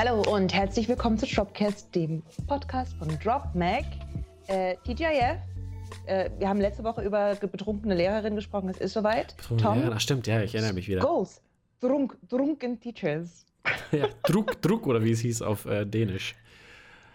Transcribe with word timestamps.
Hallo 0.00 0.22
und 0.32 0.54
herzlich 0.54 0.88
willkommen 0.88 1.18
zu 1.18 1.26
Dropcast, 1.26 1.92
dem 1.92 2.22
Podcast 2.46 2.94
von 2.98 3.08
DropMac. 3.18 3.84
Äh, 4.46 4.76
TGIF, 4.84 5.38
äh, 6.06 6.30
wir 6.38 6.48
haben 6.48 6.60
letzte 6.60 6.84
Woche 6.84 7.02
über 7.02 7.34
betrunkene 7.34 7.96
Lehrerin 7.96 8.36
gesprochen, 8.36 8.68
es 8.68 8.78
ist 8.78 8.92
soweit. 8.92 9.34
Tom, 9.48 9.58
Lehrerin, 9.58 9.92
ach 9.92 10.00
stimmt, 10.00 10.28
ja, 10.28 10.40
ich 10.40 10.54
erinnere 10.54 10.74
mich 10.74 10.86
wieder. 10.86 11.00
Goals, 11.00 11.42
Drunk, 11.80 12.16
Drunken 12.28 12.78
Teachers. 12.78 13.44
ja, 13.90 14.06
Druck, 14.22 14.62
Druck 14.62 14.86
oder 14.86 15.02
wie 15.02 15.10
es 15.10 15.18
hieß 15.18 15.42
auf 15.42 15.66
äh, 15.66 15.84
Dänisch. 15.84 16.36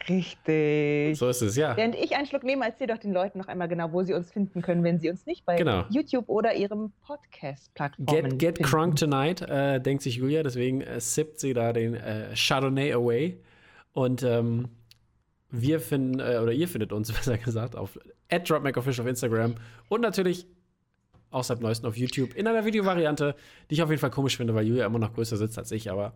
Richtig. 0.09 1.17
So 1.17 1.29
ist 1.29 1.41
es, 1.41 1.55
ja. 1.55 1.75
Während 1.77 1.95
ich 1.95 2.15
einen 2.15 2.25
Schluck 2.25 2.43
nehme, 2.43 2.65
erzähl 2.65 2.87
doch 2.87 2.97
den 2.97 3.13
Leuten 3.13 3.37
noch 3.39 3.47
einmal 3.47 3.67
genau, 3.67 3.91
wo 3.91 4.03
sie 4.03 4.13
uns 4.13 4.31
finden 4.31 4.61
können, 4.61 4.83
wenn 4.83 4.99
sie 4.99 5.09
uns 5.09 5.25
nicht 5.25 5.45
bei 5.45 5.55
genau. 5.55 5.85
YouTube 5.89 6.27
oder 6.27 6.53
ihrem 6.55 6.91
Podcast-Plattform 7.05 8.37
Get, 8.37 8.39
get 8.39 8.63
Crunk 8.63 8.95
Tonight, 8.95 9.41
äh, 9.41 9.79
denkt 9.79 10.03
sich 10.03 10.15
Julia, 10.15 10.43
deswegen 10.43 10.81
äh, 10.81 10.99
sippt 10.99 11.39
sie 11.39 11.53
da 11.53 11.73
den 11.73 11.95
äh, 11.95 12.35
Chardonnay 12.35 12.93
away. 12.93 13.39
Und 13.93 14.23
ähm, 14.23 14.69
wir 15.49 15.79
finden, 15.79 16.19
äh, 16.19 16.39
oder 16.41 16.51
ihr 16.51 16.67
findet 16.67 16.91
uns, 16.91 17.11
besser 17.13 17.37
gesagt, 17.37 17.75
auf 17.75 17.99
DropMacOfficial 18.29 19.05
auf 19.05 19.09
Instagram 19.09 19.55
und 19.89 20.01
natürlich 20.01 20.47
außerhalb 21.29 21.61
neuesten 21.61 21.87
auf 21.87 21.97
YouTube 21.97 22.35
in 22.35 22.47
einer 22.47 22.65
Videovariante, 22.65 23.35
die 23.69 23.75
ich 23.75 23.83
auf 23.83 23.89
jeden 23.89 23.99
Fall 23.99 24.11
komisch 24.11 24.37
finde, 24.37 24.53
weil 24.53 24.65
Julia 24.65 24.85
immer 24.85 24.99
noch 24.99 25.13
größer 25.13 25.37
sitzt 25.37 25.57
als 25.57 25.71
ich, 25.71 25.91
aber 25.91 26.13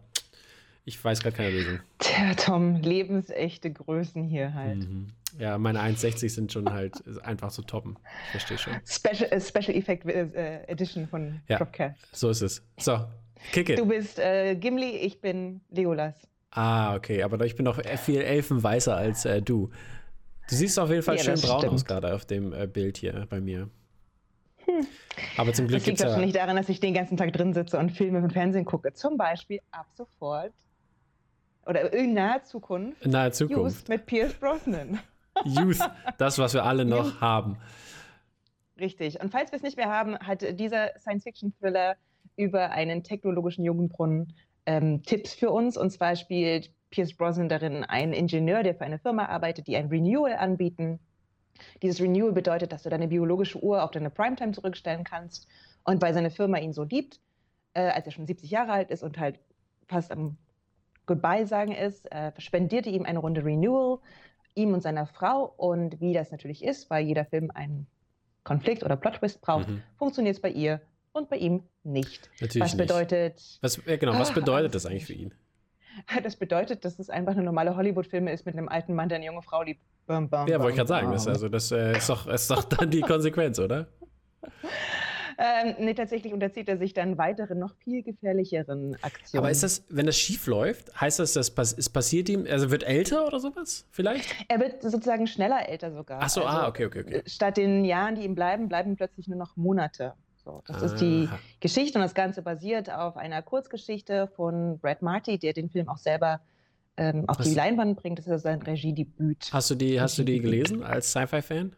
ich 0.88 1.04
weiß 1.04 1.22
gerade 1.22 1.36
keine 1.36 1.50
Lösung. 1.50 1.80
Tja, 2.00 2.34
Tom, 2.36 2.76
lebensechte 2.76 3.73
Größen 3.73 4.23
hier 4.23 4.54
halt. 4.54 4.78
Mhm. 4.78 5.08
Ja, 5.38 5.58
meine 5.58 5.82
1,60 5.82 6.30
sind 6.30 6.54
schon 6.54 6.72
halt 6.72 7.04
einfach 7.23 7.52
zu 7.52 7.62
toppen. 7.62 7.98
Ich 8.28 8.32
verstehe 8.32 8.58
schon. 8.58 8.73
Special, 8.86 9.30
uh, 9.36 9.40
Special 9.42 9.76
Effect 9.78 10.05
uh, 10.05 10.09
Edition 10.72 11.05
von 11.05 11.42
ja, 11.50 11.58
Dropcast. 11.58 12.16
So 12.16 12.30
ist 12.30 12.42
es. 12.42 12.64
So, 12.78 13.05
kick 13.52 13.68
it. 13.68 13.80
Du 13.80 13.86
bist 13.86 14.17
äh, 14.17 14.56
Gimli, 14.56 14.92
ich 14.92 15.20
bin 15.20 15.59
Legolas. 15.72 16.16
Ah, 16.52 16.95
okay, 16.95 17.22
aber 17.22 17.45
ich 17.45 17.58
bin 17.58 17.66
noch 17.66 17.81
viel 17.97 18.22
elfenweißer 18.22 18.95
als 18.95 19.25
äh, 19.25 19.42
du. 19.42 19.69
Du 20.50 20.56
siehst 20.56 20.80
auf 20.80 20.90
jeden 20.90 21.03
Fall 21.03 21.17
ja, 21.17 21.23
schön 21.23 21.42
braun 21.42 21.59
stimmt. 21.59 21.73
aus 21.73 21.84
gerade 21.84 22.16
auf 22.16 22.23
dem 22.23 22.53
äh, 22.53 22.66
Bild 22.66 22.95
hier 22.95 23.28
bei 23.30 23.42
mir. 23.42 23.69
Hm. 24.64 24.88
Aber 25.36 25.52
zum 25.52 25.67
Glück 25.67 25.81
das 25.81 25.88
liegt 25.88 26.00
wahrscheinlich 26.00 26.34
ja 26.34 26.44
daran, 26.44 26.56
dass 26.56 26.69
ich 26.69 26.80
den 26.80 26.94
ganzen 26.94 27.17
Tag 27.17 27.34
drin 27.34 27.53
sitze 27.53 27.78
und 27.78 27.92
Filme 27.92 28.19
und 28.19 28.31
Fernsehen 28.31 28.64
gucke. 28.64 28.94
Zum 28.94 29.17
Beispiel 29.17 29.59
ab 29.72 29.88
sofort 29.94 30.53
oder 31.68 31.94
in 31.94 32.14
naher 32.14 32.44
Zukunft. 32.44 33.04
In 33.04 33.12
naher 33.12 33.32
Zukunft. 33.32 33.80
Youth 33.80 33.90
mit 33.90 34.06
Pierce 34.06 34.34
Brosnan. 34.34 35.00
Youth, 35.46 35.80
das, 36.18 36.40
was 36.40 36.54
wir 36.54 36.64
alle 36.64 36.86
noch 36.86 37.06
Youth. 37.06 37.22
haben. 37.22 37.58
Richtig. 38.80 39.20
Und 39.22 39.32
falls 39.32 39.52
wir 39.52 39.58
es 39.58 39.64
nicht 39.64 39.78
mehr 39.78 39.90
haben, 39.90 40.18
hat 40.20 40.59
dieser 40.59 40.92
Science-Fiction-Thriller 41.00 41.96
über 42.36 42.72
einen 42.72 43.04
technologischen 43.04 43.66
Jugendbrunnen 43.66 44.34
ähm, 44.66 45.04
Tipps 45.04 45.34
für 45.34 45.50
uns. 45.50 45.78
Und 45.78 45.92
zwar 45.92 46.16
spielt 46.16 46.72
Pierce 46.90 47.16
Brosnan 47.16 47.50
darin 47.50 47.84
einen 47.84 48.14
Ingenieur, 48.14 48.64
der 48.64 48.76
für 48.76 48.86
eine 48.86 49.00
Firma 49.00 49.26
arbeitet, 49.26 49.68
die 49.68 49.76
ein 49.76 49.88
Renewal 49.88 50.34
anbieten. 50.34 51.00
Dieses 51.81 52.00
Renewal 52.00 52.31
bedeutet, 52.34 52.72
dass 52.72 52.84
du 52.84 52.90
deine 52.90 53.08
biologische 53.08 53.62
Uhr 53.62 53.84
auf 53.84 53.92
deine 53.92 54.12
Primetime 54.12 54.52
zurückstellen 54.52 55.04
kannst. 55.04 55.48
Und 55.84 56.02
weil 56.02 56.14
seine 56.14 56.30
Firma 56.30 56.59
ihn 56.59 56.74
so 56.74 56.84
liebt, 56.84 57.20
äh, 57.74 57.81
als 57.90 58.06
er 58.06 58.12
schon 58.12 58.28
70 58.28 58.52
Jahre 58.52 58.74
alt 58.74 58.92
ist 58.92 59.04
und 59.04 59.18
halt 59.18 59.40
fast 59.88 60.12
am 60.12 60.38
Goodbye 61.08 61.47
sagen 61.47 61.72
ist, 61.72 62.11
äh, 62.11 62.31
spendierte 62.38 62.89
ihm 62.89 63.03
eine 63.03 63.19
Runde 63.19 63.44
Renewal, 63.44 64.00
ihm 64.53 64.73
und 64.73 64.83
seiner 64.83 65.08
Frau. 65.08 65.53
Und 65.58 66.00
wie 66.00 66.13
das 66.13 66.31
natürlich 66.31 66.63
ist, 66.63 66.89
weil 66.89 67.05
jeder 67.05 67.25
Film 67.25 67.50
einen 67.52 67.88
Konflikt 68.44 68.83
oder 68.83 68.95
Plot-Twist 68.95 69.41
braucht, 69.41 69.67
mhm. 69.67 69.81
funktioniert 69.97 70.35
es 70.35 70.41
bei 70.41 70.50
ihr 70.50 70.81
und 71.13 71.30
bei 71.30 71.38
ihm 71.38 71.63
nicht. 71.83 72.30
Natürlich 72.39 72.63
was 72.63 72.78
bedeutet. 72.78 73.35
Nicht. 73.35 73.59
Was, 73.61 73.81
ja, 73.85 73.97
genau, 73.97 74.13
was 74.19 74.33
bedeutet 74.33 74.75
das 74.75 74.85
eigentlich 74.85 75.05
für 75.05 75.13
ihn? 75.13 75.33
Das 76.22 76.35
bedeutet, 76.35 76.85
dass 76.85 77.00
es 77.00 77.09
einfach 77.09 77.31
eine 77.31 77.41
normale 77.41 77.75
Hollywood-Filme 77.75 78.31
ist 78.31 78.46
mit 78.46 78.56
einem 78.56 78.69
alten 78.69 78.94
Mann, 78.94 79.09
der 79.09 79.16
eine 79.16 79.25
junge 79.25 79.41
Frau 79.41 79.63
liebt. 79.63 79.81
Bam, 80.06 80.29
bam, 80.29 80.47
ja, 80.47 80.59
wollte 80.59 80.69
ich 80.69 80.75
gerade 80.75 80.88
sagen. 80.88 81.12
Das, 81.12 81.28
also, 81.28 81.50
das 81.50 81.72
äh, 81.72 81.97
ist, 81.97 82.07
doch, 82.07 82.28
ist 82.28 82.51
doch 82.51 82.63
dann 82.66 82.91
die 82.91 83.01
Konsequenz, 83.13 83.57
oder? 83.57 83.88
Ähm, 85.40 85.75
nee, 85.80 85.94
tatsächlich 85.94 86.34
unterzieht 86.34 86.68
er 86.68 86.78
sich 86.78 86.94
dann 86.94 87.18
weiteren, 87.20 87.59
noch 87.59 87.75
viel 87.75 88.02
gefährlicheren 88.02 88.96
Aktionen. 89.03 89.44
Aber 89.44 89.52
ist 89.52 89.62
das, 89.62 89.84
wenn 89.90 90.08
das 90.08 90.18
schief 90.18 90.48
läuft, 90.48 91.00
heißt 91.00 91.20
das, 91.20 91.34
dass 91.34 91.52
es 91.74 91.90
passiert 91.90 92.28
ihm, 92.28 92.48
also 92.50 92.72
wird 92.72 92.84
älter 92.84 93.28
oder 93.28 93.40
sowas 93.40 93.86
vielleicht? 93.92 94.34
Er 94.47 94.59
wird 94.59 94.81
sozusagen 94.81 95.28
schneller 95.28 95.70
älter 95.70 95.94
sogar. 95.94 96.20
Ach 96.24 96.30
so, 96.30 96.42
ah, 96.42 96.47
also, 96.47 96.59
ah, 96.62 96.68
okay, 96.68 96.86
okay, 96.86 97.02
okay. 97.02 97.24
Statt 97.28 97.58
den 97.58 97.86
Jahren, 97.86 98.16
die 98.16 98.24
ihm 98.24 98.34
bleiben, 98.34 98.68
bleiben 98.68 98.96
plötzlich 98.96 99.28
nur 99.28 99.38
noch 99.38 99.56
Monate. 99.56 100.14
So, 100.44 100.64
das 100.66 100.78
Aha. 100.78 100.86
ist 100.86 101.02
die 101.02 101.30
Geschichte 101.59 102.00
und 102.00 102.03
das 102.03 102.16
Ganze 102.16 102.42
basiert 102.42 102.90
auf 102.90 103.16
einer 103.16 103.44
Kurzgeschichte 103.44 104.28
von 104.36 104.80
Brad 104.80 105.03
Marty, 105.03 105.38
der 105.38 105.53
den 105.53 105.70
Film 105.70 105.88
auch 105.88 105.97
selber 105.97 106.42
ähm, 106.96 107.26
auf 107.28 107.38
hast 107.38 107.47
die 107.47 107.53
Leinwand 107.53 108.02
bringt. 108.02 108.18
Das 108.18 108.28
ist 108.28 108.42
sein 108.42 108.62
Regiedebüt. 108.62 109.50
Hast 109.52 109.70
du 109.70 109.76
die, 109.76 110.02
hast 110.02 110.18
du 110.18 110.24
die 110.24 110.40
gelesen 110.40 110.84
als 110.84 111.12
Sci-Fi-Fan? 111.12 111.76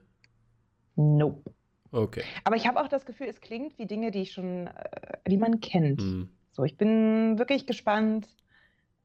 Nope. 0.96 1.52
Okay. 1.92 2.24
Aber 2.44 2.56
ich 2.56 2.68
habe 2.68 2.80
auch 2.80 2.88
das 2.88 3.06
Gefühl, 3.06 3.28
es 3.28 3.42
klingt 3.42 3.78
wie 3.78 3.86
Dinge, 3.86 4.12
die 4.12 4.22
ich 4.22 4.32
schon, 4.32 4.68
äh, 4.68 5.18
die 5.28 5.38
man 5.38 5.60
kennt. 5.60 6.02
Mhm. 6.02 6.30
So, 6.52 6.64
ich 6.64 6.78
bin 6.78 7.38
wirklich 7.40 7.66
gespannt, 7.66 8.28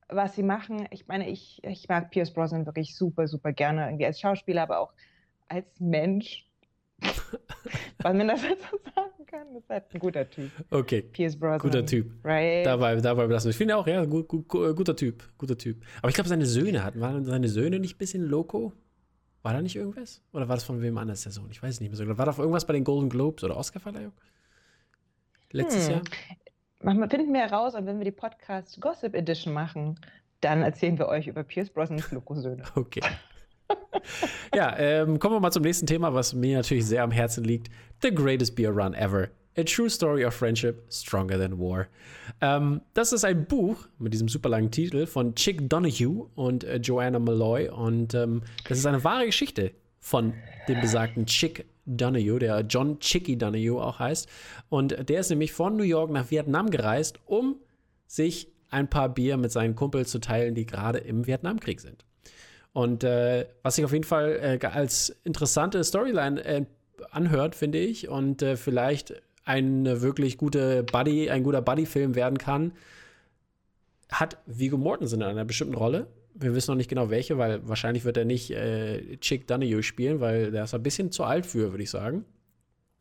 was 0.09 0.35
sie 0.35 0.43
machen. 0.43 0.87
Ich 0.91 1.07
meine, 1.07 1.29
ich, 1.29 1.63
ich 1.65 1.89
mag 1.89 2.11
Pierce 2.11 2.33
Brosnan 2.33 2.67
wirklich 2.67 2.97
super, 2.97 3.27
super 3.27 3.53
gerne, 3.53 3.87
irgendwie 3.87 4.07
als 4.07 4.21
Schauspieler, 4.21 4.63
aber 4.63 4.81
auch 4.81 4.93
als 5.49 5.67
Mensch. 5.81 6.47
Was 8.03 8.15
man 8.15 8.29
das 8.29 8.43
jetzt 8.43 8.65
so 8.71 8.79
sagen 8.95 9.27
kann, 9.27 9.57
ist 9.57 9.69
halt 9.69 9.85
ein 9.93 9.99
guter 9.99 10.29
Typ. 10.29 10.51
Okay. 10.71 11.03
Pierce 11.03 11.39
Brosnan. 11.39 11.59
Guter 11.59 11.87
Typ. 11.87 12.13
Right. 12.25 12.67
Dabei, 12.67 12.97
dabei 12.97 13.27
belassen. 13.27 13.51
Ich 13.51 13.57
finde 13.57 13.77
auch, 13.77 13.87
ja, 13.87 14.05
gut, 14.05 14.29
gut, 14.29 14.49
guter 14.49 14.95
Typ. 14.95 15.23
Guter 15.39 15.57
Typ. 15.57 15.83
Aber 15.99 16.09
ich 16.09 16.15
glaube, 16.15 16.29
seine 16.29 16.47
Söhne 16.47 16.85
hatten, 16.85 17.01
waren 17.01 17.25
seine 17.25 17.49
Söhne 17.49 17.79
nicht 17.79 17.97
ein 17.97 17.99
bisschen 17.99 18.23
loco? 18.23 18.73
War 19.45 19.53
da 19.53 19.61
nicht 19.61 19.77
irgendwas? 19.77 20.23
Oder 20.33 20.49
war 20.49 20.57
das 20.57 20.65
von 20.65 20.81
wem 20.81 20.97
anders 20.97 21.23
der 21.23 21.33
Sohn? 21.33 21.51
Ich 21.51 21.63
weiß 21.63 21.75
es 21.75 21.81
nicht 21.81 21.91
mehr 21.91 21.99
so 21.99 22.05
genau. 22.05 22.17
War 22.17 22.25
da 22.25 22.35
irgendwas 22.39 22.67
bei 22.67 22.73
den 22.73 22.83
Golden 22.83 23.11
Globes 23.11 23.45
oder 23.45 23.59
Oscarverleihung? 23.59 24.15
Letztes 25.53 25.87
hm. 25.87 25.93
Jahr? 25.93 26.03
Manchmal 26.81 27.11
finden 27.11 27.35
wir 27.35 27.41
heraus, 27.41 27.75
und 27.75 27.85
wenn 27.85 27.99
wir 27.99 28.07
die 28.07 28.11
Podcast 28.11 28.81
Gossip 28.81 29.15
Edition 29.15 29.53
machen, 29.53 30.01
dann 30.41 30.63
erzählen 30.63 30.99
wir 30.99 31.09
euch 31.09 31.27
über 31.27 31.45
Pierce 31.45 31.69
Brosnans 31.69 32.11
Loco-Söhne. 32.11 32.63
Okay. 32.75 33.03
ja, 34.55 34.77
ähm, 34.79 35.19
kommen 35.19 35.37
wir 35.37 35.41
mal 35.41 35.51
zum 35.51 35.63
nächsten 35.63 35.87
Thema, 35.87 36.15
was 36.15 36.33
mir 36.33 36.57
natürlich 36.57 36.87
sehr 36.87 37.03
am 37.03 37.11
Herzen 37.11 37.45
liegt. 37.45 37.71
The 38.01 38.15
greatest 38.15 38.57
beer 38.57 38.71
run 38.71 38.95
ever. 38.95 39.29
A 39.57 39.63
True 39.63 39.89
Story 39.89 40.25
of 40.25 40.35
Friendship, 40.35 40.83
Stronger 40.91 41.39
Than 41.39 41.59
War. 41.59 41.87
Ähm, 42.41 42.81
das 42.93 43.13
ist 43.13 43.25
ein 43.25 43.47
Buch 43.47 43.87
mit 43.99 44.13
diesem 44.13 44.29
super 44.29 44.49
langen 44.49 44.71
Titel 44.71 45.07
von 45.07 45.35
Chick 45.35 45.69
Donahue 45.69 46.29
und 46.35 46.65
äh, 46.65 46.77
Joanna 46.77 47.19
Malloy. 47.19 47.69
Und 47.69 48.15
ähm, 48.15 48.43
das 48.69 48.79
ist 48.79 48.87
eine 48.87 49.05
wahre 49.05 49.27
Geschichte 49.27 49.73
von 50.01 50.35
dem 50.69 50.81
besagten 50.81 51.27
Chick 51.27 51.67
Donahue, 51.87 52.39
der 52.39 52.61
John 52.61 52.99
Chicky 52.99 53.37
Donahue 53.37 53.83
auch 53.83 53.99
heißt. 53.99 54.29
Und 54.69 55.09
der 55.09 55.21
ist 55.21 55.31
nämlich 55.31 55.53
von 55.53 55.77
New 55.77 55.85
York 55.85 56.11
nach 56.11 56.31
Vietnam 56.31 56.71
gereist, 56.71 57.21
um 57.27 57.57
sich 58.07 58.49
ein 58.71 58.89
paar 58.89 59.09
Bier 59.09 59.37
mit 59.37 59.53
seinen 59.53 59.77
Kumpels 59.77 60.11
zu 60.11 60.19
teilen, 60.19 60.55
die 60.55 60.67
gerade 60.67 60.99
im 60.99 61.27
Vietnamkrieg 61.27 61.81
sind. 61.81 62.05
Und 62.73 63.05
äh, 63.05 63.47
was 63.63 63.77
sich 63.77 63.85
auf 63.85 63.93
jeden 63.93 64.05
Fall 64.05 64.59
äh, 64.61 64.67
als 64.67 65.15
interessante 65.23 65.83
Storyline 65.85 66.45
äh, 66.45 66.65
anhört, 67.11 67.55
finde 67.55 67.79
ich, 67.79 68.09
und 68.09 68.43
äh, 68.43 68.57
vielleicht 68.57 69.15
eine 69.45 70.03
wirklich 70.03 70.39
gute 70.39 70.83
Buddy, 70.85 71.31
ein 71.31 71.43
guter 71.43 71.63
Buddy-Film 71.63 72.15
werden 72.15 72.39
kann, 72.39 72.73
hat 74.11 74.39
Vigo 74.47 74.77
Mortensen 74.77 75.21
in 75.21 75.27
einer 75.27 75.45
bestimmten 75.45 75.75
Rolle. 75.75 76.07
Wir 76.35 76.55
wissen 76.55 76.73
noch 76.73 76.77
nicht 76.77 76.91
genau 76.91 77.11
welche, 77.11 77.39
weil 77.39 77.67
wahrscheinlich 77.69 78.05
wird 78.05 78.17
er 78.17 78.25
nicht 78.25 78.51
äh, 78.51 79.17
Chick 79.19 79.47
Donahue 79.47 79.83
spielen, 79.83 80.21
weil 80.21 80.51
der 80.51 80.65
ist 80.65 80.75
ein 80.75 80.83
bisschen 80.83 81.13
zu 81.13 81.25
alt 81.25 81.47
für, 81.47 81.71
würde 81.71 81.83
ich 81.83 81.91
sagen. 81.91 82.25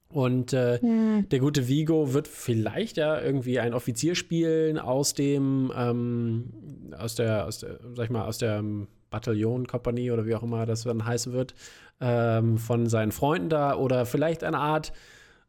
Und 0.10 0.54
äh, 0.54 0.80
hm. 0.80 1.28
der 1.30 1.40
gute 1.40 1.68
Vigo 1.68 2.14
wird 2.14 2.28
vielleicht 2.28 2.98
ja 2.98 3.20
irgendwie 3.20 3.60
ein 3.60 3.74
Offizier 3.74 4.14
spielen 4.14 4.78
aus 4.78 5.16
dem, 5.16 5.72
ähm, 5.76 6.54
aus 6.98 7.16
der, 7.16 7.48
aus 7.48 7.60
der, 7.60 7.80
sag 7.96 8.06
ich 8.06 8.12
mal, 8.12 8.26
aus 8.26 8.38
der 8.38 8.64
Bataillonkompanie 9.10 10.12
oder 10.12 10.28
wie 10.28 10.36
auch 10.36 10.44
immer 10.44 10.68
das 10.68 10.84
dann 10.84 11.06
heißen 11.06 11.34
wird, 11.34 11.56
ähm, 12.00 12.60
von 12.60 12.88
seinen 12.88 13.12
Freunden 13.12 13.50
da 13.50 13.76
oder 13.76 14.06
vielleicht 14.06 14.44
eine 14.44 14.60
Art 14.60 14.94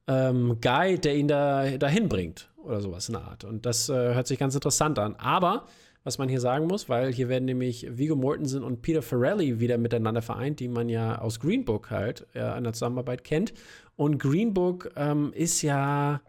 ähm, 0.07 0.59
Guide, 0.61 0.99
der 0.99 1.17
ihn 1.17 1.29
da 1.29 1.77
dahin 1.79 2.09
bringt 2.09 2.49
oder 2.63 2.81
sowas 2.81 3.09
in 3.09 3.15
der 3.15 3.25
Art. 3.25 3.45
Und 3.45 3.67
das 3.67 3.89
äh, 3.89 4.15
hört 4.15 4.27
sich 4.27 4.39
ganz 4.39 4.55
interessant 4.55 4.99
an. 4.99 5.17
Aber 5.17 5.67
was 6.05 6.19
man 6.19 6.29
hier 6.29 6.41
sagen 6.41 6.67
muss, 6.67 6.89
weil 6.89 7.13
hier 7.13 7.29
werden 7.29 7.47
nämlich 7.47 7.87
Vigo 7.91 8.15
Mortensen 8.15 8.63
und 8.63 8.83
Peter 8.83 9.01
Farrelly 9.01 9.59
wieder 9.59 9.79
miteinander 9.79 10.21
vereint, 10.21 10.61
die 10.61 10.69
man 10.69 10.89
ja 10.89 11.19
aus 11.19 11.41
Green 11.41 11.65
Book 11.65 11.91
halt 11.91 12.27
äh, 12.35 12.57
in 12.59 12.65
der 12.65 12.75
Zusammenarbeit 12.75 13.25
kennt. 13.25 13.55
Und 13.97 14.19
Green 14.19 14.53
Book 14.53 14.91
ähm, 14.97 15.33
ist 15.35 15.63
ja 15.63 16.21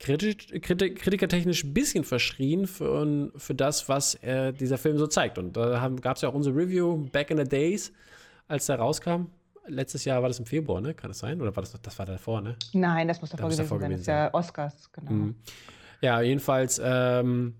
kritisch, 0.00 0.48
kritik, 0.60 0.98
kritikertechnisch 0.98 1.62
ein 1.62 1.74
bisschen 1.74 2.02
verschrien 2.02 2.66
für, 2.66 3.30
für 3.36 3.54
das, 3.54 3.88
was 3.88 4.16
äh, 4.16 4.52
dieser 4.52 4.78
Film 4.78 4.98
so 4.98 5.06
zeigt. 5.06 5.38
Und 5.38 5.56
da 5.56 5.88
gab 6.00 6.16
es 6.16 6.22
ja 6.22 6.28
auch 6.28 6.34
unsere 6.34 6.56
Review 6.56 7.06
Back 7.12 7.30
in 7.30 7.38
the 7.38 7.44
Days, 7.44 7.92
als 8.48 8.66
der 8.66 8.76
rauskam 8.76 9.26
letztes 9.66 10.04
Jahr 10.04 10.22
war 10.22 10.28
das 10.28 10.38
im 10.38 10.46
Februar, 10.46 10.80
ne? 10.80 10.94
Kann 10.94 11.10
das 11.10 11.18
sein? 11.18 11.40
Oder 11.40 11.54
war 11.54 11.62
das, 11.62 11.80
das 11.80 11.98
war 11.98 12.06
davor, 12.06 12.40
ne? 12.40 12.56
Nein, 12.72 13.08
das 13.08 13.20
muss 13.20 13.30
davor, 13.30 13.46
gewesen, 13.48 13.62
davor 13.62 13.78
gewesen 13.78 14.02
sein. 14.02 14.16
Das 14.16 14.26
ist 14.28 14.32
ja 14.32 14.34
Oscars, 14.34 14.92
genau. 14.92 15.10
Mhm. 15.10 15.34
Ja, 16.00 16.20
jedenfalls, 16.20 16.80
ähm, 16.82 17.54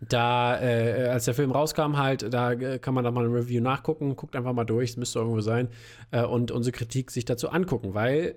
da, 0.00 0.60
äh, 0.60 1.08
als 1.08 1.26
der 1.26 1.34
Film 1.34 1.50
rauskam, 1.50 1.98
halt, 1.98 2.32
da 2.32 2.52
äh, 2.52 2.78
kann 2.78 2.94
man 2.94 3.04
da 3.04 3.10
mal 3.10 3.26
ein 3.26 3.32
Review 3.32 3.62
nachgucken, 3.62 4.16
guckt 4.16 4.34
einfach 4.34 4.54
mal 4.54 4.64
durch, 4.64 4.90
es 4.90 4.96
müsste 4.96 5.18
irgendwo 5.18 5.40
sein, 5.40 5.68
äh, 6.10 6.24
und 6.24 6.50
unsere 6.50 6.72
Kritik 6.72 7.10
sich 7.10 7.26
dazu 7.26 7.50
angucken, 7.50 7.92
weil 7.92 8.36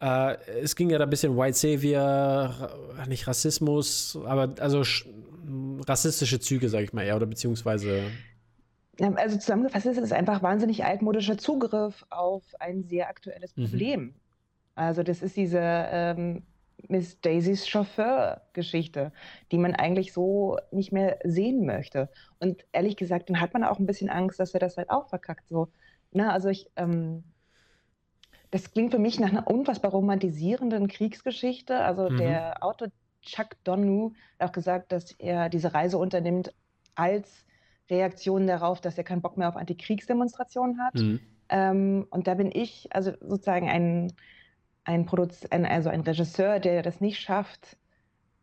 äh, 0.00 0.36
es 0.62 0.74
ging 0.74 0.90
ja 0.90 0.98
da 0.98 1.04
ein 1.04 1.10
bisschen 1.10 1.36
White 1.36 1.56
Savior, 1.56 2.70
nicht 3.06 3.28
Rassismus, 3.28 4.18
aber 4.24 4.54
also 4.58 4.82
rassistische 5.86 6.40
Züge, 6.40 6.68
sag 6.68 6.82
ich 6.82 6.92
mal 6.92 7.04
eher, 7.04 7.16
oder 7.16 7.26
beziehungsweise. 7.26 8.02
Also 8.98 9.38
zusammengefasst 9.38 9.86
ist 9.86 9.98
es 9.98 10.12
einfach 10.12 10.42
wahnsinnig 10.42 10.84
altmodischer 10.84 11.38
Zugriff 11.38 12.04
auf 12.10 12.44
ein 12.58 12.84
sehr 12.84 13.08
aktuelles 13.08 13.56
mhm. 13.56 13.62
Problem. 13.62 14.00
Mhm. 14.00 14.14
Also 14.74 15.02
das 15.02 15.22
ist 15.22 15.36
diese 15.36 15.60
ähm, 15.60 16.42
Miss 16.88 17.20
Daisys 17.20 17.68
Chauffeur-Geschichte, 17.68 19.12
die 19.52 19.58
man 19.58 19.74
eigentlich 19.74 20.12
so 20.12 20.58
nicht 20.70 20.92
mehr 20.92 21.18
sehen 21.24 21.66
möchte. 21.66 22.08
Und 22.38 22.64
ehrlich 22.72 22.96
gesagt, 22.96 23.28
dann 23.28 23.40
hat 23.40 23.52
man 23.52 23.64
auch 23.64 23.78
ein 23.78 23.86
bisschen 23.86 24.10
Angst, 24.10 24.40
dass 24.40 24.54
er 24.54 24.60
das 24.60 24.76
halt 24.76 24.90
auch 24.90 25.08
verkackt. 25.08 25.48
So, 25.48 25.68
na, 26.12 26.32
also 26.32 26.48
ich, 26.48 26.70
ähm, 26.76 27.24
das 28.50 28.72
klingt 28.72 28.92
für 28.92 28.98
mich 28.98 29.20
nach 29.20 29.30
einer 29.30 29.46
unfassbar 29.46 29.92
romantisierenden 29.92 30.88
Kriegsgeschichte. 30.88 31.78
Also 31.80 32.10
mhm. 32.10 32.16
der 32.16 32.64
Autor 32.64 32.88
Chuck 33.22 33.56
Donnu 33.64 34.12
hat 34.38 34.48
auch 34.48 34.52
gesagt, 34.52 34.92
dass 34.92 35.12
er 35.12 35.48
diese 35.48 35.74
Reise 35.74 35.98
unternimmt 35.98 36.52
als 36.94 37.44
Reaktion 37.90 38.46
darauf, 38.46 38.80
dass 38.80 38.96
er 38.96 39.04
keinen 39.04 39.22
Bock 39.22 39.36
mehr 39.36 39.48
auf 39.48 39.56
Antikriegsdemonstrationen 39.56 40.80
hat. 40.80 40.94
Mhm. 40.94 41.20
Ähm, 41.48 42.06
und 42.10 42.26
da 42.26 42.34
bin 42.34 42.50
ich 42.52 42.88
also 42.90 43.12
sozusagen 43.20 43.68
ein, 43.68 44.12
ein, 44.84 45.06
Produz 45.06 45.46
ein, 45.50 45.66
also 45.66 45.88
ein 45.88 46.00
Regisseur, 46.00 46.60
der 46.60 46.82
das 46.82 47.00
nicht 47.00 47.20
schafft, 47.20 47.76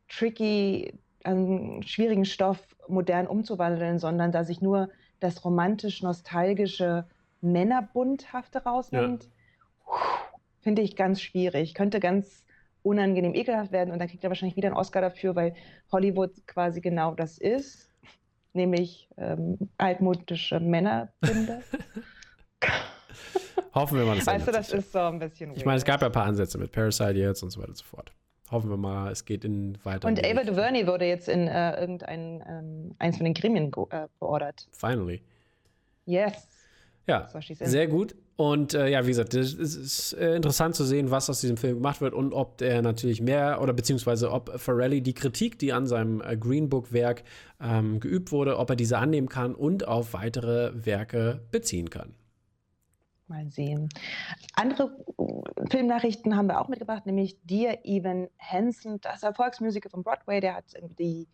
tricky, 0.09 0.93
einen 1.23 1.83
schwierigen 1.83 2.25
Stoff 2.25 2.59
modern 2.87 3.27
umzuwandeln, 3.27 3.99
sondern 3.99 4.31
da 4.31 4.43
sich 4.43 4.61
nur 4.61 4.89
das 5.19 5.43
romantisch-nostalgische 5.43 7.05
Männerbundhafte 7.41 8.63
rausnimmt. 8.63 9.23
Ja 9.23 9.29
finde 10.67 10.81
ich 10.81 10.97
ganz 10.97 11.21
schwierig. 11.21 11.73
Könnte 11.75 12.01
ganz 12.01 12.43
unangenehm 12.83 13.33
ekelhaft 13.35 13.71
werden 13.71 13.91
und 13.91 13.99
dann 13.99 14.09
kriegt 14.09 14.25
er 14.25 14.29
wahrscheinlich 14.29 14.57
wieder 14.57 14.67
einen 14.67 14.75
Oscar 14.75 14.99
dafür, 14.99 15.33
weil 15.33 15.55
Hollywood 15.93 16.45
quasi 16.45 16.81
genau 16.81 17.13
das 17.13 17.37
ist, 17.37 17.86
nämlich 18.57 19.07
ähm, 19.17 19.57
altmodische 19.77 20.59
Männerbinde. 20.59 21.63
Hoffen 23.73 23.97
wir 23.99 24.05
mal, 24.05 24.15
das 24.17 24.27
Weißt 24.27 24.47
du, 24.47 24.51
das 24.51 24.71
ist 24.73 24.91
so 24.91 24.99
ein 24.99 25.19
bisschen 25.19 25.55
Ich 25.55 25.63
meine, 25.63 25.77
es 25.77 25.85
gab 25.85 26.01
ja 26.01 26.07
ein 26.07 26.11
paar 26.11 26.25
Ansätze 26.25 26.57
mit 26.57 26.71
Parasite 26.71 27.11
jetzt 27.19 27.43
und 27.43 27.51
so 27.51 27.59
weiter 27.59 27.69
und 27.69 27.77
so 27.77 27.85
fort. 27.85 28.11
Hoffen 28.49 28.69
wir 28.69 28.77
mal, 28.77 29.11
es 29.11 29.25
geht 29.25 29.43
in 29.45 29.77
weiter. 29.83 30.07
Und 30.07 30.25
Ava 30.25 30.43
DuVernay 30.43 30.87
wurde 30.87 31.05
jetzt 31.05 31.27
in 31.27 31.47
äh, 31.47 31.79
irgendein 31.79 32.43
ähm, 32.47 32.95
eins 32.97 33.17
von 33.17 33.25
den 33.25 33.33
Gremien 33.33 33.71
äh, 33.89 34.07
beordert. 34.19 34.67
Finally. 34.71 35.21
Yes. 36.05 36.47
Ja, 37.07 37.27
sehr 37.41 37.87
gut. 37.87 38.15
Und 38.37 38.75
äh, 38.75 38.87
ja, 38.87 39.03
wie 39.03 39.09
gesagt, 39.09 39.33
es 39.33 39.55
ist 39.55 40.13
äh, 40.13 40.35
interessant 40.35 40.75
zu 40.75 40.85
sehen, 40.85 41.09
was 41.09 41.27
aus 41.27 41.41
diesem 41.41 41.57
Film 41.57 41.77
gemacht 41.77 42.01
wird 42.01 42.13
und 42.13 42.33
ob 42.33 42.59
der 42.59 42.83
natürlich 42.83 43.19
mehr 43.19 43.59
oder 43.63 43.73
beziehungsweise 43.73 44.31
ob 44.31 44.59
Farrelly 44.59 45.01
die 45.01 45.15
Kritik, 45.15 45.57
die 45.57 45.73
an 45.73 45.87
seinem 45.87 46.21
äh, 46.21 46.37
Green 46.37 46.69
Book-Werk 46.69 47.23
ähm, 47.59 47.99
geübt 47.99 48.31
wurde, 48.31 48.59
ob 48.59 48.69
er 48.69 48.75
diese 48.75 48.99
annehmen 48.99 49.27
kann 49.27 49.55
und 49.55 49.87
auf 49.87 50.13
weitere 50.13 50.71
Werke 50.85 51.41
beziehen 51.49 51.89
kann. 51.89 52.13
Mal 53.25 53.49
sehen. 53.49 53.89
Andere 54.53 54.95
äh, 55.17 55.69
Filmnachrichten 55.71 56.37
haben 56.37 56.45
wir 56.45 56.61
auch 56.61 56.67
mitgebracht, 56.67 57.07
nämlich 57.07 57.39
Dear 57.43 57.79
Evan 57.85 58.27
Hansen, 58.37 59.01
das 59.01 59.23
Erfolgsmusiker 59.23 59.89
von 59.89 60.03
Broadway, 60.03 60.41
der 60.41 60.57
hat 60.57 60.65
die 60.99 61.27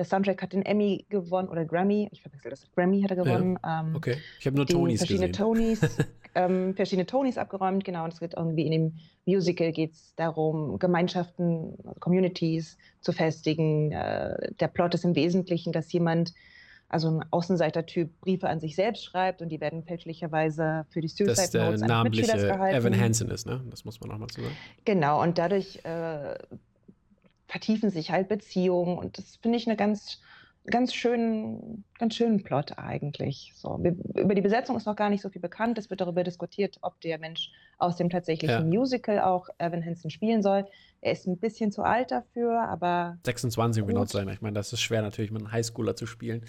der 0.00 0.06
Soundtrack 0.06 0.40
hat 0.40 0.54
den 0.54 0.62
Emmy 0.62 1.04
gewonnen 1.10 1.50
oder 1.50 1.66
Grammy. 1.66 2.08
Ich 2.10 2.22
verwechsel 2.22 2.48
das. 2.50 2.64
Grammy 2.74 3.02
hat 3.02 3.10
er 3.10 3.16
gewonnen. 3.16 3.58
Ja, 3.62 3.82
ähm, 3.82 3.94
okay. 3.94 4.16
Ich 4.38 4.46
habe 4.46 4.56
nur 4.56 4.66
Tonys 4.66 5.00
verschiedene 5.00 5.28
gesehen. 5.28 5.44
Tonys, 5.44 5.80
ähm, 6.34 6.74
verschiedene 6.74 7.04
Tonys 7.04 7.36
abgeräumt. 7.36 7.84
Genau. 7.84 8.04
Und 8.04 8.14
es 8.14 8.22
wird 8.22 8.32
irgendwie 8.34 8.64
in 8.64 8.72
dem 8.72 8.94
Musical 9.26 9.72
geht 9.72 9.92
es 9.92 10.14
darum, 10.14 10.78
Gemeinschaften, 10.78 11.74
also 11.84 12.00
Communities 12.00 12.78
zu 13.02 13.12
festigen. 13.12 13.92
Äh, 13.92 14.54
der 14.58 14.68
Plot 14.68 14.94
ist 14.94 15.04
im 15.04 15.14
Wesentlichen, 15.14 15.70
dass 15.70 15.92
jemand 15.92 16.32
also 16.88 17.08
ein 17.10 17.24
Außenseiter-Typ 17.30 18.22
Briefe 18.22 18.48
an 18.48 18.58
sich 18.58 18.76
selbst 18.76 19.04
schreibt 19.04 19.42
und 19.42 19.50
die 19.50 19.60
werden 19.60 19.84
fälschlicherweise 19.84 20.86
für 20.88 21.02
die 21.02 21.08
Suicide 21.08 21.36
Dass 21.36 21.50
der 21.50 21.66
Notes 21.66 21.82
namentliche 21.82 22.48
Evan 22.48 22.98
Hansen 22.98 23.30
ist, 23.30 23.46
ne? 23.46 23.62
Das 23.68 23.84
muss 23.84 24.00
man 24.00 24.08
nochmal 24.08 24.28
zu 24.28 24.40
sagen. 24.40 24.56
Genau, 24.86 25.22
und 25.22 25.36
dadurch 25.36 25.84
äh, 25.84 26.36
vertiefen 27.50 27.90
sich 27.90 28.10
halt 28.10 28.28
Beziehungen 28.28 28.96
und 28.96 29.18
das 29.18 29.36
finde 29.36 29.58
ich 29.58 29.66
eine 29.66 29.76
ganz, 29.76 30.20
ganz 30.66 30.94
schönen, 30.94 31.84
ganz 31.98 32.14
schönen 32.14 32.44
Plot 32.44 32.78
eigentlich. 32.78 33.52
So, 33.56 33.78
wir, 33.82 33.96
über 34.14 34.36
die 34.36 34.40
Besetzung 34.40 34.76
ist 34.76 34.86
noch 34.86 34.94
gar 34.94 35.10
nicht 35.10 35.20
so 35.20 35.30
viel 35.30 35.40
bekannt. 35.40 35.76
Es 35.76 35.90
wird 35.90 36.00
darüber 36.00 36.22
diskutiert, 36.22 36.78
ob 36.82 37.00
der 37.00 37.18
Mensch 37.18 37.50
aus 37.78 37.96
dem 37.96 38.08
tatsächlichen 38.08 38.72
ja. 38.72 38.78
Musical 38.78 39.20
auch 39.20 39.48
Evan 39.58 39.84
Hansen 39.84 40.10
spielen 40.10 40.42
soll. 40.42 40.64
Er 41.00 41.12
ist 41.12 41.26
ein 41.26 41.38
bisschen 41.38 41.72
zu 41.72 41.82
alt 41.82 42.12
dafür, 42.12 42.60
aber 42.62 43.18
26 43.24 43.82
um 43.82 43.88
genau 43.88 44.04
zu 44.04 44.18
sein. 44.18 44.28
Ich 44.28 44.42
meine, 44.42 44.54
das 44.54 44.72
ist 44.72 44.80
schwer 44.80 45.02
natürlich 45.02 45.32
mit 45.32 45.42
einem 45.42 45.50
Highschooler 45.50 45.96
zu 45.96 46.06
spielen. 46.06 46.44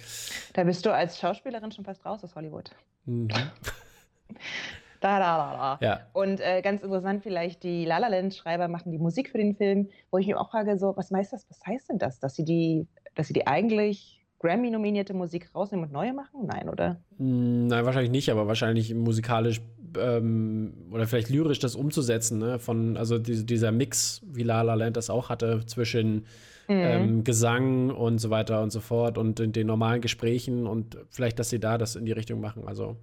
Da 0.54 0.64
bist 0.66 0.86
du 0.86 0.94
als 0.94 1.20
Schauspielerin 1.20 1.72
schon 1.72 1.86
fast 1.86 2.06
raus 2.06 2.24
aus 2.24 2.36
Hollywood. 2.36 2.70
Mhm. 3.06 3.30
Da, 5.02 5.20
da, 5.20 5.78
da. 5.82 5.86
Ja. 5.86 6.00
Und 6.14 6.40
äh, 6.40 6.62
ganz 6.62 6.84
interessant 6.84 7.24
vielleicht, 7.24 7.64
die 7.64 7.86
La 7.86 7.98
La 7.98 8.08
Land-Schreiber 8.08 8.68
machen 8.68 8.92
die 8.92 9.00
Musik 9.00 9.32
für 9.32 9.40
den 9.40 9.56
Film, 9.56 9.90
wo 10.12 10.20
ich 10.20 10.28
mich 10.28 10.36
auch 10.36 10.52
frage, 10.52 10.78
so, 10.78 10.96
was 10.96 11.12
heißt 11.12 11.34
das, 11.34 11.46
was 11.50 11.60
heißt 11.66 11.90
denn 11.90 11.98
das, 11.98 12.20
dass 12.20 12.36
sie 12.36 12.46
die, 12.46 12.88
dass 13.16 13.28
sie 13.28 13.34
die 13.34 13.48
eigentlich 13.48 14.24
Grammy-nominierte 14.40 15.16
Musik 15.16 15.50
rausnehmen 15.56 15.86
und 15.86 15.92
neue 15.92 16.14
machen? 16.14 16.46
Nein, 16.46 16.70
oder? 16.70 17.02
Hm, 17.18 17.68
nein, 17.68 17.84
wahrscheinlich 17.84 18.12
nicht, 18.12 18.30
aber 18.30 18.48
wahrscheinlich 18.48 18.94
musikalisch 18.94 19.62
ähm, 19.98 20.74
oder 20.92 21.08
vielleicht 21.08 21.30
lyrisch 21.30 21.60
das 21.60 21.76
umzusetzen, 21.76 22.38
ne? 22.38 22.60
Von, 22.60 22.96
also 22.96 23.18
die, 23.18 23.44
dieser 23.44 23.72
Mix, 23.72 24.22
wie 24.24 24.44
La 24.44 24.62
La 24.62 24.76
Land 24.76 24.98
das 24.98 25.10
auch 25.10 25.30
hatte, 25.30 25.66
zwischen 25.66 26.26
mhm. 26.68 26.76
ähm, 26.76 27.24
Gesang 27.24 27.90
und 27.90 28.20
so 28.20 28.30
weiter 28.30 28.62
und 28.62 28.72
so 28.72 28.82
fort 28.82 29.18
und 29.18 29.40
in 29.40 29.52
den 29.52 29.66
normalen 29.66 30.02
Gesprächen 30.02 30.68
und 30.68 30.98
vielleicht, 31.10 31.40
dass 31.40 31.50
sie 31.50 31.60
da 31.60 31.80
das 31.80 31.96
in 31.96 32.06
die 32.06 32.12
Richtung 32.12 32.40
machen. 32.40 32.68
Also 32.68 32.98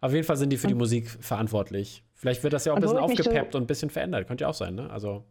auf 0.00 0.12
jeden 0.12 0.24
Fall 0.24 0.36
sind 0.36 0.50
die 0.50 0.56
für 0.56 0.68
die 0.68 0.74
Musik 0.74 1.08
verantwortlich. 1.08 2.02
Vielleicht 2.14 2.42
wird 2.42 2.52
das 2.52 2.64
ja 2.64 2.72
auch 2.72 2.76
ein 2.76 2.82
bisschen 2.82 2.98
aufgepeppt 2.98 3.54
und 3.54 3.62
ein 3.64 3.66
bisschen 3.66 3.90
verändert. 3.90 4.26
Könnte 4.26 4.42
ja 4.42 4.48
auch 4.48 4.54
sein, 4.54 4.74
ne? 4.74 4.90
Also. 4.90 5.24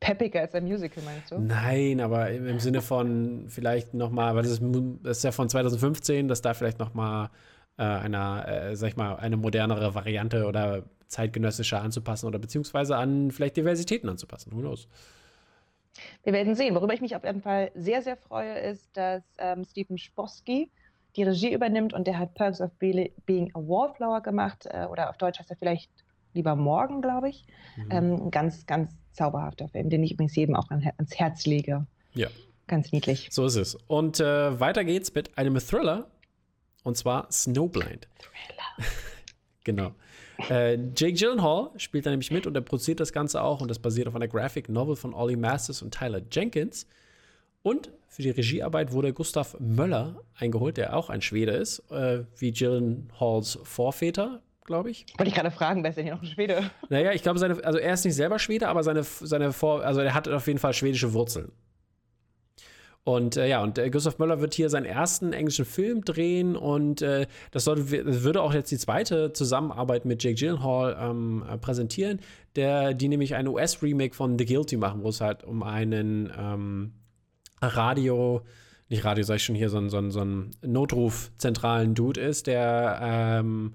Peppiger 0.00 0.40
als 0.40 0.54
ein 0.54 0.64
Musical, 0.64 1.02
meinst 1.04 1.30
du? 1.30 1.38
Nein, 1.38 2.00
aber 2.00 2.30
im, 2.30 2.46
im 2.46 2.60
Sinne 2.60 2.82
von 2.82 3.46
vielleicht 3.48 3.94
noch 3.94 4.10
mal, 4.10 4.34
weil 4.34 4.42
das 4.42 4.52
ist, 4.52 4.62
das 5.02 5.18
ist 5.18 5.24
ja 5.24 5.32
von 5.32 5.48
2015, 5.48 6.28
dass 6.28 6.42
da 6.42 6.52
vielleicht 6.52 6.78
noch 6.78 6.92
mal 6.92 7.30
äh, 7.78 7.82
einer, 7.82 8.46
äh, 8.46 8.76
sag 8.76 8.88
ich 8.88 8.96
mal, 8.96 9.16
eine 9.16 9.36
modernere 9.36 9.94
Variante 9.94 10.44
oder 10.46 10.84
zeitgenössischer 11.06 11.80
anzupassen 11.80 12.26
oder 12.26 12.38
beziehungsweise 12.38 12.96
an 12.96 13.30
vielleicht 13.30 13.56
Diversitäten 13.56 14.08
anzupassen. 14.08 14.52
Who 14.52 14.60
knows? 14.60 14.88
Wir 16.22 16.32
werden 16.32 16.54
sehen. 16.54 16.74
Worüber 16.74 16.92
ich 16.92 17.00
mich 17.00 17.16
auf 17.16 17.24
jeden 17.24 17.40
Fall 17.40 17.70
sehr, 17.74 18.02
sehr 18.02 18.16
freue, 18.16 18.58
ist, 18.58 18.96
dass 18.96 19.22
ähm, 19.38 19.64
Stephen 19.64 19.96
Sposky 19.96 20.70
die 21.16 21.22
Regie 21.22 21.52
übernimmt 21.52 21.92
und 21.94 22.06
der 22.06 22.18
hat 22.18 22.34
Perks 22.34 22.60
of 22.60 22.70
Being 22.78 23.50
a 23.54 23.58
Wallflower 23.58 24.20
gemacht 24.22 24.66
äh, 24.70 24.86
oder 24.86 25.10
auf 25.10 25.16
Deutsch 25.16 25.38
heißt 25.38 25.50
er 25.50 25.56
vielleicht 25.56 25.90
lieber 26.32 26.56
Morgen, 26.56 27.00
glaube 27.00 27.28
ich. 27.28 27.46
Mhm. 27.76 27.88
Ähm, 27.90 28.30
ganz, 28.30 28.66
ganz 28.66 28.92
zauberhafter 29.12 29.68
Film, 29.68 29.90
den 29.90 30.02
ich 30.02 30.12
übrigens 30.12 30.34
jedem 30.34 30.56
auch 30.56 30.70
ans 30.70 31.14
Herz 31.16 31.46
lege. 31.46 31.86
Ja. 32.14 32.28
Ganz 32.66 32.92
niedlich. 32.92 33.28
So 33.30 33.46
ist 33.46 33.56
es. 33.56 33.74
Und 33.86 34.20
äh, 34.20 34.58
weiter 34.58 34.84
geht's 34.84 35.14
mit 35.14 35.36
einem 35.38 35.58
Thriller 35.58 36.06
und 36.82 36.96
zwar 36.96 37.30
Snowblind. 37.30 38.08
Thriller. 38.18 38.90
genau. 39.64 39.92
Äh, 40.50 40.78
Jake 40.96 41.12
Gyllenhaal 41.12 41.70
spielt 41.76 42.06
da 42.06 42.10
nämlich 42.10 42.30
mit 42.30 42.46
und 42.46 42.56
er 42.56 42.62
produziert 42.62 43.00
das 43.00 43.12
Ganze 43.12 43.42
auch 43.42 43.60
und 43.60 43.68
das 43.68 43.78
basiert 43.78 44.08
auf 44.08 44.16
einer 44.16 44.28
Graphic 44.28 44.68
Novel 44.68 44.96
von 44.96 45.14
Ollie 45.14 45.36
Masters 45.36 45.82
und 45.82 45.94
Tyler 45.94 46.22
Jenkins. 46.30 46.86
Und 47.64 47.90
für 48.08 48.20
die 48.20 48.30
Regiearbeit 48.30 48.92
wurde 48.92 49.14
Gustav 49.14 49.56
Möller 49.58 50.20
eingeholt, 50.38 50.76
der 50.76 50.94
auch 50.94 51.08
ein 51.08 51.22
Schwede 51.22 51.52
ist, 51.52 51.78
äh, 51.90 52.24
wie 52.36 52.52
Halls 53.18 53.58
Vorväter, 53.62 54.42
glaube 54.66 54.90
ich. 54.90 55.06
Wollte 55.16 55.30
ich 55.30 55.34
gerade 55.34 55.50
fragen, 55.50 55.82
wer 55.82 55.88
ist 55.88 55.96
denn 55.96 56.04
hier 56.04 56.14
noch 56.14 56.22
ein 56.22 56.28
Schwede? 56.28 56.70
Naja, 56.90 57.12
ich 57.12 57.22
glaube, 57.22 57.38
seine, 57.38 57.64
also 57.64 57.78
er 57.78 57.94
ist 57.94 58.04
nicht 58.04 58.16
selber 58.16 58.38
Schwede, 58.38 58.68
aber 58.68 58.82
seine, 58.82 59.02
seine 59.02 59.52
Vor, 59.54 59.82
also 59.82 60.02
er 60.02 60.12
hat 60.12 60.28
auf 60.28 60.46
jeden 60.46 60.58
Fall 60.58 60.74
schwedische 60.74 61.14
Wurzeln. 61.14 61.52
Und 63.02 63.38
äh, 63.38 63.48
ja, 63.48 63.62
und 63.62 63.78
äh, 63.78 63.88
Gustav 63.88 64.18
Möller 64.18 64.42
wird 64.42 64.52
hier 64.52 64.68
seinen 64.68 64.84
ersten 64.84 65.32
englischen 65.32 65.64
Film 65.64 66.04
drehen 66.04 66.56
und 66.56 67.00
äh, 67.00 67.26
das, 67.50 67.64
sollte, 67.64 68.04
das 68.04 68.24
würde 68.24 68.42
auch 68.42 68.52
jetzt 68.52 68.70
die 68.70 68.78
zweite 68.78 69.32
Zusammenarbeit 69.32 70.04
mit 70.04 70.22
Jake 70.22 70.36
Gyllenhaal 70.36 70.96
ähm, 71.00 71.42
äh, 71.50 71.56
präsentieren, 71.56 72.20
der, 72.56 72.92
die 72.92 73.08
nämlich 73.08 73.34
eine 73.34 73.50
US-Remake 73.50 74.14
von 74.14 74.38
The 74.38 74.44
Guilty 74.44 74.76
machen, 74.76 75.02
wo 75.02 75.08
es 75.08 75.22
halt 75.22 75.44
um 75.44 75.62
einen 75.62 76.30
ähm, 76.38 76.92
Radio, 77.68 78.42
nicht 78.88 79.04
Radio, 79.04 79.24
sag 79.24 79.36
ich 79.36 79.44
schon 79.44 79.54
hier, 79.54 79.70
so 79.70 79.78
ein, 79.78 79.90
so 79.90 79.98
ein, 79.98 80.10
so 80.10 80.20
ein 80.20 80.50
Notrufzentralen 80.62 81.94
Dude 81.94 82.20
ist, 82.20 82.46
der, 82.46 82.98
ähm, 83.02 83.74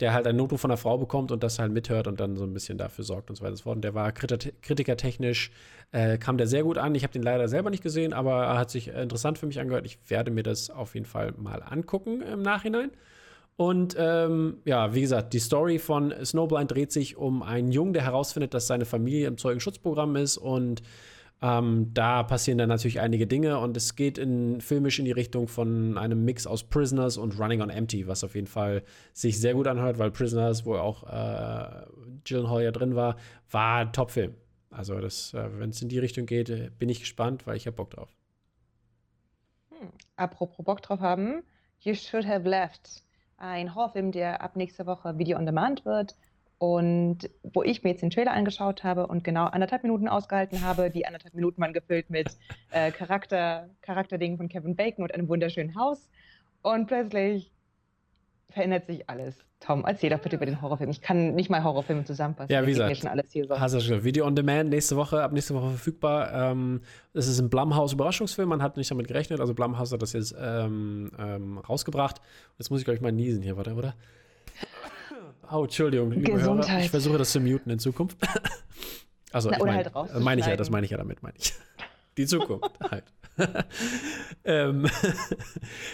der 0.00 0.12
halt 0.12 0.26
einen 0.26 0.38
Notruf 0.38 0.60
von 0.60 0.70
einer 0.70 0.78
Frau 0.78 0.98
bekommt 0.98 1.32
und 1.32 1.42
das 1.42 1.58
halt 1.58 1.72
mithört 1.72 2.06
und 2.06 2.20
dann 2.20 2.36
so 2.36 2.44
ein 2.44 2.52
bisschen 2.52 2.78
dafür 2.78 3.04
sorgt 3.04 3.30
und 3.30 3.36
so 3.36 3.42
weiter 3.42 3.52
und 3.52 3.56
so 3.56 3.62
fort. 3.64 3.76
Und 3.76 3.82
der 3.82 3.94
war 3.94 4.12
kritikertechnisch, 4.12 5.50
äh, 5.92 6.18
kam 6.18 6.36
der 6.36 6.46
sehr 6.46 6.62
gut 6.62 6.78
an. 6.78 6.94
Ich 6.94 7.02
habe 7.02 7.12
den 7.12 7.22
leider 7.22 7.48
selber 7.48 7.70
nicht 7.70 7.82
gesehen, 7.82 8.12
aber 8.12 8.44
er 8.44 8.58
hat 8.58 8.70
sich 8.70 8.88
interessant 8.88 9.38
für 9.38 9.46
mich 9.46 9.60
angehört. 9.60 9.86
Ich 9.86 9.98
werde 10.08 10.30
mir 10.30 10.42
das 10.42 10.70
auf 10.70 10.94
jeden 10.94 11.06
Fall 11.06 11.32
mal 11.36 11.62
angucken 11.62 12.22
im 12.22 12.42
Nachhinein. 12.42 12.90
Und 13.56 13.94
ähm, 13.98 14.58
ja, 14.64 14.94
wie 14.94 15.00
gesagt, 15.00 15.32
die 15.32 15.38
Story 15.38 15.78
von 15.78 16.12
Snowblind 16.24 16.72
dreht 16.72 16.90
sich 16.90 17.16
um 17.16 17.42
einen 17.42 17.70
Jungen, 17.70 17.92
der 17.92 18.02
herausfindet, 18.02 18.52
dass 18.52 18.66
seine 18.66 18.84
Familie 18.84 19.28
im 19.28 19.38
Zeugenschutzprogramm 19.38 20.16
ist 20.16 20.38
und 20.38 20.82
ähm, 21.44 21.92
da 21.92 22.22
passieren 22.22 22.56
dann 22.56 22.70
natürlich 22.70 23.00
einige 23.00 23.26
Dinge 23.26 23.58
und 23.58 23.76
es 23.76 23.96
geht 23.96 24.16
in, 24.16 24.62
filmisch 24.62 24.98
in 24.98 25.04
die 25.04 25.12
Richtung 25.12 25.46
von 25.46 25.98
einem 25.98 26.24
Mix 26.24 26.46
aus 26.46 26.64
Prisoners 26.64 27.18
und 27.18 27.38
Running 27.38 27.60
on 27.60 27.68
Empty, 27.68 28.06
was 28.06 28.24
auf 28.24 28.34
jeden 28.34 28.46
Fall 28.46 28.82
sich 29.12 29.38
sehr 29.38 29.52
gut 29.52 29.66
anhört, 29.66 29.98
weil 29.98 30.10
Prisoners, 30.10 30.64
wo 30.64 30.76
auch 30.76 31.02
äh, 31.02 31.84
Gyllenhaal 32.24 32.64
ja 32.64 32.70
drin 32.70 32.96
war, 32.96 33.16
war 33.50 33.92
Top-Film. 33.92 34.34
Also, 34.70 34.94
äh, 34.94 35.10
wenn 35.58 35.68
es 35.68 35.82
in 35.82 35.90
die 35.90 35.98
Richtung 35.98 36.24
geht, 36.24 36.48
äh, 36.48 36.70
bin 36.78 36.88
ich 36.88 37.00
gespannt, 37.00 37.46
weil 37.46 37.56
ich 37.56 37.66
habe 37.66 37.76
Bock 37.76 37.90
drauf. 37.90 38.08
Hm. 39.68 39.90
Apropos 40.16 40.64
Bock 40.64 40.80
drauf 40.80 41.00
haben, 41.00 41.42
You 41.80 41.92
Should 41.92 42.26
Have 42.26 42.48
Left. 42.48 43.02
Ein 43.36 43.74
Horrorfilm, 43.74 44.12
der 44.12 44.40
ab 44.40 44.56
nächster 44.56 44.86
Woche 44.86 45.18
Video 45.18 45.36
on 45.36 45.44
Demand 45.44 45.84
wird 45.84 46.16
und 46.58 47.30
wo 47.42 47.62
ich 47.62 47.82
mir 47.82 47.90
jetzt 47.90 48.02
den 48.02 48.10
Trailer 48.10 48.32
angeschaut 48.32 48.84
habe 48.84 49.06
und 49.06 49.24
genau 49.24 49.46
anderthalb 49.46 49.82
Minuten 49.82 50.08
ausgehalten 50.08 50.62
habe, 50.62 50.90
die 50.90 51.06
anderthalb 51.06 51.34
Minuten 51.34 51.60
waren 51.60 51.72
gefüllt 51.72 52.10
mit 52.10 52.28
äh, 52.70 52.90
Charakter, 52.90 53.68
Charakterdingen 53.82 54.38
von 54.38 54.48
Kevin 54.48 54.76
Bacon 54.76 55.02
und 55.04 55.12
einem 55.12 55.28
wunderschönen 55.28 55.74
Haus. 55.74 56.08
Und 56.62 56.86
plötzlich 56.86 57.52
verändert 58.50 58.86
sich 58.86 59.08
alles. 59.10 59.44
Tom, 59.60 59.84
erzähl 59.86 60.10
doch 60.10 60.20
bitte 60.20 60.36
über 60.36 60.46
den 60.46 60.60
Horrorfilm. 60.60 60.90
Ich 60.90 61.00
kann 61.00 61.34
nicht 61.34 61.50
mal 61.50 61.64
Horrorfilme 61.64 62.04
zusammenfassen. 62.04 62.52
Ja, 62.52 62.62
wie 62.66 62.70
gesagt, 62.70 62.96
schon 62.98 63.08
alles 63.08 63.32
hier 63.32 63.46
so. 63.46 63.58
hast 63.58 63.74
du 63.74 63.80
schon. 63.80 64.04
Video 64.04 64.26
on 64.26 64.36
Demand 64.36 64.70
nächste 64.70 64.96
Woche, 64.96 65.22
ab 65.22 65.32
nächste 65.32 65.54
Woche 65.54 65.70
verfügbar. 65.70 66.32
Ähm, 66.32 66.82
es 67.14 67.26
ist 67.26 67.40
ein 67.40 67.50
Blumhouse 67.50 67.94
Überraschungsfilm. 67.94 68.48
Man 68.48 68.62
hat 68.62 68.76
nicht 68.76 68.90
damit 68.90 69.08
gerechnet. 69.08 69.40
Also 69.40 69.54
Blumhouse 69.54 69.92
hat 69.92 70.02
das 70.02 70.12
jetzt 70.12 70.34
ähm, 70.38 71.10
ähm, 71.18 71.58
rausgebracht. 71.58 72.20
Jetzt 72.58 72.70
muss 72.70 72.80
ich 72.80 72.84
glaube 72.84 72.96
ich 72.96 73.02
mal 73.02 73.12
niesen 73.12 73.42
hier, 73.42 73.56
warte, 73.56 73.74
oder? 73.74 73.94
Oh, 75.52 75.64
Entschuldigung, 75.64 76.10
liebe 76.10 76.32
Gesundheit. 76.32 76.68
Hörer. 76.68 76.80
Ich 76.80 76.90
versuche 76.90 77.18
das 77.18 77.32
zu 77.32 77.40
muten 77.40 77.70
in 77.70 77.78
Zukunft. 77.78 78.16
also, 79.32 79.50
Na, 79.50 79.56
ich 79.56 79.64
mein, 79.64 79.94
halt 79.94 80.20
meine 80.20 80.40
ich 80.40 80.46
ja, 80.46 80.56
das 80.56 80.70
meine 80.70 80.84
ich 80.84 80.90
ja 80.90 80.98
damit, 80.98 81.22
meine 81.22 81.34
ich. 81.38 81.52
Die 82.16 82.26
Zukunft 82.26 82.70
halt. 82.90 83.04
ähm, 84.44 84.86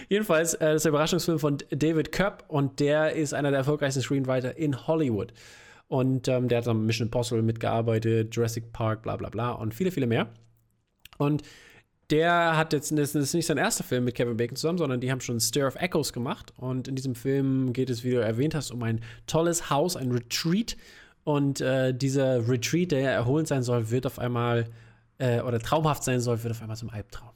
jedenfalls, 0.09 0.55
äh, 0.55 0.67
das 0.67 0.77
ist 0.77 0.85
der 0.85 0.91
Überraschungsfilm 0.91 1.39
von 1.39 1.59
David 1.71 2.13
Koepp 2.13 2.45
und 2.49 2.81
der 2.81 3.15
ist 3.15 3.33
einer 3.33 3.51
der 3.51 3.59
erfolgreichsten 3.59 4.03
Screenwriter 4.03 4.57
in 4.59 4.87
Hollywood. 4.87 5.33
Und 5.89 6.29
ähm, 6.29 6.49
der 6.49 6.59
hat 6.59 6.69
am 6.69 6.87
Mission 6.87 7.09
Impossible 7.09 7.43
mitgearbeitet, 7.43 8.37
Jurassic 8.37 8.73
Park, 8.73 9.03
bla 9.03 9.17
bla 9.17 9.31
bla 9.31 9.53
und 9.53 9.75
viele, 9.75 9.91
viele 9.91 10.07
mehr. 10.07 10.29
Und 11.17 11.43
der 12.11 12.57
hat 12.57 12.73
jetzt, 12.73 12.97
das 12.97 13.15
ist 13.15 13.35
nicht 13.35 13.47
sein 13.47 13.59
erster 13.59 13.85
Film 13.85 14.05
mit 14.05 14.15
Kevin 14.15 14.37
Bacon 14.37 14.57
zusammen, 14.57 14.79
sondern 14.79 15.01
die 15.01 15.11
haben 15.11 15.21
schon 15.21 15.39
Stir 15.41 15.67
of 15.67 15.77
Echoes 15.77 16.13
gemacht. 16.13 16.53
Und 16.57 16.89
in 16.89 16.97
diesem 16.97 17.15
Film 17.15 17.73
geht 17.73 17.91
es, 17.91 18.05
wie 18.05 18.11
du 18.11 18.21
erwähnt 18.21 18.55
hast, 18.55 18.71
um 18.71 18.83
ein 18.83 19.01
tolles 19.27 19.71
Haus, 19.71 19.97
ein 19.97 20.11
Retreat. 20.11 20.77
Und 21.25 21.61
äh, 21.61 21.95
dieser 21.95 22.49
Retreat, 22.49 22.93
der 22.93 23.13
erholend 23.13 23.49
sein 23.49 23.63
soll, 23.63 23.91
wird 23.91 24.07
auf 24.07 24.19
einmal, 24.19 24.67
äh, 25.19 25.41
oder 25.41 25.61
traumhaft 25.61 26.03
sein 26.03 26.21
soll, 26.21 26.43
wird 26.43 26.53
auf 26.53 26.61
einmal 26.63 26.77
zum 26.77 26.91
Albtraum. 26.91 27.31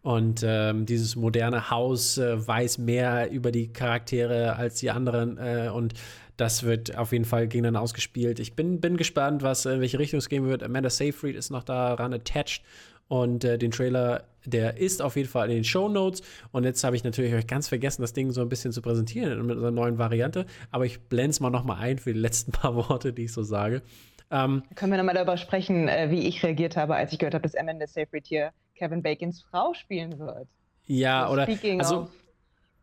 Und 0.00 0.42
ähm, 0.44 0.86
dieses 0.86 1.16
moderne 1.16 1.70
Haus 1.70 2.18
äh, 2.18 2.46
weiß 2.46 2.78
mehr 2.78 3.30
über 3.30 3.50
die 3.50 3.72
Charaktere 3.72 4.56
als 4.56 4.76
die 4.76 4.90
anderen. 4.90 5.36
Äh, 5.38 5.70
und 5.74 5.94
das 6.36 6.62
wird 6.62 6.96
auf 6.96 7.12
jeden 7.12 7.24
Fall 7.24 7.48
gegeneinander 7.48 7.82
ausgespielt. 7.82 8.38
Ich 8.38 8.54
bin, 8.54 8.80
bin 8.80 8.96
gespannt, 8.96 9.42
was 9.42 9.66
in 9.66 9.80
welche 9.80 9.98
Richtung 9.98 10.18
es 10.18 10.28
gehen 10.28 10.46
wird. 10.46 10.62
Amanda 10.62 10.88
Seyfried 10.88 11.34
ist 11.34 11.50
noch 11.50 11.64
daran 11.64 12.14
attached. 12.14 12.62
Und 13.08 13.42
äh, 13.44 13.58
den 13.58 13.70
Trailer, 13.70 14.24
der 14.44 14.76
ist 14.76 15.00
auf 15.00 15.16
jeden 15.16 15.28
Fall 15.28 15.48
in 15.48 15.56
den 15.56 15.64
Show 15.64 15.88
Notes. 15.88 16.22
Und 16.52 16.64
jetzt 16.64 16.84
habe 16.84 16.94
ich 16.94 17.04
natürlich 17.04 17.34
euch 17.34 17.46
ganz 17.46 17.68
vergessen, 17.68 18.02
das 18.02 18.12
Ding 18.12 18.30
so 18.30 18.42
ein 18.42 18.48
bisschen 18.48 18.72
zu 18.72 18.82
präsentieren 18.82 19.44
mit 19.46 19.56
unserer 19.56 19.70
neuen 19.70 19.98
Variante. 19.98 20.46
Aber 20.70 20.84
ich 20.84 21.00
blende 21.00 21.30
es 21.30 21.40
mal 21.40 21.50
nochmal 21.50 21.78
ein 21.80 21.98
für 21.98 22.12
die 22.12 22.20
letzten 22.20 22.52
paar 22.52 22.74
Worte, 22.74 23.12
die 23.12 23.24
ich 23.24 23.32
so 23.32 23.42
sage. 23.42 23.82
Ähm, 24.30 24.62
Können 24.74 24.92
wir 24.92 24.98
nochmal 24.98 25.14
darüber 25.14 25.38
sprechen, 25.38 25.88
äh, 25.88 26.10
wie 26.10 26.28
ich 26.28 26.42
reagiert 26.42 26.76
habe, 26.76 26.94
als 26.96 27.12
ich 27.12 27.18
gehört 27.18 27.34
habe, 27.34 27.42
dass 27.42 27.54
Amanda 27.54 27.86
Seyfried 27.86 28.26
hier 28.26 28.52
Kevin 28.74 29.02
Bacons 29.02 29.42
Frau 29.42 29.72
spielen 29.72 30.18
wird? 30.18 30.48
Ja, 30.84 31.26
so, 31.26 31.32
oder. 31.32 31.44
Speaking 31.44 31.80
also, 31.80 32.02
of 32.02 32.10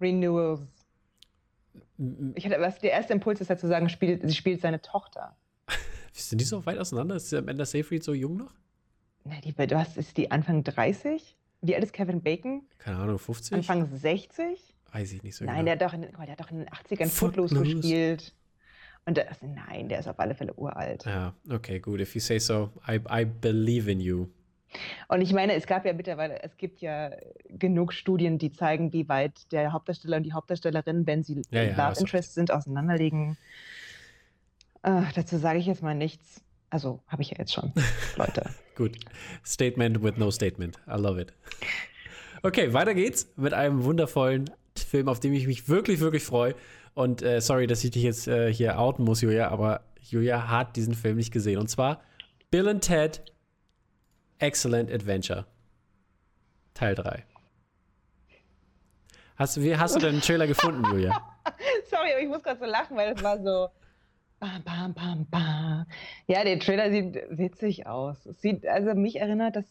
Renewals. 0.01 0.61
Ich 2.33 2.45
hatte, 2.45 2.59
was 2.59 2.79
der 2.79 2.91
erste 2.91 3.13
Impuls 3.13 3.41
ist 3.41 3.49
halt 3.49 3.59
zu 3.59 3.67
sagen, 3.67 3.89
spielt, 3.89 4.27
sie 4.27 4.35
spielt 4.35 4.59
seine 4.59 4.81
Tochter. 4.81 5.35
Sind 6.13 6.41
die 6.41 6.45
so 6.45 6.65
weit 6.65 6.79
auseinander? 6.79 7.15
Ist 7.15 7.33
Amanda 7.33 7.63
Seyfried 7.63 8.03
so 8.03 8.13
jung 8.13 8.37
noch? 8.37 8.53
Na, 9.25 9.35
die, 9.41 9.57
was 9.57 9.97
ist 9.97 10.17
die 10.17 10.31
Anfang 10.31 10.63
30? 10.63 11.35
Wie 11.61 11.75
alt 11.75 11.83
ist 11.83 11.93
Kevin 11.93 12.21
Bacon? 12.21 12.61
Keine 12.77 12.97
Ahnung, 12.97 13.17
50? 13.17 13.53
Anfang 13.53 13.87
60? 13.93 14.75
Weiß 14.91 15.11
ich 15.11 15.23
nicht 15.23 15.35
so 15.35 15.45
Nein, 15.45 15.65
genau. 15.65 15.75
der, 15.75 15.91
hat 15.91 15.93
doch 15.93 15.93
in, 15.93 16.01
der 16.01 16.31
hat 16.31 16.39
doch 16.39 16.51
in 16.51 16.59
den 16.59 16.69
80ern 16.69 17.09
Footloose, 17.09 17.55
Footloose 17.55 17.75
gespielt. 17.75 18.33
Und 19.05 19.17
das, 19.17 19.41
nein, 19.41 19.89
der 19.89 19.99
ist 19.99 20.07
auf 20.07 20.19
alle 20.19 20.35
Fälle 20.35 20.53
uralt. 20.53 21.05
Ja, 21.05 21.33
okay, 21.49 21.79
gut. 21.79 21.99
If 21.99 22.15
you 22.15 22.21
say 22.21 22.39
so, 22.39 22.71
I, 22.87 22.99
I 23.09 23.25
believe 23.25 23.91
in 23.91 23.99
you. 23.99 24.27
Und 25.07 25.21
ich 25.21 25.33
meine, 25.33 25.53
es 25.53 25.67
gab 25.67 25.85
ja 25.85 25.93
mittlerweile, 25.93 26.41
es 26.43 26.57
gibt 26.57 26.81
ja 26.81 27.11
genug 27.49 27.93
Studien, 27.93 28.37
die 28.37 28.51
zeigen, 28.51 28.93
wie 28.93 29.07
weit 29.07 29.51
der 29.51 29.73
Hauptdarsteller 29.73 30.17
und 30.17 30.23
die 30.23 30.33
Hauptdarstellerin, 30.33 31.07
wenn 31.07 31.23
sie 31.23 31.41
ja, 31.49 31.63
ja, 31.63 31.89
Love 31.89 31.99
Interest 31.99 32.33
sind, 32.33 32.51
auseinanderlegen. 32.51 33.37
Äh, 34.83 35.01
dazu 35.15 35.37
sage 35.37 35.59
ich 35.59 35.65
jetzt 35.65 35.81
mal 35.81 35.95
nichts. 35.95 36.41
Also 36.69 37.01
habe 37.07 37.21
ich 37.21 37.31
ja 37.31 37.37
jetzt 37.37 37.53
schon, 37.53 37.71
Leute. 38.15 38.49
Gut. 38.75 38.97
Statement 39.45 40.03
with 40.03 40.17
no 40.17 40.31
statement. 40.31 40.77
I 40.87 40.97
love 40.97 41.19
it. 41.19 41.33
Okay, 42.43 42.73
weiter 42.73 42.93
geht's 42.93 43.27
mit 43.37 43.53
einem 43.53 43.83
wundervollen 43.83 44.49
Film, 44.77 45.07
auf 45.07 45.19
den 45.19 45.33
ich 45.33 45.47
mich 45.47 45.69
wirklich, 45.69 45.99
wirklich 45.99 46.23
freue. 46.23 46.55
Und 46.93 47.21
äh, 47.21 47.41
sorry, 47.41 47.67
dass 47.67 47.83
ich 47.83 47.91
dich 47.91 48.03
jetzt 48.03 48.27
äh, 48.27 48.53
hier 48.53 48.79
outen 48.79 49.03
muss, 49.03 49.21
Julia, 49.21 49.49
aber 49.49 49.81
Julia 50.01 50.49
hat 50.49 50.75
diesen 50.75 50.93
Film 50.93 51.17
nicht 51.17 51.31
gesehen. 51.31 51.59
Und 51.59 51.69
zwar 51.69 52.01
Bill 52.51 52.67
and 52.67 52.83
Ted 52.83 53.23
Excellent 54.39 54.91
Adventure. 54.91 55.45
Teil 56.73 56.95
3. 56.95 57.23
Hast, 59.37 59.61
wie 59.61 59.75
hast 59.75 59.95
du 59.95 59.99
den 59.99 60.21
Trailer 60.21 60.47
gefunden, 60.47 60.83
Julia? 60.85 61.21
Sorry, 61.89 62.11
aber 62.11 62.21
ich 62.21 62.27
muss 62.27 62.43
gerade 62.43 62.59
so 62.59 62.65
lachen, 62.65 62.95
weil 62.95 63.13
es 63.13 63.23
war 63.23 63.41
so. 63.41 63.69
Bam, 64.45 64.61
bam, 64.63 64.93
bam, 64.93 65.25
bam. 65.31 65.85
Ja, 66.27 66.43
der 66.43 66.59
Trailer 66.59 66.91
sieht 66.91 67.15
witzig 67.31 67.87
aus. 67.87 68.27
Es 68.27 68.41
sieht, 68.41 68.67
also 68.67 68.93
mich 68.93 69.19
erinnert 69.19 69.55
das, 69.55 69.65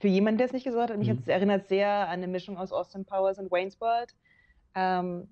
für 0.00 0.08
jemanden, 0.08 0.38
der 0.38 0.46
es 0.46 0.54
nicht 0.54 0.64
gesagt 0.64 0.90
hat, 0.90 0.98
mich 0.98 1.10
mhm. 1.10 1.22
erinnert 1.26 1.68
sehr 1.68 1.90
an 1.90 2.14
eine 2.14 2.26
Mischung 2.26 2.56
aus 2.56 2.72
Austin 2.72 3.04
Powers 3.04 3.38
und 3.38 3.50
Wayne's 3.50 3.78
World. 3.82 4.14
Ähm, 4.74 5.28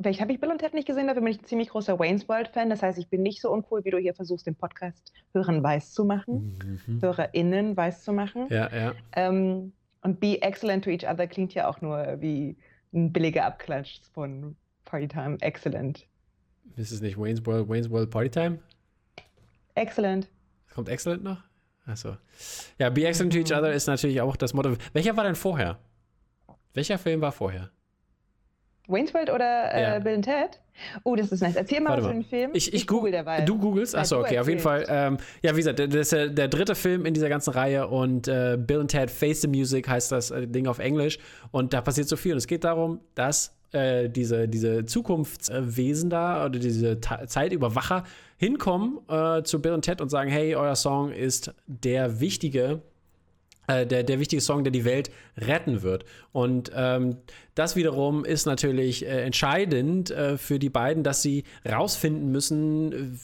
vielleicht 0.00 0.22
habe 0.22 0.32
ich 0.32 0.40
Bill 0.40 0.50
und 0.50 0.58
Ted 0.58 0.72
nicht 0.72 0.86
gesehen, 0.86 1.06
dafür 1.06 1.20
bin 1.20 1.32
ich 1.32 1.42
ein 1.42 1.44
ziemlich 1.44 1.68
großer 1.68 1.98
Wayne's 1.98 2.26
World-Fan. 2.26 2.70
Das 2.70 2.82
heißt, 2.82 2.98
ich 2.98 3.08
bin 3.08 3.22
nicht 3.22 3.42
so 3.42 3.52
uncool, 3.52 3.84
wie 3.84 3.90
du 3.90 3.98
hier 3.98 4.14
versuchst, 4.14 4.46
den 4.46 4.54
Podcast 4.54 5.12
Hörern 5.34 5.62
weiß 5.62 5.92
zu 5.92 6.06
machen, 6.06 6.58
mhm. 6.86 7.02
HörerInnen 7.02 7.76
weiß 7.76 8.04
zu 8.04 8.14
machen. 8.14 8.46
Ja, 8.48 8.74
ja. 8.74 8.94
Ähm, 9.12 9.74
und 10.00 10.20
Be 10.20 10.40
Excellent 10.40 10.84
to 10.84 10.90
Each 10.90 11.06
Other 11.06 11.26
klingt 11.26 11.52
ja 11.52 11.68
auch 11.68 11.82
nur 11.82 12.22
wie 12.22 12.56
ein 12.94 13.12
billiger 13.12 13.44
Abklatsch 13.44 14.00
von 14.14 14.56
Partytime. 14.86 15.36
Excellent. 15.42 16.06
Ist 16.76 16.90
es 16.90 17.00
nicht 17.00 17.18
Wayne's 17.18 17.44
World, 17.46 17.68
Wayne's 17.68 17.90
World 17.90 18.10
Partytime? 18.10 18.58
Excellent. 19.74 20.28
Kommt 20.72 20.88
Excellent 20.88 21.22
noch? 21.22 21.42
Achso. 21.86 22.16
Ja, 22.78 22.90
Be 22.90 23.06
Excellent 23.06 23.32
to 23.32 23.38
Each 23.38 23.52
Other 23.52 23.72
ist 23.72 23.86
natürlich 23.86 24.20
auch 24.20 24.36
das 24.36 24.54
Motto. 24.54 24.76
Welcher 24.92 25.16
war 25.16 25.24
denn 25.24 25.34
vorher? 25.34 25.78
Welcher 26.72 26.98
Film 26.98 27.20
war 27.20 27.32
vorher? 27.32 27.70
Wayne's 28.86 29.14
World 29.14 29.30
oder 29.30 29.72
äh, 29.72 29.82
ja. 29.82 29.98
Bill 29.98 30.14
and 30.14 30.24
Ted? 30.24 30.60
Oh, 31.04 31.14
das 31.14 31.30
ist 31.32 31.40
nice. 31.40 31.56
Erzähl 31.56 31.80
mal 31.80 31.96
was 31.96 32.04
für 32.04 32.10
einen 32.10 32.24
Film. 32.24 32.50
Ich, 32.52 32.68
ich, 32.68 32.74
ich 32.74 32.86
google 32.86 33.12
derweil. 33.12 33.44
Du 33.44 33.58
googelst? 33.58 33.94
Achso, 33.94 34.20
okay, 34.20 34.38
auf 34.38 34.48
jeden 34.48 34.60
Fall. 34.60 34.84
Ähm, 34.88 35.18
ja, 35.42 35.52
wie 35.52 35.58
gesagt, 35.58 35.78
das 35.78 35.94
ist 35.94 36.12
der, 36.12 36.28
der, 36.28 36.48
dritte 36.48 36.74
Film 36.74 37.06
in 37.06 37.14
dieser 37.14 37.28
ganzen 37.28 37.50
Reihe 37.50 37.86
und 37.86 38.28
äh, 38.28 38.58
Bill 38.58 38.80
and 38.80 38.90
Ted 38.90 39.10
Face 39.10 39.40
the 39.42 39.48
Music 39.48 39.88
heißt 39.88 40.12
das 40.12 40.30
äh, 40.30 40.46
Ding 40.46 40.66
auf 40.66 40.80
Englisch. 40.80 41.18
Und 41.52 41.72
da 41.72 41.80
passiert 41.80 42.08
so 42.08 42.16
viel. 42.16 42.32
Und 42.32 42.38
es 42.38 42.46
geht 42.46 42.64
darum, 42.64 43.00
dass 43.14 43.56
äh, 43.72 44.08
diese, 44.08 44.48
diese 44.48 44.84
Zukunftswesen 44.84 46.10
da 46.10 46.44
oder 46.44 46.58
diese 46.58 47.00
Ta 47.00 47.26
Zeitüberwacher 47.26 48.04
hinkommen 48.36 48.98
äh, 49.08 49.42
zu 49.44 49.62
Bill 49.62 49.72
und 49.72 49.82
Ted 49.82 50.00
und 50.00 50.10
sagen, 50.10 50.30
hey, 50.30 50.54
euer 50.56 50.76
Song 50.76 51.12
ist 51.12 51.54
der 51.66 52.20
wichtige 52.20 52.82
äh, 53.66 53.86
der, 53.86 54.02
der 54.02 54.20
wichtige 54.20 54.42
Song, 54.42 54.64
der 54.64 54.70
die 54.70 54.84
Welt 54.84 55.10
retten 55.36 55.82
wird. 55.82 56.04
Und 56.32 56.70
ähm, 56.74 57.16
das 57.54 57.76
wiederum 57.76 58.24
ist 58.24 58.46
natürlich 58.46 59.06
äh, 59.06 59.22
entscheidend 59.22 60.10
äh, 60.10 60.36
für 60.36 60.58
die 60.58 60.70
beiden, 60.70 61.02
dass 61.02 61.22
sie 61.22 61.44
rausfinden 61.66 62.30
müssen, 62.30 63.18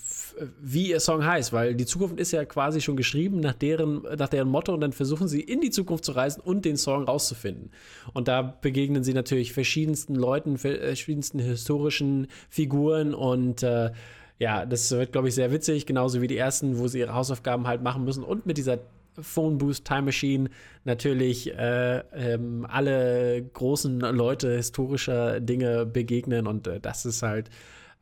wie 0.60 0.90
ihr 0.90 1.00
Song 1.00 1.24
heißt, 1.24 1.52
weil 1.52 1.74
die 1.74 1.86
Zukunft 1.86 2.18
ist 2.18 2.32
ja 2.32 2.44
quasi 2.44 2.80
schon 2.80 2.96
geschrieben 2.96 3.40
nach 3.40 3.54
deren, 3.54 4.02
nach 4.16 4.28
deren 4.28 4.48
Motto. 4.48 4.72
Und 4.72 4.80
dann 4.80 4.92
versuchen 4.92 5.28
sie 5.28 5.40
in 5.40 5.60
die 5.60 5.70
Zukunft 5.70 6.04
zu 6.04 6.12
reisen 6.12 6.40
und 6.40 6.64
den 6.64 6.76
Song 6.76 7.04
rauszufinden. 7.04 7.70
Und 8.12 8.28
da 8.28 8.42
begegnen 8.42 9.04
sie 9.04 9.14
natürlich 9.14 9.52
verschiedensten 9.52 10.14
Leuten, 10.14 10.58
verschiedensten 10.58 11.38
historischen 11.38 12.28
Figuren. 12.48 13.14
Und 13.14 13.62
äh, 13.62 13.90
ja, 14.38 14.64
das 14.64 14.90
wird, 14.90 15.12
glaube 15.12 15.28
ich, 15.28 15.34
sehr 15.34 15.52
witzig, 15.52 15.86
genauso 15.86 16.22
wie 16.22 16.26
die 16.26 16.36
ersten, 16.36 16.78
wo 16.78 16.88
sie 16.88 17.00
ihre 17.00 17.14
Hausaufgaben 17.14 17.66
halt 17.66 17.82
machen 17.82 18.04
müssen. 18.04 18.24
Und 18.24 18.46
mit 18.46 18.56
dieser 18.56 18.78
Phone 19.22 19.58
Boost 19.58 19.84
Time 19.84 20.02
Machine 20.02 20.50
natürlich 20.84 21.52
äh, 21.52 21.98
ähm, 22.12 22.66
alle 22.68 23.42
großen 23.42 24.00
Leute 24.00 24.56
historischer 24.56 25.40
Dinge 25.40 25.86
begegnen 25.86 26.46
und 26.46 26.66
äh, 26.66 26.80
das 26.80 27.04
ist 27.04 27.22
halt 27.22 27.50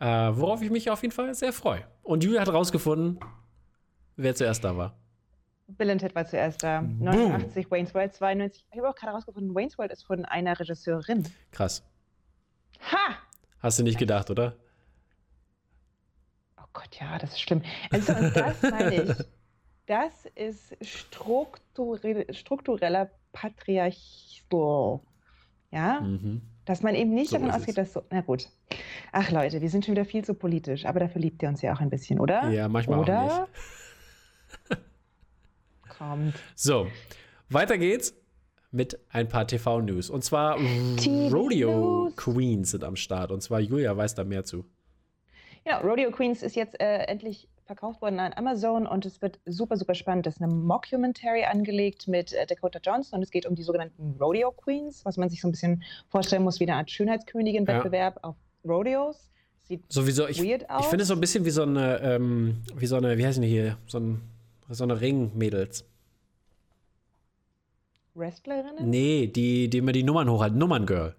äh, 0.00 0.06
worauf 0.06 0.62
ich 0.62 0.70
mich 0.70 0.90
auf 0.90 1.02
jeden 1.02 1.14
Fall 1.14 1.34
sehr 1.34 1.52
freue. 1.52 1.84
Und 2.02 2.22
Julia 2.22 2.40
hat 2.40 2.48
rausgefunden, 2.48 3.18
wer 4.16 4.34
zuerst 4.34 4.64
da 4.64 4.76
war. 4.76 4.96
Bill 5.66 5.90
and 5.90 6.00
Ted 6.00 6.14
war 6.14 6.24
zuerst 6.24 6.62
da. 6.62 6.80
89 6.80 7.70
Wayne's 7.70 7.94
World, 7.94 8.14
92. 8.14 8.64
Ich 8.70 8.78
habe 8.78 8.88
auch 8.88 8.94
gerade 8.94 9.12
rausgefunden, 9.12 9.54
Wayne's 9.54 9.76
World 9.76 9.92
ist 9.92 10.04
von 10.04 10.24
einer 10.24 10.58
Regisseurin. 10.58 11.28
Krass. 11.50 11.82
Ha! 12.80 13.16
Hast 13.58 13.78
du 13.78 13.82
nicht 13.82 13.98
gedacht, 13.98 14.30
oder? 14.30 14.56
Oh 16.58 16.66
Gott, 16.72 16.96
ja, 16.98 17.18
das 17.18 17.32
ist 17.32 17.40
schlimm. 17.40 17.62
Also, 17.90 18.14
und 18.14 18.34
das 18.34 18.62
meine 18.62 19.02
ich. 19.02 19.16
Das 19.88 20.26
ist 20.34 20.76
strukturell, 20.82 22.26
struktureller 22.34 23.10
Patriarchismus. 23.32 25.00
Ja? 25.70 26.02
Mhm. 26.02 26.42
Dass 26.66 26.82
man 26.82 26.94
eben 26.94 27.14
nicht 27.14 27.30
so 27.30 27.38
davon 27.38 27.50
ausgeht, 27.50 27.78
dass 27.78 27.94
so. 27.94 28.02
Na 28.10 28.20
gut. 28.20 28.50
Ach 29.12 29.30
Leute, 29.30 29.62
wir 29.62 29.70
sind 29.70 29.86
schon 29.86 29.94
wieder 29.94 30.04
viel 30.04 30.22
zu 30.22 30.34
politisch, 30.34 30.84
aber 30.84 31.00
dafür 31.00 31.22
liebt 31.22 31.42
ihr 31.42 31.48
uns 31.48 31.62
ja 31.62 31.72
auch 31.72 31.80
ein 31.80 31.88
bisschen, 31.88 32.20
oder? 32.20 32.50
Ja, 32.50 32.68
manchmal 32.68 32.98
oder? 32.98 33.22
auch 33.22 33.48
nicht. 34.68 34.82
Kommt. 35.98 36.34
So, 36.54 36.88
weiter 37.48 37.78
geht's 37.78 38.14
mit 38.70 39.00
ein 39.08 39.28
paar 39.28 39.46
TV-News. 39.46 40.10
Und 40.10 40.22
zwar 40.22 40.58
Rodeo 41.32 42.12
Queens 42.14 42.72
sind 42.72 42.84
am 42.84 42.96
Start. 42.96 43.32
Und 43.32 43.40
zwar 43.42 43.60
Julia 43.60 43.96
weiß 43.96 44.14
da 44.14 44.24
mehr 44.24 44.44
zu. 44.44 44.66
Ja, 45.64 45.78
Rodeo 45.78 46.10
Queens 46.10 46.42
ist 46.42 46.56
jetzt 46.56 46.78
äh, 46.78 47.04
endlich 47.04 47.48
verkauft 47.68 48.00
worden 48.00 48.18
an 48.18 48.32
Amazon 48.32 48.86
und 48.86 49.04
es 49.06 49.22
wird 49.22 49.38
super, 49.44 49.76
super 49.76 49.94
spannend. 49.94 50.26
Das 50.26 50.36
ist 50.36 50.42
eine 50.42 50.52
Mockumentary 50.52 51.44
angelegt 51.44 52.08
mit 52.08 52.32
äh, 52.32 52.46
Dakota 52.46 52.80
Johnson 52.82 53.18
und 53.18 53.22
es 53.22 53.30
geht 53.30 53.46
um 53.46 53.54
die 53.54 53.62
sogenannten 53.62 54.16
Rodeo 54.18 54.50
Queens, 54.50 55.04
was 55.04 55.18
man 55.18 55.28
sich 55.28 55.42
so 55.42 55.48
ein 55.48 55.52
bisschen 55.52 55.84
vorstellen 56.08 56.42
muss 56.42 56.58
wie 56.58 56.64
eine 56.64 56.76
Art 56.76 56.90
Schönheitskönigin-Wettbewerb 56.90 58.16
ja. 58.16 58.24
auf 58.24 58.36
Rodeos. 58.64 59.30
Sieht 59.64 59.84
Sowieso, 59.92 60.26
ich, 60.26 60.42
weird 60.42 60.68
aus. 60.70 60.80
Ich 60.84 60.86
finde 60.86 61.02
es 61.02 61.08
so 61.08 61.14
ein 61.14 61.20
bisschen 61.20 61.44
wie 61.44 61.50
so 61.50 61.62
eine, 61.62 62.00
ähm, 62.00 62.62
wie 62.74 62.86
so 62.86 62.96
eine, 62.96 63.18
wie 63.18 63.26
heißen 63.26 63.42
die 63.42 63.48
hier, 63.48 63.76
so, 63.86 64.00
ein, 64.00 64.22
so 64.70 64.84
eine 64.84 64.98
Ring-Mädels. 64.98 65.84
Wrestlerinnen? 68.14 68.88
Nee, 68.88 69.26
die, 69.26 69.68
die 69.68 69.78
immer 69.78 69.92
die 69.92 70.02
Nummern 70.02 70.30
hochhalten. 70.30 70.58
Nummern-Girl. 70.58 71.14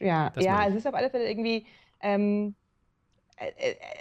Ja, 0.00 0.32
ja 0.36 0.66
es 0.66 0.74
ist 0.74 0.86
auf 0.88 0.94
alle 0.94 1.10
Fälle 1.10 1.28
irgendwie. 1.28 1.64
Ähm, 2.00 2.48
äh, 2.48 2.50
äh, 2.50 2.65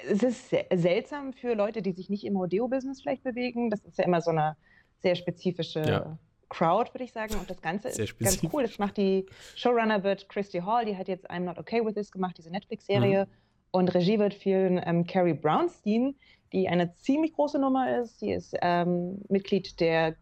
es 0.08 0.24
ist 0.24 0.56
seltsam 0.74 1.34
für 1.34 1.56
Leute, 1.56 1.82
die 1.82 1.92
sich 1.92 2.10
nicht 2.10 2.26
im 2.26 2.38
Rodeo-Business 2.38 3.02
vielleicht 3.02 3.24
bewegen. 3.24 3.70
Das 3.70 3.82
ist 3.82 3.98
ja 3.98 4.06
immer 4.06 4.22
so 4.22 4.32
eine 4.32 4.56
sehr 5.02 5.16
spezifische 5.16 5.82
ja. 5.82 6.18
Crowd, 6.50 6.94
würde 6.94 7.04
ich 7.04 7.12
sagen. 7.12 7.36
Und 7.36 7.50
das 7.50 7.62
Ganze 7.62 7.92
sehr 7.92 8.06
ist 8.06 8.18
ganz 8.20 8.42
cool. 8.54 8.64
Das 8.64 8.80
macht 8.80 8.98
die 8.98 9.26
Showrunner 9.56 10.04
wird 10.04 10.30
Christy 10.30 10.60
Hall, 10.60 10.86
die 10.86 10.96
hat 10.96 11.08
jetzt 11.08 11.30
I'm 11.30 11.42
Not 11.42 11.58
Okay 11.58 11.86
With 11.86 11.96
This 11.96 12.12
gemacht, 12.12 12.38
diese 12.38 12.50
Netflix-Serie. 12.50 13.26
Mhm. 13.26 13.30
Und 13.72 13.94
Regie 13.94 14.20
wird 14.20 14.34
führen 14.34 14.82
ähm, 14.86 15.06
Carrie 15.06 15.34
Brownstein, 15.34 16.16
die 16.54 16.70
eine 16.70 16.94
ziemlich 16.94 17.34
große 17.34 17.60
Nummer 17.60 18.00
ist. 18.00 18.20
Sie 18.20 18.32
ist 18.32 18.56
ähm, 18.62 19.22
Mitglied 19.28 19.80
der 19.82 20.16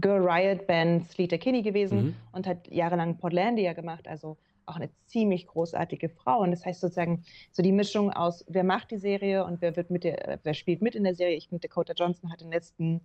Girl 0.00 0.26
Riot 0.26 0.66
Band 0.66 1.10
Sleater 1.10 1.38
Kinney 1.38 1.62
gewesen 1.62 2.02
mhm. 2.02 2.14
und 2.32 2.46
hat 2.46 2.68
jahrelang 2.68 3.18
Portlandia 3.18 3.74
gemacht, 3.74 4.08
also 4.08 4.38
auch 4.66 4.76
eine 4.76 4.90
ziemlich 5.06 5.46
großartige 5.46 6.08
Frau. 6.08 6.40
Und 6.40 6.50
das 6.50 6.64
heißt 6.64 6.80
sozusagen 6.80 7.24
so 7.52 7.62
die 7.62 7.72
Mischung 7.72 8.12
aus, 8.12 8.44
wer 8.48 8.64
macht 8.64 8.90
die 8.90 8.98
Serie 8.98 9.44
und 9.44 9.60
wer 9.60 9.76
wird 9.76 9.90
mit 9.90 10.04
der, 10.04 10.40
wer 10.42 10.54
spielt 10.54 10.82
mit 10.82 10.94
in 10.94 11.04
der 11.04 11.14
Serie. 11.14 11.36
Ich 11.36 11.48
finde, 11.48 11.66
Dakota 11.66 11.92
Johnson 11.94 12.32
hat 12.32 12.40
in 12.40 12.48
den 12.48 12.52
letzten 12.52 13.00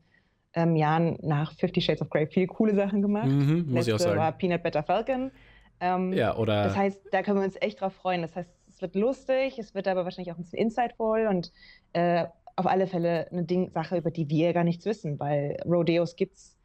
ähm, 0.54 0.76
Jahren 0.76 1.18
nach 1.22 1.54
Fifty 1.54 1.82
Shades 1.82 2.02
of 2.02 2.10
Grey 2.10 2.28
viel 2.28 2.48
coole 2.48 2.76
Sachen 2.76 3.02
gemacht. 3.02 3.28
Mhm, 3.28 3.66
muss 3.68 3.88
Letzte 3.88 3.92
ich 3.92 3.94
auch 3.96 4.00
sagen. 4.00 4.20
war 4.20 4.32
Peanut 4.32 4.64
Butter 4.64 4.84
Falcon. 4.84 5.32
Ähm, 5.80 6.14
ja, 6.14 6.36
oder. 6.36 6.64
Das 6.64 6.76
heißt, 6.76 7.02
da 7.12 7.24
können 7.24 7.40
wir 7.40 7.46
uns 7.46 7.56
echt 7.62 7.82
drauf 7.82 7.94
freuen. 7.94 8.22
Das 8.22 8.36
heißt, 8.36 8.50
es 8.70 8.82
wird 8.82 8.96
lustig, 8.96 9.60
es 9.60 9.74
wird 9.74 9.88
aber 9.88 10.04
wahrscheinlich 10.04 10.34
auch 10.34 10.38
ein 10.38 10.44
bisschen 10.44 10.60
insightful 10.60 11.28
und 11.28 11.52
äh, 11.94 12.26
auf 12.56 12.68
alle 12.68 12.88
Fälle 12.88 13.32
eine 13.32 13.44
Ding 13.44 13.72
Sache, 13.72 13.98
über 13.98 14.12
die 14.12 14.30
wir 14.30 14.54
gar 14.54 14.64
nichts 14.64 14.86
wissen, 14.86 15.20
weil 15.20 15.58
Rodeos 15.66 16.16
gibt 16.16 16.36
es 16.36 16.58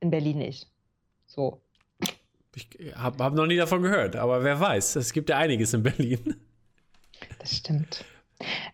in 0.00 0.10
Berlin 0.10 0.38
nicht. 0.38 0.70
So. 1.26 1.62
Ich 2.54 2.68
habe 2.94 3.24
hab 3.24 3.34
noch 3.34 3.46
nie 3.46 3.56
davon 3.56 3.82
gehört, 3.82 4.16
aber 4.16 4.44
wer 4.44 4.60
weiß, 4.60 4.96
es 4.96 5.12
gibt 5.12 5.30
ja 5.30 5.38
einiges 5.38 5.72
in 5.72 5.82
Berlin. 5.82 6.36
Das 7.38 7.56
stimmt. 7.56 8.04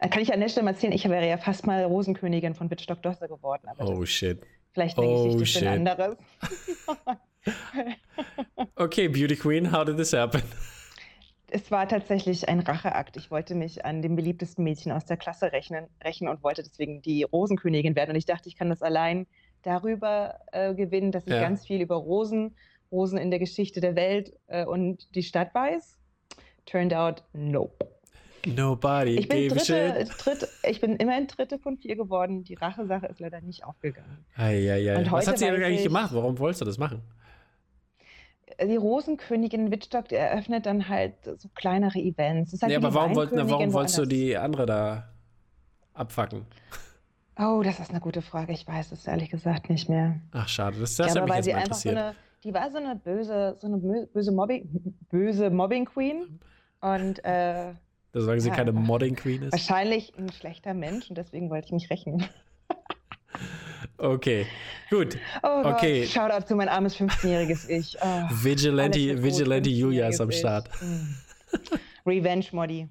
Äh, 0.00 0.08
kann 0.08 0.22
ich 0.22 0.32
an 0.32 0.40
der 0.40 0.48
Stelle 0.48 0.64
mal 0.64 0.72
erzählen, 0.72 0.92
ich 0.92 1.08
wäre 1.08 1.28
ja 1.28 1.36
fast 1.36 1.66
mal 1.66 1.84
Rosenkönigin 1.84 2.54
von 2.54 2.70
Wittstock 2.70 3.02
Dosse 3.02 3.28
geworden. 3.28 3.68
oh 3.78 4.04
shit. 4.04 4.40
Vielleicht 4.72 4.98
eine 4.98 5.06
oh, 5.06 5.36
Geschichte 5.36 5.68
ein 5.68 5.86
anderes. 5.86 6.16
okay, 8.76 9.08
Beauty 9.08 9.36
Queen, 9.36 9.72
how 9.72 9.84
did 9.84 9.96
this 9.96 10.12
happen? 10.12 10.42
Es 11.50 11.70
war 11.70 11.88
tatsächlich 11.88 12.48
ein 12.48 12.60
Racheakt. 12.60 13.16
Ich 13.16 13.30
wollte 13.30 13.54
mich 13.54 13.84
an 13.84 14.02
dem 14.02 14.16
beliebtesten 14.16 14.64
Mädchen 14.64 14.92
aus 14.92 15.06
der 15.06 15.16
Klasse 15.16 15.50
rechnen, 15.50 15.86
rechnen 16.04 16.28
und 16.28 16.42
wollte 16.42 16.62
deswegen 16.62 17.00
die 17.00 17.22
Rosenkönigin 17.22 17.96
werden. 17.96 18.10
Und 18.10 18.16
ich 18.16 18.26
dachte, 18.26 18.48
ich 18.48 18.56
kann 18.56 18.68
das 18.68 18.82
allein 18.82 19.26
darüber 19.62 20.40
äh, 20.52 20.74
gewinnen, 20.74 21.10
dass 21.10 21.26
ich 21.26 21.32
ja. 21.32 21.40
ganz 21.40 21.66
viel 21.66 21.80
über 21.80 21.96
Rosen 21.96 22.54
Rosen 22.90 23.18
in 23.18 23.30
der 23.30 23.38
Geschichte 23.38 23.80
der 23.80 23.96
Welt 23.96 24.32
äh, 24.46 24.64
und 24.64 25.14
die 25.14 25.22
Stadt 25.22 25.54
weiß? 25.54 25.98
Turned 26.66 26.94
out, 26.94 27.22
nope. 27.32 27.86
Nobody 28.46 29.18
ich 29.18 29.28
bin, 29.28 29.48
dritte, 29.48 30.06
dritte, 30.18 30.48
ich 30.62 30.80
bin 30.80 30.96
immerhin 30.96 31.26
dritte 31.26 31.58
von 31.58 31.76
vier 31.76 31.96
geworden. 31.96 32.44
Die 32.44 32.54
Rache-Sache 32.54 33.06
ist 33.06 33.20
leider 33.20 33.40
nicht 33.40 33.64
aufgegangen. 33.64 34.24
Eieiei. 34.36 35.10
Was 35.10 35.26
hat 35.26 35.38
sie 35.38 35.46
denn 35.46 35.62
eigentlich 35.62 35.82
gemacht? 35.82 36.10
Warum 36.14 36.38
wolltest 36.38 36.60
du 36.60 36.64
das 36.64 36.78
machen? 36.78 37.02
Die 38.60 38.76
Rosenkönigin 38.76 39.70
Wittstock 39.70 40.10
eröffnet 40.12 40.66
dann 40.66 40.88
halt 40.88 41.14
so 41.24 41.48
kleinere 41.54 41.98
Events. 41.98 42.52
Halt 42.60 42.70
nee, 42.70 42.76
aber 42.76 42.94
warum, 42.94 43.14
wollt, 43.14 43.30
na, 43.32 43.48
warum 43.48 43.72
wolltest 43.72 43.98
du 43.98 44.06
die 44.06 44.36
andere 44.36 44.66
da 44.66 45.08
abfacken? 45.94 46.46
Oh, 47.38 47.62
das 47.62 47.78
ist 47.78 47.90
eine 47.90 48.00
gute 48.00 48.22
Frage. 48.22 48.52
Ich 48.52 48.66
weiß 48.66 48.92
es 48.92 49.06
ehrlich 49.06 49.30
gesagt 49.30 49.70
nicht 49.70 49.88
mehr. 49.88 50.20
Ach, 50.32 50.48
schade. 50.48 50.78
Das, 50.80 50.96
das 50.96 51.14
ja, 51.14 51.20
hat 51.20 51.28
mich 51.28 51.36
jetzt 51.36 51.52
mal 51.52 51.60
interessiert. 51.60 51.94
So 51.94 52.00
eine, 52.00 52.14
die 52.44 52.54
war 52.54 52.70
so 52.70 52.78
eine 52.78 52.96
böse, 52.96 53.56
so 53.60 53.66
eine 53.66 54.06
böse 54.12 54.32
Mobbing, 54.32 54.94
böse 55.10 55.50
Mobbing 55.50 55.84
Queen. 55.86 56.40
Und 56.80 57.18
äh, 57.24 57.72
da 58.12 58.20
sagen 58.20 58.40
sie 58.40 58.48
ja, 58.48 58.54
keine 58.54 58.72
Modding 58.72 59.16
Queen 59.16 59.42
ist. 59.42 59.52
Wahrscheinlich 59.52 60.16
ein 60.16 60.30
schlechter 60.32 60.74
Mensch 60.74 61.08
und 61.08 61.18
deswegen 61.18 61.50
wollte 61.50 61.66
ich 61.66 61.72
mich 61.72 61.90
rächen. 61.90 62.24
Okay, 64.00 64.46
gut. 64.90 65.18
Oh 65.42 65.62
okay. 65.64 66.02
Gott, 66.02 66.10
Shoutout 66.10 66.46
zu 66.46 66.54
mein 66.54 66.68
armes 66.68 66.96
15-jähriges 66.96 67.68
Ich. 67.68 67.96
Oh, 68.00 68.22
Vigilante, 68.30 69.20
Vigilante 69.20 69.70
Julia 69.70 70.08
ist 70.08 70.20
am 70.20 70.30
Start. 70.30 70.68
Mm. 70.80 72.08
Revenge 72.08 72.46
Modi. 72.52 72.88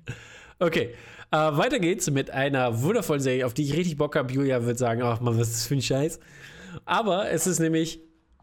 Okay, 0.59 0.93
äh, 1.31 1.37
weiter 1.37 1.79
geht's 1.79 2.09
mit 2.11 2.29
einer 2.31 2.81
wundervollen 2.81 3.21
Serie, 3.21 3.45
auf 3.45 3.53
die 3.53 3.63
ich 3.63 3.73
richtig 3.73 3.97
Bock 3.97 4.17
habe. 4.17 4.33
Julia 4.33 4.65
wird 4.65 4.77
sagen, 4.77 5.01
ach 5.01 5.21
man, 5.21 5.37
was 5.37 5.47
ist 5.47 5.55
das 5.55 5.67
für 5.67 5.75
ein 5.75 5.81
Scheiß. 5.81 6.19
Aber 6.85 7.29
es 7.31 7.47
ist 7.47 7.59
nämlich 7.59 8.01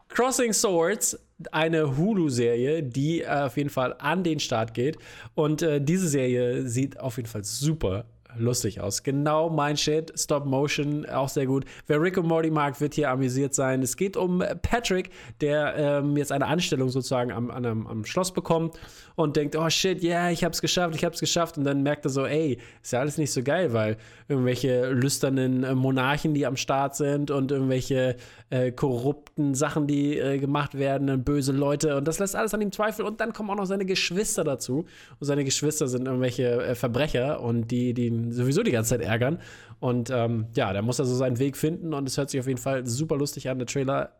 Crossing 0.09 0.53
Swords, 0.53 1.19
eine 1.51 1.97
Hulu-Serie, 1.97 2.83
die 2.83 3.21
äh, 3.21 3.27
auf 3.27 3.57
jeden 3.57 3.69
Fall 3.69 3.95
an 3.99 4.23
den 4.23 4.39
Start 4.39 4.73
geht. 4.73 4.97
Und 5.33 5.61
äh, 5.61 5.81
diese 5.81 6.07
Serie 6.07 6.67
sieht 6.67 6.99
auf 6.99 7.17
jeden 7.17 7.27
Fall 7.27 7.43
super 7.43 8.05
lustig 8.37 8.81
aus. 8.81 9.03
Genau 9.03 9.49
mein 9.49 9.77
Shit. 9.77 10.13
Stop 10.17 10.45
Motion, 10.45 11.05
auch 11.05 11.29
sehr 11.29 11.45
gut. 11.45 11.65
Wer 11.87 12.01
Rick 12.01 12.17
und 12.17 12.27
Morty 12.27 12.51
mag, 12.51 12.79
wird 12.81 12.93
hier 12.93 13.09
amüsiert 13.09 13.53
sein. 13.53 13.81
Es 13.81 13.97
geht 13.97 14.17
um 14.17 14.43
Patrick, 14.61 15.09
der 15.41 15.75
ähm, 15.75 16.17
jetzt 16.17 16.31
eine 16.31 16.47
Anstellung 16.47 16.89
sozusagen 16.89 17.31
am, 17.31 17.49
am, 17.49 17.87
am 17.87 18.05
Schloss 18.05 18.33
bekommt 18.33 18.77
und 19.15 19.35
denkt, 19.35 19.55
oh 19.55 19.69
shit, 19.69 20.03
ja, 20.03 20.23
yeah, 20.23 20.31
ich 20.31 20.43
hab's 20.43 20.61
geschafft, 20.61 20.95
ich 20.95 21.05
hab's 21.05 21.19
geschafft. 21.19 21.57
Und 21.57 21.63
dann 21.63 21.83
merkt 21.83 22.05
er 22.05 22.09
so, 22.09 22.25
ey, 22.25 22.57
ist 22.81 22.93
ja 22.93 22.99
alles 22.99 23.17
nicht 23.17 23.31
so 23.31 23.43
geil, 23.43 23.73
weil 23.73 23.97
irgendwelche 24.27 24.89
lüsternen 24.91 25.63
äh, 25.63 25.73
Monarchen, 25.73 26.33
die 26.33 26.45
am 26.45 26.57
Start 26.57 26.95
sind 26.95 27.31
und 27.31 27.51
irgendwelche 27.51 28.17
äh, 28.49 28.71
korrupten 28.71 29.55
Sachen, 29.55 29.87
die 29.87 30.17
äh, 30.17 30.37
gemacht 30.37 30.77
werden, 30.77 31.09
und 31.09 31.23
böse 31.23 31.51
Leute. 31.51 31.95
Und 31.95 32.07
das 32.07 32.19
lässt 32.19 32.35
alles 32.35 32.53
an 32.53 32.61
ihm 32.61 32.71
zweifeln. 32.71 33.07
Und 33.07 33.21
dann 33.21 33.33
kommen 33.33 33.49
auch 33.49 33.55
noch 33.55 33.65
seine 33.65 33.85
Geschwister 33.85 34.43
dazu. 34.43 34.85
Und 35.19 35.25
seine 35.25 35.45
Geschwister 35.45 35.87
sind 35.87 36.05
irgendwelche 36.05 36.63
äh, 36.63 36.75
Verbrecher 36.75 37.41
und 37.41 37.71
die, 37.71 37.93
die 37.93 38.07
ihn 38.07 38.31
sowieso 38.31 38.63
die 38.63 38.71
ganze 38.71 38.91
Zeit 38.91 39.01
ärgern. 39.01 39.39
Und 39.79 40.09
ähm, 40.09 40.47
ja, 40.55 40.73
da 40.73 40.81
muss 40.81 40.99
er 40.99 41.05
so 41.05 41.15
seinen 41.15 41.39
Weg 41.39 41.57
finden 41.57 41.93
und 41.93 42.07
es 42.07 42.17
hört 42.17 42.29
sich 42.29 42.39
auf 42.39 42.47
jeden 42.47 42.59
Fall 42.59 42.85
super 42.85 43.17
lustig 43.17 43.49
an. 43.49 43.59
Der 43.59 43.67
Trailer 43.67 44.11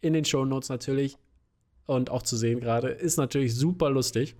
in 0.00 0.12
den 0.12 0.24
Show 0.24 0.44
Notes 0.44 0.68
natürlich 0.68 1.16
und 1.90 2.10
auch 2.10 2.22
zu 2.22 2.36
sehen 2.36 2.60
gerade 2.60 2.88
ist 2.88 3.16
natürlich 3.16 3.54
super 3.56 3.90
lustig. 3.90 4.36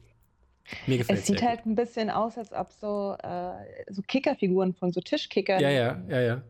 Mir 0.87 0.99
gefällt 0.99 1.19
es 1.19 1.27
sieht 1.27 1.43
halt 1.43 1.67
ein 1.67 1.75
bisschen 1.75 2.09
aus, 2.11 2.39
als 2.39 2.53
ob 2.53 2.71
so, 2.73 3.17
äh, 3.23 3.93
so 3.93 4.03
Kickerfiguren 4.03 4.73
von 4.73 4.93
so 4.93 5.01
Tischkickern 5.01 5.61
ja, 5.61 5.71
ja, 5.71 6.01
ja, 6.09 6.21
ja. 6.21 6.43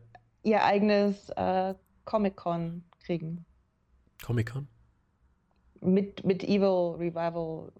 ihr 0.43 0.63
eigenes 0.63 1.29
äh, 1.29 1.73
Comic-Con 2.05 2.83
kriegen. 3.03 3.45
Comic-Con? 4.23 4.67
Mit, 5.83 6.23
mit 6.23 6.43
Evil 6.43 6.95
Revival, 6.99 7.71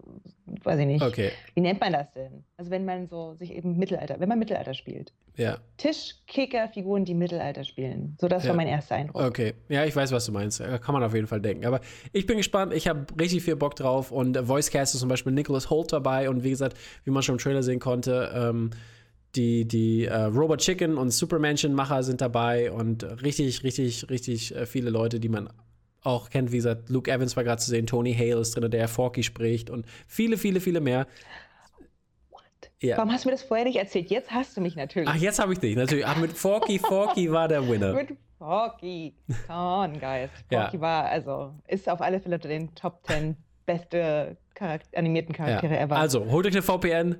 weiß 0.64 0.80
ich 0.80 0.86
nicht. 0.88 1.04
Okay. 1.04 1.32
Wie 1.54 1.62
nennt 1.62 1.80
man 1.80 1.94
das 1.94 2.12
denn? 2.14 2.44
Also 2.58 2.72
wenn 2.72 2.84
man 2.84 3.08
so 3.08 3.36
sich 3.36 3.54
eben 3.54 3.78
Mittelalter, 3.78 4.20
wenn 4.20 4.28
man 4.28 4.40
Mittelalter 4.40 4.74
spielt. 4.74 5.14
Ja. 5.38 5.60
Tischkicker-Figuren, 5.78 7.06
die 7.06 7.14
Mittelalter 7.14 7.64
spielen. 7.64 8.18
So, 8.20 8.28
das 8.28 8.44
ja. 8.44 8.50
war 8.50 8.56
mein 8.56 8.68
erster 8.68 8.96
Eindruck. 8.96 9.22
Okay. 9.22 9.54
Ja, 9.70 9.86
ich 9.86 9.96
weiß, 9.96 10.12
was 10.12 10.26
du 10.26 10.32
meinst. 10.32 10.60
Kann 10.60 10.94
man 10.94 11.04
auf 11.04 11.14
jeden 11.14 11.28
Fall 11.28 11.42
denken. 11.42 11.66
Aber 11.66 11.80
ich 12.12 12.26
bin 12.26 12.38
gespannt. 12.38 12.74
Ich 12.74 12.88
habe 12.88 13.06
richtig 13.20 13.44
viel 13.44 13.56
Bock 13.56 13.76
drauf. 13.76 14.12
Und 14.12 14.48
Voicecast 14.48 14.96
ist 14.96 15.00
zum 15.00 15.10
Beispiel 15.10 15.32
Nicholas 15.32 15.70
Holt 15.70 15.94
dabei. 15.94 16.30
Und 16.30 16.44
wie 16.44 16.50
gesagt, 16.50 16.78
wie 17.04 17.12
man 17.12 17.24
schon 17.24 17.36
im 17.36 17.40
Trailer 17.40 17.64
sehen 17.64 17.80
konnte, 17.80 18.32
ähm, 18.34 18.72
die, 19.36 19.68
die 19.68 20.06
äh, 20.06 20.24
Robot 20.24 20.60
Chicken 20.60 20.98
und 20.98 21.12
Supermansion-Macher 21.12 22.04
sind 22.04 22.20
dabei. 22.20 22.72
Und 22.72 23.04
richtig, 23.22 23.64
richtig, 23.64 24.10
richtig 24.10 24.56
äh, 24.56 24.66
viele 24.66 24.90
Leute, 24.90 25.20
die 25.20 25.30
man 25.30 25.50
auch 26.04 26.30
kennt, 26.30 26.52
wie 26.52 26.58
gesagt, 26.58 26.90
Luke 26.90 27.12
Evans 27.12 27.36
war 27.36 27.44
gerade 27.44 27.62
zu 27.62 27.70
sehen, 27.70 27.86
Tony 27.86 28.14
Hale 28.14 28.42
ist 28.42 28.56
drin, 28.56 28.70
der 28.72 28.88
Forky 28.88 29.24
spricht 29.24 29.70
und 29.70 29.86
viele, 30.08 30.38
viele, 30.38 30.60
viele 30.60 30.82
mehr. 30.82 31.08
Ja. 32.80 32.98
Warum 32.98 33.12
hast 33.12 33.26
du 33.26 33.30
mir 33.30 33.34
das 33.34 33.44
vorher 33.44 33.66
nicht 33.66 33.78
erzählt? 33.78 34.10
Jetzt 34.10 34.32
hast 34.32 34.58
du 34.58 34.62
mich 34.62 34.76
natürlich. 34.76 35.08
Ach, 35.08 35.16
jetzt 35.16 35.40
habe 35.40 35.54
ich 35.54 35.60
dich, 35.60 35.76
natürlich. 35.76 36.06
Ach, 36.06 36.18
mit 36.18 36.34
Forky, 36.34 36.80
Forky 36.80 37.32
war 37.32 37.48
der 37.48 37.68
Winner. 37.68 37.94
mit 37.94 38.18
Forky. 38.40 39.14
Come 39.46 39.60
on, 39.60 40.00
guys. 40.00 40.32
Forky 40.50 40.78
ja. 40.78 40.82
war, 40.82 41.06
also, 41.06 41.54
ist 41.68 41.88
auf 41.88 42.02
alle 42.02 42.20
Fälle 42.20 42.36
unter 42.36 42.50
den 42.50 42.74
Top 42.74 43.06
10 43.06 43.38
beste 43.68 44.36
Charakter 44.56 44.98
animierten 44.98 45.36
Charaktere 45.36 45.76
ja. 45.76 45.82
ever. 45.82 45.96
Also, 45.96 46.26
holt 46.26 46.48
euch 46.48 46.54
eine 46.54 46.64
VPN. 46.64 47.18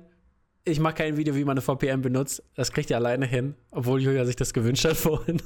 Ich 0.64 0.80
mache 0.80 0.94
kein 0.94 1.16
Video, 1.16 1.36
wie 1.36 1.44
man 1.44 1.56
eine 1.56 1.60
VPN 1.60 2.02
benutzt. 2.02 2.42
Das 2.56 2.72
kriegt 2.72 2.90
ihr 2.90 2.96
alleine 2.96 3.26
hin, 3.26 3.54
obwohl 3.70 4.00
Julia 4.00 4.24
sich 4.24 4.36
das 4.36 4.52
gewünscht 4.52 4.84
hat 4.84 4.96
vorhin. 4.96 5.40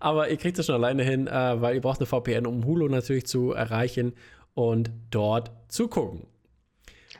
Aber 0.00 0.30
ihr 0.30 0.36
kriegt 0.36 0.58
das 0.58 0.66
schon 0.66 0.74
alleine 0.74 1.02
hin, 1.02 1.26
äh, 1.26 1.60
weil 1.60 1.74
ihr 1.74 1.80
braucht 1.80 2.00
eine 2.00 2.06
VPN, 2.06 2.46
um 2.46 2.64
Hulu 2.64 2.88
natürlich 2.88 3.26
zu 3.26 3.52
erreichen 3.52 4.14
und 4.54 4.90
dort 5.10 5.50
zu 5.68 5.88
gucken. 5.88 6.26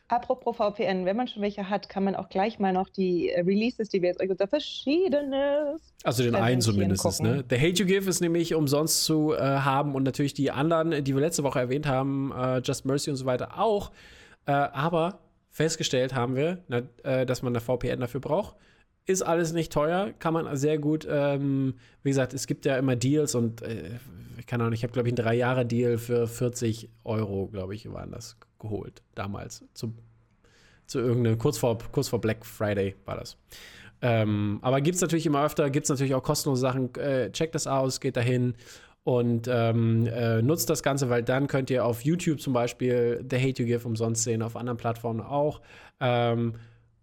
Apropos 0.09 0.57
VPN, 0.57 1.05
wenn 1.05 1.17
man 1.17 1.27
schon 1.27 1.43
welche 1.43 1.69
hat, 1.69 1.89
kann 1.89 2.05
man 2.05 2.15
auch 2.15 2.29
gleich 2.29 2.61
mal 2.61 2.73
noch 2.73 2.89
die 2.89 3.31
äh, 3.31 3.41
Releases, 3.41 3.89
die 3.89 4.03
wir 4.03 4.11
jetzt 4.11 4.21
euch 4.21 4.31
unter 4.31 4.47
verschiedenes. 4.47 5.81
Also 6.05 6.23
den 6.23 6.37
einen 6.37 6.61
zumindest, 6.61 7.21
ne? 7.23 7.45
The 7.51 7.57
Hate 7.57 7.83
You 7.83 7.87
Give 7.87 8.09
ist 8.09 8.21
nämlich 8.21 8.55
umsonst 8.55 9.05
zu 9.05 9.35
äh, 9.35 9.41
haben 9.41 9.97
und 9.97 10.05
natürlich 10.05 10.33
die 10.33 10.53
anderen, 10.53 11.03
die 11.03 11.15
wir 11.15 11.21
letzte 11.21 11.43
Woche 11.43 11.59
erwähnt 11.59 11.89
haben, 11.89 12.33
äh, 12.33 12.59
Just 12.59 12.85
Mercy 12.85 13.11
und 13.11 13.17
so 13.17 13.27
weiter 13.27 13.59
auch. 13.59 13.91
Äh, 14.47 14.53
aber 14.53 15.19
festgestellt 15.51 16.15
haben 16.15 16.37
wir, 16.37 16.59
na, 16.69 16.83
äh, 17.03 17.27
dass 17.27 17.43
man 17.43 17.53
eine 17.53 17.61
VPN 17.61 17.99
dafür 17.99 18.21
braucht. 18.21 18.55
Ist 19.07 19.23
alles 19.23 19.53
nicht 19.53 19.73
teuer, 19.73 20.13
kann 20.19 20.35
man 20.35 20.57
sehr 20.57 20.79
gut, 20.79 21.07
ähm, 21.09 21.75
wie 22.03 22.11
gesagt, 22.11 22.35
es 22.35 22.47
gibt 22.47 22.65
ja 22.65 22.77
immer 22.77 22.97
Deals 22.97 23.37
und 23.37 23.63
äh, 23.63 23.99
ich 24.39 24.47
kann 24.47 24.61
auch 24.61 24.69
nicht, 24.69 24.81
ich 24.81 24.83
habe 24.83 24.93
glaube 24.93 25.09
ich 25.09 25.13
einen 25.13 25.25
drei 25.25 25.35
Jahre 25.35 25.65
Deal 25.65 25.97
für 25.97 26.27
40 26.27 26.91
Euro, 27.05 27.47
glaube 27.47 27.75
ich, 27.75 27.91
waren 27.93 28.11
das 28.11 28.37
geholt 28.59 29.03
damals. 29.15 29.65
Zu, 29.75 29.95
zu 30.87 30.99
irgendeinem, 30.99 31.39
kurz 31.39 31.59
vor, 31.59 31.79
kurz 31.93 32.09
vor 32.09 32.21
Black 32.21 32.45
Friday 32.45 32.97
war 33.05 33.17
das. 33.17 33.37
Ähm, 34.03 34.59
aber 34.63 34.81
gibt 34.81 34.97
es 34.97 35.01
natürlich 35.01 35.27
immer 35.27 35.45
öfter, 35.45 35.71
gibt 35.71 35.85
es 35.85 35.91
natürlich 35.91 36.15
auch 36.15 36.23
kostenlose 36.23 36.61
Sachen. 36.61 36.95
Äh, 36.97 37.31
checkt 37.33 37.55
das 37.55 37.67
aus, 37.67 38.01
geht 38.01 38.17
dahin 38.17 38.55
und 39.05 39.49
ähm, 39.49 40.07
äh, 40.07 40.43
nutzt 40.43 40.69
das 40.69 40.83
Ganze, 40.83 41.09
weil 41.09 41.23
dann 41.23 41.47
könnt 41.47 41.71
ihr 41.71 41.85
auf 41.85 42.03
YouTube 42.03 42.41
zum 42.41 42.53
Beispiel 42.53 43.25
The 43.29 43.37
Hate 43.37 43.63
You 43.63 43.67
Give 43.67 43.87
umsonst 43.87 44.25
sehen, 44.25 44.43
auf 44.43 44.57
anderen 44.57 44.77
Plattformen 44.77 45.21
auch. 45.21 45.61
Ähm, 46.01 46.55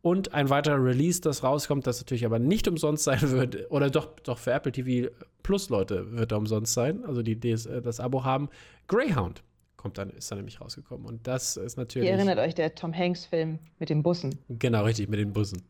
und 0.04 0.34
ein 0.34 0.50
weiterer 0.50 0.84
Release, 0.84 1.22
das 1.22 1.44
rauskommt, 1.44 1.88
das 1.88 2.02
natürlich 2.02 2.26
aber 2.26 2.38
nicht 2.38 2.68
umsonst 2.68 3.06
sein 3.06 3.22
wird, 3.22 3.72
oder 3.72 3.90
doch, 3.90 4.20
doch 4.20 4.38
für 4.38 4.52
Apple 4.52 4.74
TV 4.74 5.10
Plus 5.44 5.70
Leute 5.70 6.12
wird 6.12 6.34
er 6.34 6.38
umsonst 6.38 6.74
sein, 6.74 7.06
also 7.06 7.22
die, 7.22 7.40
die 7.40 7.52
äh, 7.52 7.82
das 7.82 8.02
Abo 8.02 8.24
haben. 8.24 8.50
Greyhound 8.88 9.44
kommt 9.78 9.98
dann, 9.98 10.10
ist 10.10 10.30
dann 10.30 10.40
nämlich 10.40 10.60
rausgekommen. 10.60 11.08
Und 11.08 11.26
das 11.26 11.56
ist 11.56 11.78
natürlich. 11.78 12.08
Ihr 12.08 12.16
erinnert 12.16 12.38
euch 12.38 12.54
der 12.54 12.76
Tom 12.76 12.94
Hanks-Film 12.94 13.60
mit 13.80 13.90
den 13.90 14.04
Bussen. 14.04 14.38
Genau, 14.50 14.84
richtig, 14.84 15.08
mit 15.08 15.20
den 15.20 15.32
Bussen. 15.32 15.64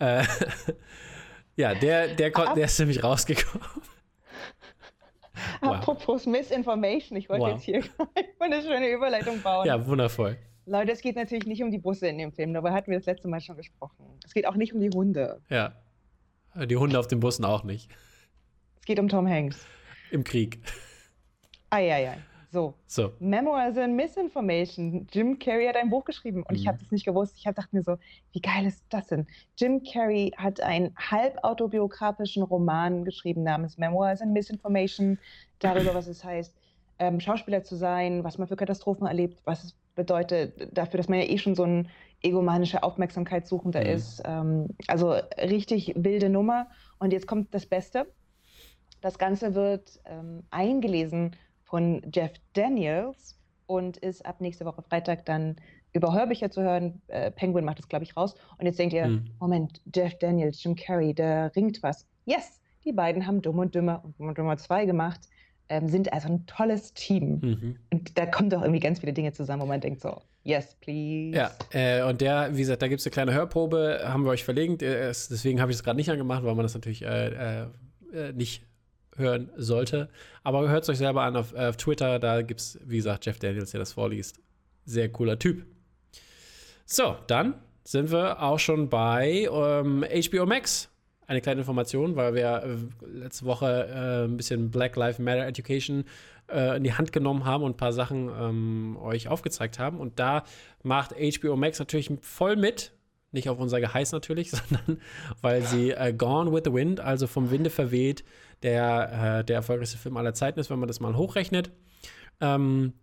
Äh, 0.00 0.24
ja, 1.56 1.74
der, 1.74 2.08
der, 2.08 2.30
der, 2.30 2.54
der 2.54 2.64
ist 2.64 2.78
nämlich 2.78 3.04
rausgekommen. 3.04 3.66
Wow. 5.60 5.76
Apropos 5.76 6.26
Misinformation, 6.26 7.16
ich 7.16 7.28
wollte 7.28 7.44
wow. 7.44 7.52
jetzt 7.52 7.62
hier 7.62 7.84
eine 8.40 8.62
schöne 8.62 8.90
Überleitung 8.90 9.40
bauen. 9.42 9.64
Ja, 9.64 9.86
wundervoll. 9.86 10.36
Leute, 10.68 10.92
es 10.92 11.00
geht 11.00 11.16
natürlich 11.16 11.46
nicht 11.46 11.62
um 11.62 11.70
die 11.70 11.78
Busse 11.78 12.08
in 12.08 12.18
dem 12.18 12.32
Film, 12.32 12.52
darüber 12.52 12.72
hatten 12.72 12.90
wir 12.90 12.98
das 12.98 13.06
letzte 13.06 13.28
Mal 13.28 13.40
schon 13.40 13.56
gesprochen. 13.56 14.04
Es 14.24 14.34
geht 14.34 14.46
auch 14.46 14.54
nicht 14.54 14.74
um 14.74 14.80
die 14.80 14.90
Hunde. 14.90 15.40
Ja. 15.48 15.72
Die 16.54 16.76
Hunde 16.76 16.98
auf 16.98 17.06
den 17.06 17.20
Bussen 17.20 17.44
auch 17.44 17.64
nicht. 17.64 17.90
Es 18.80 18.84
geht 18.84 18.98
um 18.98 19.08
Tom 19.08 19.28
Hanks. 19.28 19.66
Im 20.10 20.24
Krieg. 20.24 20.60
Eieiei. 21.70 22.18
So. 22.50 22.74
so. 22.86 23.12
Memoirs 23.20 23.76
and 23.76 23.94
Misinformation. 23.94 25.06
Jim 25.12 25.38
Carrey 25.38 25.66
hat 25.66 25.76
ein 25.76 25.90
Buch 25.90 26.04
geschrieben 26.04 26.42
und 26.44 26.52
mhm. 26.52 26.56
ich 26.56 26.66
habe 26.66 26.78
das 26.78 26.90
nicht 26.90 27.04
gewusst. 27.04 27.34
Ich 27.36 27.44
dachte 27.44 27.68
mir 27.72 27.82
so, 27.82 27.98
wie 28.32 28.40
geil 28.40 28.64
ist 28.66 28.84
das 28.88 29.08
denn? 29.08 29.26
Jim 29.58 29.82
Carrey 29.82 30.32
hat 30.36 30.60
einen 30.60 30.94
halb 30.96 31.38
autobiografischen 31.44 32.42
Roman 32.42 33.04
geschrieben 33.04 33.42
namens 33.42 33.76
Memoirs 33.76 34.22
and 34.22 34.32
Misinformation 34.32 35.18
darüber, 35.58 35.94
was 35.94 36.06
es 36.06 36.24
heißt, 36.24 36.54
ähm, 36.98 37.20
Schauspieler 37.20 37.62
zu 37.62 37.76
sein, 37.76 38.24
was 38.24 38.38
man 38.38 38.48
für 38.48 38.56
Katastrophen 38.56 39.06
erlebt, 39.06 39.40
was 39.44 39.64
es 39.64 39.76
bedeutet 39.94 40.76
dafür, 40.76 40.98
dass 40.98 41.08
man 41.08 41.18
ja 41.18 41.26
eh 41.26 41.38
schon 41.38 41.54
so 41.54 41.64
ein 41.64 41.88
egomanischer 42.22 42.84
Aufmerksamkeitssuchender 42.84 43.80
mhm. 43.80 43.86
ist. 43.86 44.22
Ähm, 44.24 44.68
also 44.86 45.12
richtig 45.38 45.92
wilde 45.96 46.28
Nummer. 46.28 46.68
Und 46.98 47.12
jetzt 47.12 47.26
kommt 47.26 47.54
das 47.54 47.66
Beste. 47.66 48.06
Das 49.00 49.18
Ganze 49.18 49.54
wird 49.54 50.00
ähm, 50.06 50.42
eingelesen 50.50 51.36
von 51.64 52.02
Jeff 52.12 52.32
Daniels 52.54 53.38
und 53.66 53.96
ist 53.98 54.24
ab 54.24 54.40
nächste 54.40 54.64
Woche 54.64 54.82
Freitag 54.82 55.24
dann 55.26 55.56
über 55.92 56.12
Hörbücher 56.12 56.50
zu 56.50 56.62
hören. 56.62 57.00
Äh, 57.08 57.30
Penguin 57.30 57.64
macht 57.64 57.78
das, 57.78 57.88
glaube 57.88 58.04
ich, 58.04 58.16
raus. 58.16 58.34
Und 58.58 58.66
jetzt 58.66 58.78
denkt 58.78 58.94
ihr, 58.94 59.06
mhm. 59.06 59.30
Moment, 59.38 59.80
Jeff 59.94 60.18
Daniels, 60.18 60.62
Jim 60.62 60.74
Carrey, 60.74 61.14
der 61.14 61.54
ringt 61.54 61.82
was. 61.82 62.06
Yes, 62.24 62.60
die 62.84 62.92
beiden 62.92 63.26
haben 63.26 63.42
Dumm 63.42 63.58
und 63.58 63.74
Dümmer 63.74 64.02
und 64.04 64.18
Dumm 64.18 64.28
und 64.28 64.38
Dümmer 64.38 64.56
2 64.56 64.86
gemacht 64.86 65.28
ähm, 65.68 65.88
sind 65.88 66.12
also 66.12 66.28
ein 66.28 66.46
tolles 66.46 66.94
Team. 66.94 67.40
Mhm. 67.40 67.76
Und 67.92 68.18
da 68.18 68.26
kommen 68.26 68.50
doch 68.50 68.62
irgendwie 68.62 68.80
ganz 68.80 69.00
viele 69.00 69.12
Dinge 69.12 69.32
zusammen, 69.32 69.62
wo 69.62 69.66
man 69.66 69.80
denkt 69.80 70.00
so, 70.00 70.22
yes, 70.44 70.76
please. 70.80 71.36
Ja, 71.36 71.50
äh, 71.72 72.02
und 72.02 72.20
der, 72.20 72.54
wie 72.54 72.60
gesagt, 72.60 72.82
da 72.82 72.88
gibt 72.88 73.00
es 73.00 73.06
eine 73.06 73.12
kleine 73.12 73.34
Hörprobe, 73.34 74.00
haben 74.04 74.24
wir 74.24 74.30
euch 74.30 74.44
verlinkt. 74.44 74.82
Äh, 74.82 75.06
deswegen 75.08 75.60
habe 75.60 75.70
ich 75.70 75.78
es 75.78 75.84
gerade 75.84 75.96
nicht 75.96 76.10
angemacht, 76.10 76.44
weil 76.44 76.54
man 76.54 76.64
das 76.64 76.74
natürlich 76.74 77.02
äh, 77.02 77.66
äh, 78.12 78.32
nicht 78.32 78.62
hören 79.16 79.50
sollte. 79.56 80.08
Aber 80.44 80.68
hört 80.68 80.84
es 80.84 80.88
euch 80.88 80.98
selber 80.98 81.22
an 81.22 81.36
auf, 81.36 81.54
auf 81.54 81.76
Twitter, 81.76 82.18
da 82.18 82.42
gibt 82.42 82.60
es, 82.60 82.78
wie 82.84 82.96
gesagt, 82.96 83.26
Jeff 83.26 83.38
Daniels, 83.38 83.72
der 83.72 83.80
das 83.80 83.92
vorliest. 83.92 84.40
Sehr 84.84 85.10
cooler 85.10 85.38
Typ. 85.38 85.66
So, 86.86 87.16
dann 87.26 87.54
sind 87.84 88.10
wir 88.10 88.42
auch 88.42 88.58
schon 88.58 88.88
bei 88.88 89.48
ähm, 89.50 90.04
HBO 90.04 90.46
Max 90.46 90.88
eine 91.28 91.42
kleine 91.42 91.60
Information, 91.60 92.16
weil 92.16 92.34
wir 92.34 92.64
äh, 92.64 93.06
letzte 93.06 93.44
Woche 93.44 93.86
äh, 93.86 94.24
ein 94.24 94.36
bisschen 94.36 94.70
Black 94.70 94.96
Lives 94.96 95.18
Matter 95.18 95.46
Education 95.46 96.04
äh, 96.50 96.78
in 96.78 96.84
die 96.84 96.94
Hand 96.94 97.12
genommen 97.12 97.44
haben 97.44 97.62
und 97.62 97.72
ein 97.72 97.76
paar 97.76 97.92
Sachen 97.92 98.30
ähm, 98.30 98.96
euch 99.00 99.28
aufgezeigt 99.28 99.78
haben. 99.78 100.00
Und 100.00 100.18
da 100.18 100.44
macht 100.82 101.14
HBO 101.14 101.54
Max 101.56 101.78
natürlich 101.78 102.10
voll 102.22 102.56
mit. 102.56 102.92
Nicht 103.30 103.50
auf 103.50 103.58
unser 103.58 103.78
Geheiß 103.78 104.12
natürlich, 104.12 104.50
sondern 104.52 105.00
weil 105.42 105.62
sie 105.62 105.90
äh, 105.90 106.14
Gone 106.14 106.50
with 106.50 106.62
the 106.64 106.72
Wind, 106.72 106.98
also 106.98 107.26
vom 107.26 107.50
Winde 107.50 107.68
verweht, 107.68 108.24
der, 108.62 109.44
der 109.44 109.56
erfolgreichste 109.56 109.98
Film 109.98 110.16
aller 110.16 110.34
Zeiten 110.34 110.58
ist, 110.58 110.68
wenn 110.70 110.80
man 110.80 110.88
das 110.88 110.98
mal 110.98 111.14
hochrechnet. 111.14 111.70
Ähm, 112.40 112.94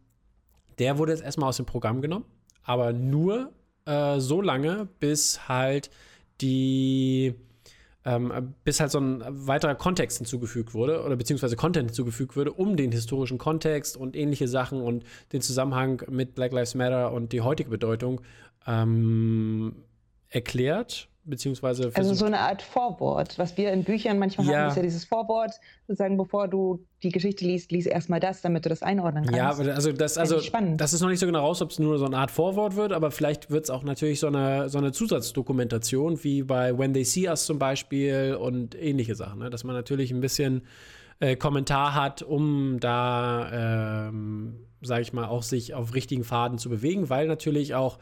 der 0.79 0.97
wurde 0.97 1.13
jetzt 1.13 1.23
erstmal 1.23 1.47
aus 1.47 1.57
dem 1.57 1.65
Programm 1.65 2.01
genommen, 2.01 2.25
aber 2.63 2.91
nur 2.91 3.53
äh, 3.85 4.19
so 4.19 4.41
lange, 4.41 4.89
bis 4.99 5.47
halt 5.47 5.89
die 6.41 7.35
ähm, 8.05 8.53
bis 8.63 8.79
halt 8.79 8.91
so 8.91 8.99
ein 8.99 9.23
weiterer 9.27 9.75
Kontext 9.75 10.17
hinzugefügt 10.17 10.73
wurde 10.73 11.03
oder 11.03 11.15
beziehungsweise 11.15 11.55
Content 11.55 11.89
hinzugefügt 11.89 12.35
wurde, 12.35 12.53
um 12.53 12.77
den 12.77 12.91
historischen 12.91 13.37
Kontext 13.37 13.97
und 13.97 14.15
ähnliche 14.15 14.47
Sachen 14.47 14.81
und 14.81 15.03
den 15.33 15.41
Zusammenhang 15.41 16.03
mit 16.09 16.35
Black 16.35 16.51
Lives 16.51 16.75
Matter 16.75 17.11
und 17.11 17.33
die 17.33 17.41
heutige 17.41 17.69
Bedeutung 17.69 18.21
ähm, 18.67 19.75
erklärt 20.29 21.09
beziehungsweise 21.25 21.91
also 21.93 22.13
so 22.13 22.25
eine 22.25 22.39
Art 22.39 22.61
Vorwort, 22.61 23.37
was 23.37 23.57
wir 23.57 23.73
in 23.73 23.83
Büchern 23.83 24.19
manchmal 24.19 24.47
ja. 24.47 24.57
haben, 24.59 24.69
ist 24.69 24.77
ja 24.77 24.83
dieses 24.83 25.05
Vorwort, 25.05 25.51
sozusagen, 25.87 26.17
bevor 26.17 26.47
du 26.47 26.85
die 27.03 27.09
Geschichte 27.09 27.45
liest, 27.45 27.71
lies 27.71 27.85
erstmal 27.85 28.19
das, 28.19 28.41
damit 28.41 28.65
du 28.65 28.69
das 28.69 28.81
einordnen 28.81 29.25
kannst. 29.25 29.37
Ja, 29.37 29.49
also 29.49 29.91
das, 29.91 30.17
also 30.17 30.39
das 30.77 30.93
ist 30.93 31.01
noch 31.01 31.09
nicht 31.09 31.19
so 31.19 31.25
genau 31.25 31.39
raus, 31.39 31.61
ob 31.61 31.71
es 31.71 31.79
nur 31.79 31.97
so 31.97 32.05
eine 32.05 32.17
Art 32.17 32.31
Vorwort 32.31 32.75
wird, 32.75 32.93
aber 32.93 33.11
vielleicht 33.11 33.49
wird 33.49 33.65
es 33.65 33.69
auch 33.69 33.83
natürlich 33.83 34.19
so 34.19 34.27
eine, 34.27 34.69
so 34.69 34.77
eine 34.77 34.91
Zusatzdokumentation, 34.91 36.23
wie 36.23 36.43
bei 36.43 36.77
When 36.77 36.93
They 36.93 37.03
See 37.03 37.27
Us 37.27 37.45
zum 37.45 37.59
Beispiel 37.59 38.37
und 38.39 38.75
ähnliche 38.75 39.15
Sachen, 39.15 39.39
ne? 39.39 39.49
dass 39.49 39.63
man 39.63 39.75
natürlich 39.75 40.11
ein 40.11 40.21
bisschen 40.21 40.61
äh, 41.19 41.35
Kommentar 41.35 41.95
hat, 41.95 42.21
um 42.21 42.79
da, 42.79 44.07
ähm, 44.09 44.59
sage 44.81 45.01
ich 45.01 45.13
mal, 45.13 45.25
auch 45.25 45.43
sich 45.43 45.73
auf 45.73 45.95
richtigen 45.95 46.23
Faden 46.23 46.57
zu 46.57 46.69
bewegen, 46.69 47.09
weil 47.09 47.27
natürlich 47.27 47.73
auch 47.73 47.97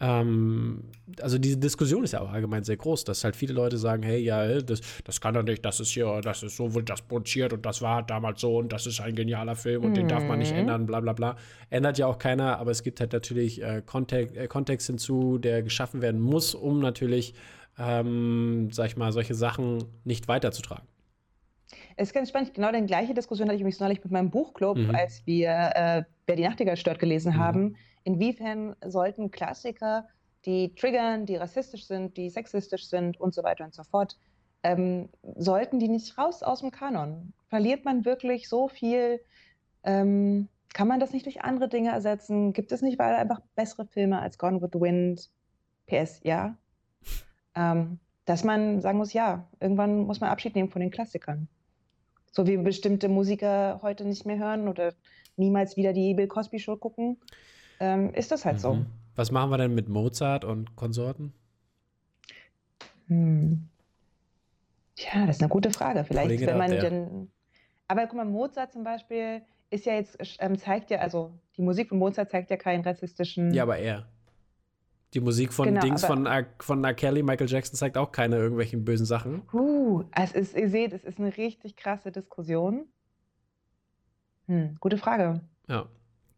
ähm, 0.00 0.90
also 1.20 1.38
diese 1.38 1.56
Diskussion 1.56 2.02
ist 2.02 2.12
ja 2.12 2.20
auch 2.20 2.32
allgemein 2.32 2.64
sehr 2.64 2.76
groß, 2.76 3.04
dass 3.04 3.22
halt 3.22 3.36
viele 3.36 3.54
Leute 3.54 3.78
sagen, 3.78 4.02
hey, 4.02 4.18
ja, 4.18 4.60
das, 4.60 4.80
das 5.04 5.20
kann 5.20 5.34
doch 5.34 5.42
nicht, 5.42 5.64
das 5.64 5.78
ist 5.80 5.90
hier, 5.90 6.20
das 6.20 6.42
ist 6.42 6.56
so, 6.56 6.74
wird 6.74 6.90
das 6.90 7.02
produziert 7.02 7.52
und 7.52 7.64
das 7.64 7.80
war 7.80 8.02
damals 8.02 8.40
so 8.40 8.58
und 8.58 8.72
das 8.72 8.86
ist 8.86 9.00
ein 9.00 9.14
genialer 9.14 9.54
Film 9.54 9.84
und 9.84 9.90
mhm. 9.90 9.94
den 9.94 10.08
darf 10.08 10.24
man 10.24 10.40
nicht 10.40 10.52
mhm. 10.52 10.60
ändern, 10.60 10.86
bla 10.86 11.00
bla 11.00 11.12
bla. 11.12 11.36
Ändert 11.70 11.98
ja 11.98 12.06
auch 12.06 12.18
keiner, 12.18 12.58
aber 12.58 12.72
es 12.72 12.82
gibt 12.82 13.00
halt 13.00 13.12
natürlich 13.12 13.62
äh, 13.62 13.82
Kontext, 13.84 14.36
äh, 14.36 14.48
Kontext 14.48 14.88
hinzu, 14.88 15.38
der 15.38 15.62
geschaffen 15.62 16.02
werden 16.02 16.20
muss, 16.20 16.54
um 16.54 16.80
natürlich, 16.80 17.34
ähm, 17.78 18.68
sag 18.72 18.86
ich 18.86 18.96
mal, 18.96 19.12
solche 19.12 19.34
Sachen 19.34 19.84
nicht 20.04 20.26
weiterzutragen. 20.26 20.86
Es 21.96 22.08
ist 22.08 22.14
ganz 22.14 22.30
spannend. 22.30 22.52
Genau 22.54 22.72
die 22.72 22.84
gleiche 22.86 23.14
Diskussion 23.14 23.46
hatte 23.46 23.56
ich 23.56 23.60
übrigens 23.60 23.80
neulich 23.80 24.02
mit 24.02 24.12
meinem 24.12 24.30
Buchclub, 24.30 24.76
mhm. 24.76 24.94
als 24.94 25.24
wir 25.26 25.70
äh, 25.74 26.02
Wer 26.26 26.36
die 26.36 26.42
Nachtigall 26.42 26.78
stört 26.78 26.98
gelesen 26.98 27.34
mhm. 27.34 27.38
haben 27.38 27.76
inwiefern 28.04 28.76
sollten 28.84 29.30
Klassiker, 29.30 30.06
die 30.44 30.74
triggern, 30.74 31.26
die 31.26 31.36
rassistisch 31.36 31.86
sind, 31.86 32.16
die 32.16 32.30
sexistisch 32.30 32.86
sind 32.88 33.18
und 33.18 33.34
so 33.34 33.42
weiter 33.42 33.64
und 33.64 33.74
so 33.74 33.82
fort, 33.82 34.18
ähm, 34.62 35.08
sollten 35.36 35.78
die 35.78 35.88
nicht 35.88 36.16
raus 36.16 36.42
aus 36.42 36.60
dem 36.60 36.70
Kanon? 36.70 37.32
Verliert 37.48 37.84
man 37.84 38.04
wirklich 38.04 38.48
so 38.48 38.68
viel? 38.68 39.20
Ähm, 39.82 40.48
kann 40.72 40.88
man 40.88 41.00
das 41.00 41.12
nicht 41.12 41.26
durch 41.26 41.42
andere 41.42 41.68
Dinge 41.68 41.90
ersetzen? 41.90 42.52
Gibt 42.52 42.72
es 42.72 42.82
nicht 42.82 42.98
weil 42.98 43.14
einfach 43.14 43.40
bessere 43.54 43.86
Filme 43.86 44.20
als 44.20 44.38
Gone 44.38 44.60
with 44.60 44.70
the 44.72 44.80
Wind? 44.80 45.30
PS, 45.86 46.20
ja. 46.24 46.56
Ähm, 47.54 48.00
dass 48.24 48.42
man 48.42 48.80
sagen 48.80 48.98
muss, 48.98 49.12
ja, 49.12 49.48
irgendwann 49.60 50.06
muss 50.06 50.20
man 50.20 50.30
Abschied 50.30 50.54
nehmen 50.54 50.70
von 50.70 50.80
den 50.80 50.90
Klassikern. 50.90 51.48
So 52.32 52.46
wie 52.46 52.56
bestimmte 52.56 53.08
Musiker 53.08 53.80
heute 53.82 54.04
nicht 54.04 54.26
mehr 54.26 54.38
hören 54.38 54.66
oder 54.66 54.94
niemals 55.36 55.76
wieder 55.76 55.92
die 55.92 56.14
Bill 56.14 56.26
Cosby 56.26 56.58
Show 56.58 56.76
gucken 56.76 57.18
ähm, 57.80 58.12
ist 58.14 58.30
das 58.30 58.44
halt 58.44 58.56
mhm. 58.56 58.60
so. 58.60 58.86
Was 59.16 59.30
machen 59.30 59.50
wir 59.50 59.58
denn 59.58 59.74
mit 59.74 59.88
Mozart 59.88 60.44
und 60.44 60.74
Konsorten? 60.76 61.32
Hm. 63.06 63.68
Tja, 64.96 65.26
das 65.26 65.36
ist 65.36 65.42
eine 65.42 65.48
gute 65.48 65.70
Frage. 65.70 66.04
Vielleicht, 66.04 66.26
Kollege 66.26 66.46
wenn 66.46 66.58
man 66.58 66.70
denn. 66.70 67.30
Aber 67.88 68.06
guck 68.06 68.16
mal, 68.16 68.24
Mozart 68.24 68.72
zum 68.72 68.84
Beispiel 68.84 69.42
ist 69.70 69.86
ja 69.86 69.94
jetzt, 69.94 70.18
ähm, 70.38 70.58
zeigt 70.58 70.90
ja, 70.90 70.98
also 70.98 71.32
die 71.56 71.62
Musik 71.62 71.88
von 71.88 71.98
Mozart 71.98 72.30
zeigt 72.30 72.50
ja 72.50 72.56
keinen 72.56 72.82
rassistischen. 72.82 73.52
Ja, 73.52 73.64
aber 73.64 73.78
er. 73.78 74.06
Die 75.12 75.20
Musik 75.20 75.52
von 75.52 75.66
genau, 75.66 75.80
Dings 75.80 76.04
von, 76.04 76.28
von 76.58 76.84
R. 76.84 76.94
Kelly, 76.94 77.22
Michael 77.22 77.48
Jackson 77.48 77.76
zeigt 77.76 77.96
auch 77.96 78.10
keine 78.10 78.36
irgendwelchen 78.36 78.84
bösen 78.84 79.06
Sachen. 79.06 79.42
Uh, 79.52 80.02
es 80.10 80.32
ist, 80.32 80.56
ihr 80.56 80.68
seht, 80.68 80.92
es 80.92 81.04
ist 81.04 81.20
eine 81.20 81.36
richtig 81.36 81.76
krasse 81.76 82.10
Diskussion. 82.10 82.86
Hm, 84.46 84.76
gute 84.80 84.98
Frage. 84.98 85.40
Ja. 85.68 85.86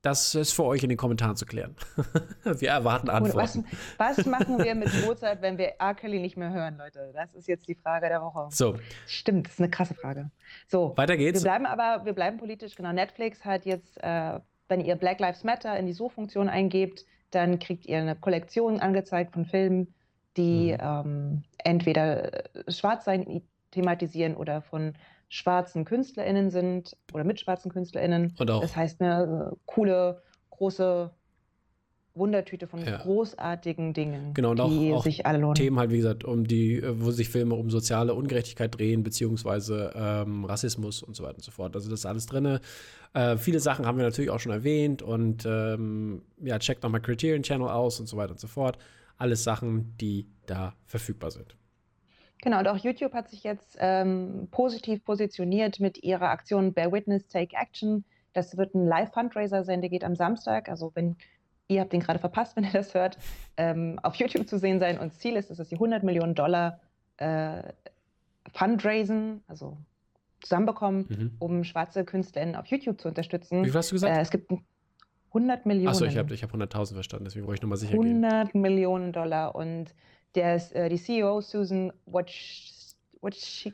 Das 0.06 0.36
ist 0.36 0.52
für 0.52 0.62
euch 0.62 0.84
in 0.84 0.88
den 0.88 0.96
Kommentaren 0.96 1.34
zu 1.34 1.46
klären. 1.46 1.74
wir 2.44 2.68
erwarten 2.68 3.10
Antworten. 3.10 3.64
Was, 3.98 4.18
was, 4.18 4.26
machen 4.26 4.62
wir 4.62 4.76
mit 4.76 4.88
Mozart, 5.04 5.42
wenn 5.42 5.58
wir 5.58 5.72
R. 5.80 5.94
Kelly 5.94 6.20
nicht 6.20 6.36
mehr 6.36 6.52
hören, 6.52 6.78
Leute? 6.78 7.10
Das 7.12 7.34
ist 7.34 7.48
jetzt 7.48 7.66
die 7.66 7.74
Frage 7.74 8.08
der 8.08 8.22
Woche. 8.22 8.46
So. 8.52 8.76
Stimmt, 9.08 9.48
das 9.48 9.54
ist 9.54 9.58
eine 9.58 9.68
krasse 9.68 9.94
Frage. 9.94 10.30
So. 10.68 10.96
Weiter 10.96 11.16
geht's. 11.16 11.42
Wir 11.42 11.50
bleiben 11.50 11.66
aber, 11.66 12.04
wir 12.04 12.12
bleiben 12.12 12.36
politisch. 12.36 12.76
Genau, 12.76 12.92
Netflix 12.92 13.44
hat 13.44 13.66
jetzt, 13.66 14.00
äh, 14.00 14.38
wenn 14.68 14.80
ihr 14.80 14.94
Black 14.94 15.18
Lives 15.18 15.42
Matter 15.42 15.76
in 15.76 15.86
die 15.86 15.92
Suchfunktion 15.92 16.48
eingebt, 16.48 17.04
dann 17.32 17.58
kriegt 17.58 17.84
ihr 17.86 17.98
eine 17.98 18.14
Kollektion 18.14 18.78
angezeigt 18.78 19.32
von 19.32 19.44
Filmen, 19.44 19.92
die 20.36 20.72
mhm. 20.72 20.78
ähm, 20.80 21.44
entweder 21.58 22.44
Schwarzsein 22.68 23.42
thematisieren 23.72 24.36
oder 24.36 24.62
von 24.62 24.94
schwarzen 25.28 25.84
KünstlerInnen 25.84 26.50
sind 26.50 26.96
oder 27.12 27.24
mit 27.24 27.40
schwarzen 27.40 27.70
KünstlerInnen. 27.70 28.34
Und 28.38 28.50
auch. 28.50 28.60
Das 28.60 28.76
heißt, 28.76 29.00
eine 29.00 29.52
äh, 29.52 29.56
coole, 29.66 30.22
große 30.50 31.10
Wundertüte 32.16 32.66
von 32.66 32.84
ja. 32.84 32.96
großartigen 32.98 33.92
Dingen, 33.92 34.32
genau, 34.32 34.50
und 34.50 34.70
die 34.70 34.92
auch, 34.92 35.04
sich 35.04 35.26
alle 35.26 35.38
lohnen. 35.38 35.54
Themen 35.54 35.78
halt, 35.78 35.90
wie 35.90 35.98
gesagt, 35.98 36.24
um 36.24 36.46
die, 36.46 36.76
äh, 36.76 36.94
wo 37.00 37.10
sich 37.10 37.28
Filme 37.28 37.54
um 37.54 37.70
soziale 37.70 38.14
Ungerechtigkeit 38.14 38.76
drehen, 38.76 39.02
beziehungsweise 39.02 39.92
ähm, 39.94 40.44
Rassismus 40.44 41.02
und 41.02 41.14
so 41.14 41.22
weiter 41.24 41.36
und 41.36 41.44
so 41.44 41.50
fort. 41.50 41.74
Also 41.74 41.90
das 41.90 42.00
ist 42.00 42.06
alles 42.06 42.26
drin. 42.26 42.58
Äh, 43.12 43.36
viele 43.36 43.60
Sachen 43.60 43.86
haben 43.86 43.98
wir 43.98 44.04
natürlich 44.04 44.30
auch 44.30 44.40
schon 44.40 44.52
erwähnt 44.52 45.02
und 45.02 45.44
ähm, 45.46 46.22
ja, 46.42 46.58
checkt 46.58 46.82
nochmal 46.82 47.02
Criterion 47.02 47.42
Channel 47.42 47.68
aus 47.68 48.00
und 48.00 48.06
so 48.06 48.16
weiter 48.16 48.32
und 48.32 48.40
so 48.40 48.48
fort. 48.48 48.78
Alles 49.18 49.44
Sachen, 49.44 49.94
die 49.98 50.26
da 50.46 50.74
verfügbar 50.86 51.30
sind. 51.30 51.56
Genau, 52.42 52.58
und 52.58 52.68
auch 52.68 52.76
YouTube 52.76 53.14
hat 53.14 53.28
sich 53.28 53.44
jetzt 53.44 53.76
ähm, 53.80 54.48
positiv 54.50 55.04
positioniert 55.04 55.80
mit 55.80 56.02
ihrer 56.02 56.30
Aktion 56.30 56.72
Bear 56.74 56.92
Witness, 56.92 57.26
Take 57.28 57.56
Action. 57.56 58.04
Das 58.32 58.56
wird 58.56 58.74
ein 58.74 58.86
Live-Fundraiser 58.86 59.64
sein, 59.64 59.80
der 59.80 59.90
geht 59.90 60.04
am 60.04 60.14
Samstag. 60.14 60.68
Also 60.68 60.92
wenn 60.94 61.16
ihr 61.68 61.80
habt 61.80 61.92
den 61.92 62.00
gerade 62.00 62.18
verpasst, 62.18 62.56
wenn 62.56 62.64
ihr 62.64 62.72
das 62.72 62.94
hört, 62.94 63.18
ähm, 63.56 63.98
auf 64.02 64.14
YouTube 64.16 64.48
zu 64.48 64.58
sehen 64.58 64.78
sein. 64.78 64.98
Und 64.98 65.14
Ziel 65.14 65.36
ist, 65.36 65.50
dass 65.50 65.68
sie 65.68 65.76
100 65.76 66.02
Millionen 66.02 66.34
Dollar 66.34 66.80
äh, 67.16 67.62
fundraisen, 68.52 69.42
also 69.48 69.78
zusammenbekommen, 70.40 71.06
mhm. 71.08 71.30
um 71.38 71.64
schwarze 71.64 72.04
KünstlerInnen 72.04 72.56
auf 72.56 72.66
YouTube 72.66 73.00
zu 73.00 73.08
unterstützen. 73.08 73.64
Wie 73.64 73.70
viel 73.70 73.78
hast 73.78 73.90
du 73.90 73.94
gesagt? 73.94 74.16
Äh, 74.16 74.20
es 74.20 74.30
gibt 74.30 74.52
100 75.28 75.66
Millionen. 75.66 75.88
Achso, 75.88 76.04
ich 76.04 76.16
habe 76.16 76.32
ich 76.32 76.42
hab 76.42 76.52
100.000 76.52 76.94
verstanden, 76.94 77.24
deswegen 77.24 77.46
wollte 77.46 77.58
ich 77.58 77.62
nochmal 77.62 77.78
sicher 77.78 77.94
100 77.94 78.52
gehen. 78.52 78.60
Millionen 78.60 79.12
Dollar 79.12 79.54
und 79.54 79.94
der, 80.36 80.60
äh, 80.74 80.88
die 80.88 80.98
CEO 80.98 81.40
Susan 81.40 81.92
Wojcicki 82.06 83.72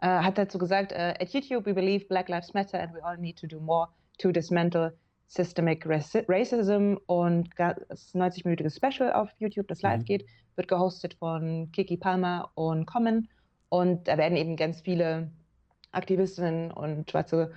äh, 0.00 0.06
hat 0.06 0.38
dazu 0.38 0.58
gesagt, 0.58 0.92
äh, 0.92 1.14
at 1.20 1.28
YouTube 1.32 1.66
we 1.66 1.74
believe 1.74 2.06
Black 2.06 2.28
Lives 2.28 2.52
Matter 2.54 2.80
and 2.80 2.94
we 2.94 3.04
all 3.04 3.16
need 3.16 3.38
to 3.38 3.46
do 3.46 3.60
more 3.60 3.88
to 4.18 4.32
dismantle 4.32 4.92
systemic 5.28 5.84
racism 5.86 6.96
und 7.06 7.50
das 7.58 8.14
90-minütige 8.14 8.70
Special 8.70 9.12
auf 9.12 9.28
YouTube, 9.38 9.66
das 9.68 9.82
live 9.82 10.00
mhm. 10.00 10.04
geht, 10.04 10.26
wird 10.54 10.68
gehostet 10.68 11.14
von 11.14 11.70
Kiki 11.72 11.96
Palmer 11.96 12.50
und 12.54 12.86
Common 12.86 13.28
und 13.68 14.06
da 14.08 14.16
werden 14.18 14.36
eben 14.36 14.56
ganz 14.56 14.80
viele 14.80 15.30
Aktivistinnen 15.92 16.70
und 16.70 17.10
schwarze 17.10 17.52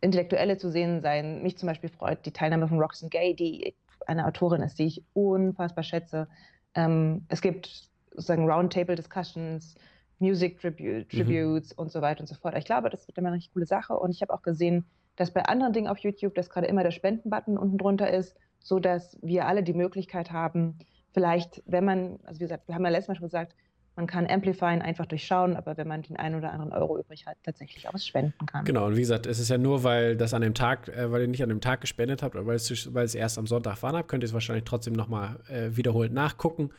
Intellektuelle 0.00 0.58
zu 0.58 0.70
sehen 0.70 1.00
sein. 1.00 1.42
Mich 1.42 1.56
zum 1.56 1.68
Beispiel 1.68 1.88
freut 1.88 2.26
die 2.26 2.32
Teilnahme 2.32 2.68
von 2.68 2.80
Roxanne 2.80 3.10
Gay, 3.10 3.34
die 3.34 3.74
eine 4.06 4.26
Autorin 4.26 4.62
ist, 4.62 4.78
die 4.78 4.86
ich 4.86 5.04
unfassbar 5.12 5.84
schätze. 5.84 6.28
Ähm, 6.74 7.24
es 7.28 7.40
gibt 7.40 7.88
sozusagen 8.10 8.48
Roundtable-Discussions, 8.48 9.74
Music 10.18 10.60
Tribu 10.60 11.04
Tributes 11.04 11.76
mhm. 11.76 11.82
und 11.82 11.92
so 11.92 12.00
weiter 12.00 12.20
und 12.20 12.26
so 12.26 12.34
fort. 12.34 12.56
Ich 12.56 12.64
glaube, 12.64 12.90
das 12.90 13.06
wird 13.06 13.18
immer 13.18 13.28
eine 13.28 13.36
richtig 13.36 13.52
coole 13.52 13.66
Sache. 13.66 13.98
Und 13.98 14.10
ich 14.10 14.22
habe 14.22 14.32
auch 14.32 14.42
gesehen, 14.42 14.84
dass 15.16 15.32
bei 15.32 15.44
anderen 15.44 15.72
Dingen 15.72 15.88
auf 15.88 15.98
YouTube, 15.98 16.34
dass 16.34 16.50
gerade 16.50 16.66
immer 16.66 16.82
der 16.82 16.90
Spendenbutton 16.90 17.58
unten 17.58 17.78
drunter 17.78 18.10
ist, 18.10 18.36
sodass 18.60 19.18
wir 19.22 19.46
alle 19.46 19.62
die 19.62 19.74
Möglichkeit 19.74 20.32
haben, 20.32 20.78
vielleicht, 21.12 21.62
wenn 21.66 21.84
man, 21.84 22.18
also 22.24 22.40
wie 22.40 22.44
gesagt, 22.44 22.66
wir 22.66 22.74
haben 22.74 22.84
ja 22.84 22.90
letztes 22.90 23.08
Mal 23.08 23.14
schon 23.16 23.26
gesagt, 23.26 23.54
man 23.96 24.06
kann 24.06 24.26
Amplifyen 24.26 24.82
einfach 24.82 25.06
durchschauen, 25.06 25.56
aber 25.56 25.76
wenn 25.76 25.86
man 25.86 26.02
den 26.02 26.16
einen 26.16 26.34
oder 26.34 26.52
anderen 26.52 26.72
Euro 26.72 26.98
übrig 26.98 27.26
hat, 27.26 27.36
tatsächlich 27.44 27.88
auch 27.88 27.94
was 27.94 28.06
spenden 28.06 28.46
kann. 28.46 28.64
Genau, 28.64 28.86
und 28.86 28.96
wie 28.96 29.00
gesagt, 29.00 29.26
es 29.26 29.38
ist 29.38 29.50
ja 29.50 29.58
nur, 29.58 29.84
weil 29.84 30.16
das 30.16 30.34
an 30.34 30.42
dem 30.42 30.54
Tag, 30.54 30.88
äh, 30.88 31.10
weil 31.12 31.22
ihr 31.22 31.28
nicht 31.28 31.42
an 31.42 31.48
dem 31.48 31.60
Tag 31.60 31.80
gespendet 31.80 32.22
habt, 32.22 32.34
oder 32.34 32.46
weil 32.46 32.56
es, 32.56 32.92
weil 32.92 33.04
es 33.04 33.14
erst 33.14 33.38
am 33.38 33.46
Sonntag 33.46 33.78
fahren 33.78 33.96
habt, 33.96 34.08
könnt 34.08 34.24
ihr 34.24 34.26
es 34.26 34.32
wahrscheinlich 34.32 34.64
trotzdem 34.64 34.94
nochmal 34.94 35.38
äh, 35.48 35.76
wiederholt 35.76 36.12
nachgucken. 36.12 36.70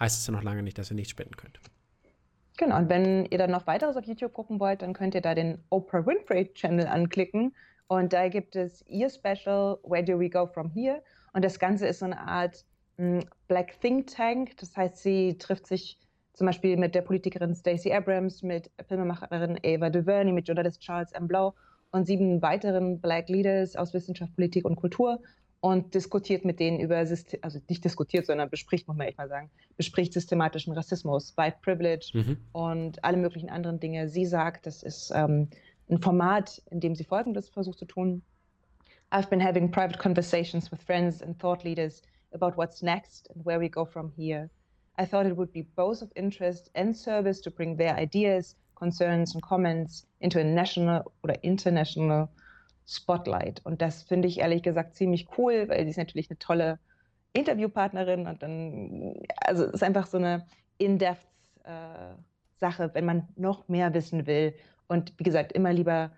Heißt 0.00 0.18
es 0.18 0.26
ja 0.26 0.32
noch 0.32 0.42
lange 0.42 0.62
nicht, 0.62 0.76
dass 0.76 0.90
ihr 0.90 0.96
nicht 0.96 1.10
spenden 1.10 1.36
könnt. 1.36 1.60
Genau, 2.56 2.76
und 2.78 2.88
wenn 2.88 3.26
ihr 3.26 3.38
dann 3.38 3.50
noch 3.50 3.66
weiteres 3.66 3.96
auf 3.96 4.04
YouTube 4.04 4.32
gucken 4.32 4.60
wollt, 4.60 4.82
dann 4.82 4.92
könnt 4.92 5.14
ihr 5.14 5.20
da 5.20 5.34
den 5.34 5.58
Oprah 5.70 6.06
Winfrey 6.06 6.52
Channel 6.54 6.86
anklicken. 6.86 7.54
Und 7.86 8.12
da 8.12 8.28
gibt 8.28 8.56
es 8.56 8.84
ihr 8.86 9.10
Special, 9.10 9.78
Where 9.84 10.04
Do 10.04 10.18
We 10.18 10.30
Go 10.30 10.46
From 10.46 10.70
Here? 10.70 11.02
Und 11.32 11.44
das 11.44 11.58
Ganze 11.58 11.86
ist 11.86 11.98
so 11.98 12.06
eine 12.06 12.18
Art 12.18 12.64
mh, 12.96 13.20
hm, 13.20 13.28
Black 13.48 13.80
Think 13.80 14.08
Tank. 14.08 14.56
Das 14.58 14.76
heißt, 14.76 14.98
sie 14.98 15.36
trifft 15.38 15.66
sich 15.66 15.98
zum 16.34 16.46
Beispiel 16.46 16.76
mit 16.76 16.94
der 16.94 17.02
Politikerin 17.02 17.54
Stacey 17.54 17.92
Abrams, 17.92 18.42
mit 18.42 18.70
Filmemacherin 18.88 19.58
Ava 19.64 19.88
DuVernay, 19.88 20.32
mit 20.32 20.46
Journalist 20.46 20.80
Charles 20.80 21.12
M. 21.12 21.28
Blau 21.28 21.54
und 21.92 22.06
sieben 22.06 22.42
weiteren 22.42 23.00
Black 23.00 23.28
Leaders 23.28 23.76
aus 23.76 23.94
Wissenschaft, 23.94 24.34
Politik 24.34 24.64
und 24.64 24.76
Kultur 24.76 25.20
und 25.60 25.94
diskutiert 25.94 26.44
mit 26.44 26.60
denen 26.60 26.78
über, 26.78 27.06
System, 27.06 27.40
also 27.42 27.58
nicht 27.70 27.84
diskutiert, 27.84 28.26
sondern 28.26 28.50
bespricht, 28.50 28.86
muss 28.86 28.98
man 28.98 29.06
echt 29.06 29.16
mal 29.16 29.28
sagen, 29.28 29.50
bespricht 29.78 30.12
systematischen 30.12 30.74
Rassismus, 30.74 31.34
White 31.38 31.56
Privilege 31.62 32.10
mhm. 32.12 32.36
und 32.52 33.02
alle 33.02 33.16
möglichen 33.16 33.48
anderen 33.48 33.80
Dinge. 33.80 34.08
Sie 34.08 34.26
sagt, 34.26 34.66
das 34.66 34.82
ist 34.82 35.10
ähm, 35.14 35.48
ein 35.88 36.02
Format, 36.02 36.60
in 36.70 36.80
dem 36.80 36.94
sie 36.94 37.04
Folgendes 37.04 37.48
versucht 37.48 37.78
zu 37.78 37.86
tun. 37.86 38.22
I've 39.10 39.30
been 39.30 39.42
having 39.42 39.70
private 39.70 39.98
conversations 39.98 40.70
with 40.70 40.82
friends 40.82 41.22
and 41.22 41.38
thought 41.38 41.64
leaders 41.64 42.02
about 42.32 42.56
what's 42.56 42.82
next 42.82 43.30
and 43.30 43.46
where 43.46 43.60
we 43.60 43.70
go 43.70 43.86
from 43.86 44.10
here. 44.16 44.50
I 44.98 45.06
thought 45.06 45.26
it 45.26 45.36
would 45.36 45.52
be 45.52 45.62
both 45.62 46.02
of 46.02 46.10
interest 46.14 46.70
and 46.74 46.96
service 46.96 47.40
to 47.42 47.50
bring 47.50 47.76
their 47.76 47.96
ideas, 47.96 48.56
concerns 48.74 49.34
and 49.34 49.42
comments 49.42 50.06
into 50.20 50.40
a 50.40 50.44
national 50.44 51.12
oder 51.22 51.42
international 51.42 52.28
spotlight. 52.86 53.60
Und 53.64 53.80
das 53.80 54.02
finde 54.02 54.28
ich 54.28 54.38
ehrlich 54.38 54.62
gesagt 54.62 54.94
ziemlich 54.94 55.26
cool, 55.38 55.68
weil 55.68 55.84
sie 55.84 55.90
ist 55.90 55.96
natürlich 55.96 56.30
eine 56.30 56.38
tolle 56.38 56.78
Interviewpartnerin 57.32 58.26
und 58.26 58.42
dann, 58.42 59.14
also 59.36 59.64
es 59.64 59.74
ist 59.74 59.82
einfach 59.82 60.06
so 60.06 60.18
eine 60.18 60.46
in-depth 60.78 61.26
äh, 61.64 62.14
wenn 62.94 63.04
man 63.04 63.28
noch 63.36 63.68
mehr 63.68 63.92
wissen 63.92 64.26
will. 64.26 64.54
Und 64.86 65.12
wie 65.18 65.24
gesagt, 65.24 65.52
immer 65.52 65.70
lieber 65.70 66.12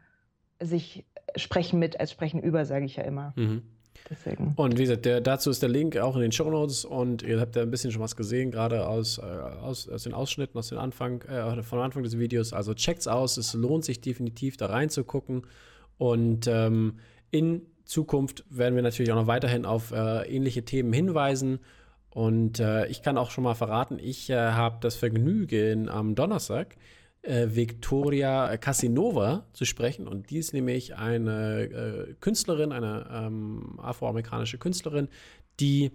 sich 0.60 1.04
sprechen 1.34 1.80
mit 1.80 1.98
als 1.98 2.12
sprechen 2.12 2.40
über, 2.40 2.64
sage 2.64 2.84
ich 2.84 2.96
ja 2.96 3.02
immer. 3.02 3.32
Mhm. 3.34 3.64
Deswegen. 4.08 4.52
Und 4.56 4.78
wie 4.78 4.82
gesagt, 4.82 5.04
der, 5.04 5.20
dazu 5.20 5.50
ist 5.50 5.62
der 5.62 5.68
Link 5.68 5.96
auch 5.96 6.14
in 6.16 6.22
den 6.22 6.32
Show 6.32 6.48
Notes 6.48 6.84
und 6.84 7.22
ihr 7.22 7.40
habt 7.40 7.56
ja 7.56 7.62
ein 7.62 7.70
bisschen 7.70 7.90
schon 7.90 8.02
was 8.02 8.14
gesehen, 8.14 8.50
gerade 8.50 8.86
aus, 8.86 9.18
äh, 9.18 9.22
aus, 9.22 9.88
aus 9.88 10.04
den 10.04 10.14
Ausschnitten, 10.14 10.58
aus 10.58 10.68
dem 10.68 10.78
Anfang, 10.78 11.22
äh, 11.22 11.62
vom 11.62 11.80
Anfang 11.80 12.02
des 12.02 12.18
Videos. 12.18 12.52
Also 12.52 12.74
checkt's 12.74 13.08
aus, 13.08 13.36
es 13.36 13.54
lohnt 13.54 13.84
sich 13.84 14.00
definitiv 14.00 14.56
da 14.56 14.66
reinzugucken. 14.66 15.42
Und 15.98 16.46
ähm, 16.46 16.98
in 17.30 17.62
Zukunft 17.84 18.44
werden 18.50 18.76
wir 18.76 18.82
natürlich 18.82 19.10
auch 19.12 19.16
noch 19.16 19.26
weiterhin 19.26 19.64
auf 19.64 19.92
äh, 19.92 20.22
ähnliche 20.28 20.64
Themen 20.64 20.92
hinweisen. 20.92 21.60
Und 22.10 22.60
äh, 22.60 22.86
ich 22.86 23.02
kann 23.02 23.18
auch 23.18 23.30
schon 23.30 23.44
mal 23.44 23.54
verraten, 23.54 23.98
ich 23.98 24.30
äh, 24.30 24.36
habe 24.36 24.78
das 24.80 24.96
Vergnügen 24.96 25.88
am 25.88 26.14
Donnerstag 26.14 26.76
äh, 27.26 27.48
Victoria 27.54 28.56
Casinova 28.56 29.46
zu 29.52 29.64
sprechen. 29.64 30.08
Und 30.08 30.30
die 30.30 30.38
ist 30.38 30.52
nämlich 30.52 30.96
eine 30.96 31.62
äh, 31.62 32.14
Künstlerin, 32.20 32.72
eine 32.72 33.06
ähm, 33.12 33.78
afroamerikanische 33.78 34.58
Künstlerin, 34.58 35.08
die, 35.60 35.92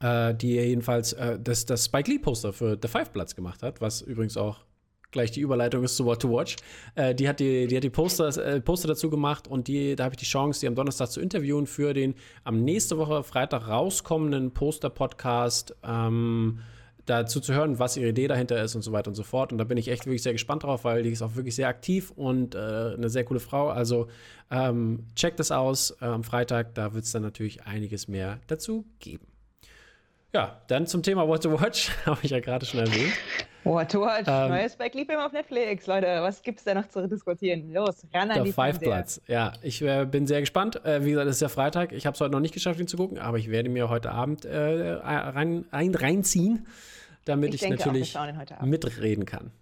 äh, 0.00 0.34
die 0.34 0.54
jedenfalls 0.54 1.16
das, 1.40 1.66
das 1.66 1.84
Spike 1.86 2.10
Lee 2.10 2.18
Poster 2.18 2.52
für 2.52 2.78
The 2.80 2.88
Five 2.88 3.10
Bloods 3.10 3.34
gemacht 3.34 3.62
hat, 3.62 3.80
was 3.80 4.02
übrigens 4.02 4.36
auch 4.36 4.64
gleich 5.12 5.30
die 5.30 5.40
Überleitung 5.40 5.84
ist 5.84 5.96
zu 5.96 6.04
What 6.04 6.20
to 6.22 6.30
Watch. 6.30 6.56
Äh, 6.96 7.14
die 7.14 7.28
hat 7.28 7.38
die, 7.38 7.68
die, 7.68 7.76
hat 7.76 7.84
die 7.84 7.90
Poster, 7.90 8.36
äh, 8.36 8.60
Poster 8.60 8.88
dazu 8.88 9.10
gemacht 9.10 9.46
und 9.46 9.68
die, 9.68 9.94
da 9.94 10.04
habe 10.04 10.14
ich 10.14 10.18
die 10.18 10.26
Chance, 10.26 10.60
die 10.60 10.66
am 10.66 10.74
Donnerstag 10.74 11.08
zu 11.08 11.20
interviewen 11.20 11.66
für 11.66 11.94
den 11.94 12.14
am 12.42 12.64
nächste 12.64 12.98
Woche 12.98 13.22
Freitag 13.22 13.68
rauskommenden 13.68 14.52
Poster-Podcast. 14.52 15.76
Ähm, 15.84 16.58
dazu 17.06 17.40
zu 17.40 17.54
hören, 17.54 17.78
was 17.78 17.96
ihre 17.96 18.10
Idee 18.10 18.28
dahinter 18.28 18.62
ist 18.62 18.74
und 18.74 18.82
so 18.82 18.92
weiter 18.92 19.08
und 19.08 19.14
so 19.14 19.22
fort. 19.22 19.52
Und 19.52 19.58
da 19.58 19.64
bin 19.64 19.76
ich 19.76 19.88
echt 19.88 20.06
wirklich 20.06 20.22
sehr 20.22 20.32
gespannt 20.32 20.62
drauf, 20.62 20.84
weil 20.84 21.02
die 21.02 21.10
ist 21.10 21.22
auch 21.22 21.34
wirklich 21.34 21.54
sehr 21.54 21.68
aktiv 21.68 22.12
und 22.14 22.54
äh, 22.54 22.58
eine 22.58 23.08
sehr 23.08 23.24
coole 23.24 23.40
Frau. 23.40 23.68
Also 23.68 24.08
ähm, 24.50 25.06
checkt 25.16 25.40
das 25.40 25.50
aus 25.50 25.96
äh, 26.00 26.04
am 26.04 26.24
Freitag, 26.24 26.74
da 26.74 26.94
wird 26.94 27.04
es 27.04 27.12
dann 27.12 27.22
natürlich 27.22 27.64
einiges 27.64 28.08
mehr 28.08 28.38
dazu 28.46 28.84
geben. 28.98 29.26
Ja, 30.34 30.62
dann 30.68 30.86
zum 30.86 31.02
Thema 31.02 31.28
What 31.28 31.42
to 31.42 31.60
Watch, 31.60 31.90
habe 32.06 32.20
ich 32.22 32.30
ja 32.30 32.40
gerade 32.40 32.64
schon 32.64 32.80
erwähnt. 32.80 33.12
What 33.64 33.92
to 33.92 34.00
Watch, 34.00 34.26
ähm, 34.26 34.50
neues 34.50 34.72
Spike 34.72 34.98
Lee 34.98 35.06
auf 35.16 35.32
Netflix. 35.32 35.86
Leute, 35.86 36.06
was 36.20 36.42
gibt 36.42 36.58
es 36.58 36.64
da 36.64 36.74
noch 36.74 36.88
zu 36.88 37.06
diskutieren? 37.06 37.72
Los, 37.72 38.04
ran 38.12 38.30
an 38.30 38.42
die 38.42 38.52
Five 38.52 38.80
Bloods. 38.80 39.20
Ja, 39.28 39.52
ich 39.62 39.82
äh, 39.82 40.04
bin 40.04 40.26
sehr 40.26 40.40
gespannt. 40.40 40.84
Äh, 40.84 41.04
wie 41.04 41.10
gesagt, 41.10 41.28
es 41.28 41.36
ist 41.36 41.42
ja 41.42 41.48
Freitag. 41.48 41.92
Ich 41.92 42.06
habe 42.06 42.14
es 42.14 42.20
heute 42.20 42.32
noch 42.32 42.40
nicht 42.40 42.54
geschafft, 42.54 42.80
ihn 42.80 42.88
zu 42.88 42.96
gucken, 42.96 43.18
aber 43.18 43.38
ich 43.38 43.50
werde 43.50 43.68
mir 43.68 43.88
heute 43.88 44.10
Abend 44.10 44.44
äh, 44.44 44.92
rein, 44.94 45.64
rein, 45.70 45.94
reinziehen, 45.94 46.66
damit 47.24 47.54
ich, 47.54 47.62
ich 47.62 47.70
natürlich 47.70 48.16
mitreden 48.62 49.26
kann. 49.26 49.52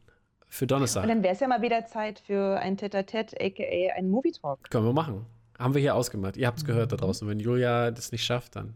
Für 0.49 0.67
Donnerstag. 0.67 1.05
Und 1.05 1.09
dann 1.11 1.23
wäre 1.23 1.35
es 1.35 1.41
ja 1.41 1.47
mal 1.47 1.63
wieder 1.63 1.87
Zeit 1.87 2.19
für 2.19 2.59
ein 2.59 2.77
Tete-a-Tete, 2.77 3.37
aka 3.41 3.97
ein 3.97 4.11
Movie 4.11 4.33
Talk. 4.33 4.69
Können 4.69 4.85
wir 4.85 4.93
machen. 4.93 5.25
Haben 5.59 5.75
wir 5.75 5.81
hier 5.81 5.95
ausgemacht. 5.95 6.37
Ihr 6.37 6.49
habt 6.49 6.59
es 6.59 6.65
gehört 6.65 6.91
da 6.91 6.97
draußen. 6.97 7.29
Wenn 7.29 7.39
Julia 7.39 7.93
das 7.93 8.11
nicht 8.11 8.25
schafft, 8.25 8.57
dann. 8.57 8.75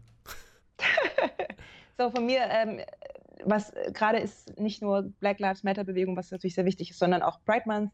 So, 1.97 2.09
von 2.09 2.25
mir, 2.25 2.41
ähm, 2.49 2.81
was 3.45 3.71
gerade 3.93 4.19
ist 4.19 4.59
nicht 4.59 4.81
nur 4.81 5.03
Black 5.19 5.39
Lives 5.39 5.63
Matter 5.63 5.85
Bewegung, 5.85 6.17
was 6.17 6.31
natürlich 6.31 6.55
sehr 6.55 6.65
wichtig 6.65 6.89
ist, 6.89 6.99
sondern 6.99 7.21
auch 7.21 7.39
Pride 7.45 7.63
Month. 7.65 7.91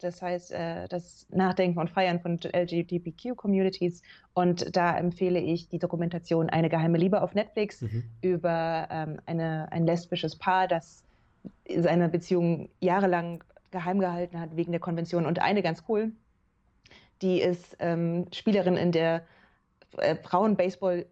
Das 0.00 0.22
heißt, 0.22 0.52
äh, 0.52 0.88
das 0.88 1.26
Nachdenken 1.30 1.78
und 1.78 1.90
Feiern 1.90 2.20
von 2.20 2.38
LGBTQ-Communities. 2.42 4.02
Und 4.34 4.76
da 4.76 4.96
empfehle 4.96 5.40
ich 5.40 5.68
die 5.68 5.78
Dokumentation 5.78 6.50
Eine 6.50 6.68
geheime 6.68 6.98
Liebe 6.98 7.22
auf 7.22 7.34
Netflix 7.34 7.82
mhm. 7.82 8.04
über 8.22 8.88
ähm, 8.90 9.20
eine, 9.26 9.70
ein 9.70 9.86
lesbisches 9.86 10.36
Paar, 10.36 10.68
das 10.68 11.04
seine 11.74 12.08
Beziehung 12.08 12.68
jahrelang 12.80 13.44
geheim 13.70 14.00
gehalten 14.00 14.40
hat 14.40 14.56
wegen 14.56 14.72
der 14.72 14.80
Konvention. 14.80 15.26
Und 15.26 15.40
eine 15.40 15.62
ganz 15.62 15.84
cool, 15.88 16.12
die 17.22 17.40
ist 17.40 17.76
ähm, 17.78 18.26
Spielerin 18.32 18.76
in 18.76 18.92
der 18.92 19.22
äh, 19.98 20.16
Frauen-Baseball- 20.16 21.06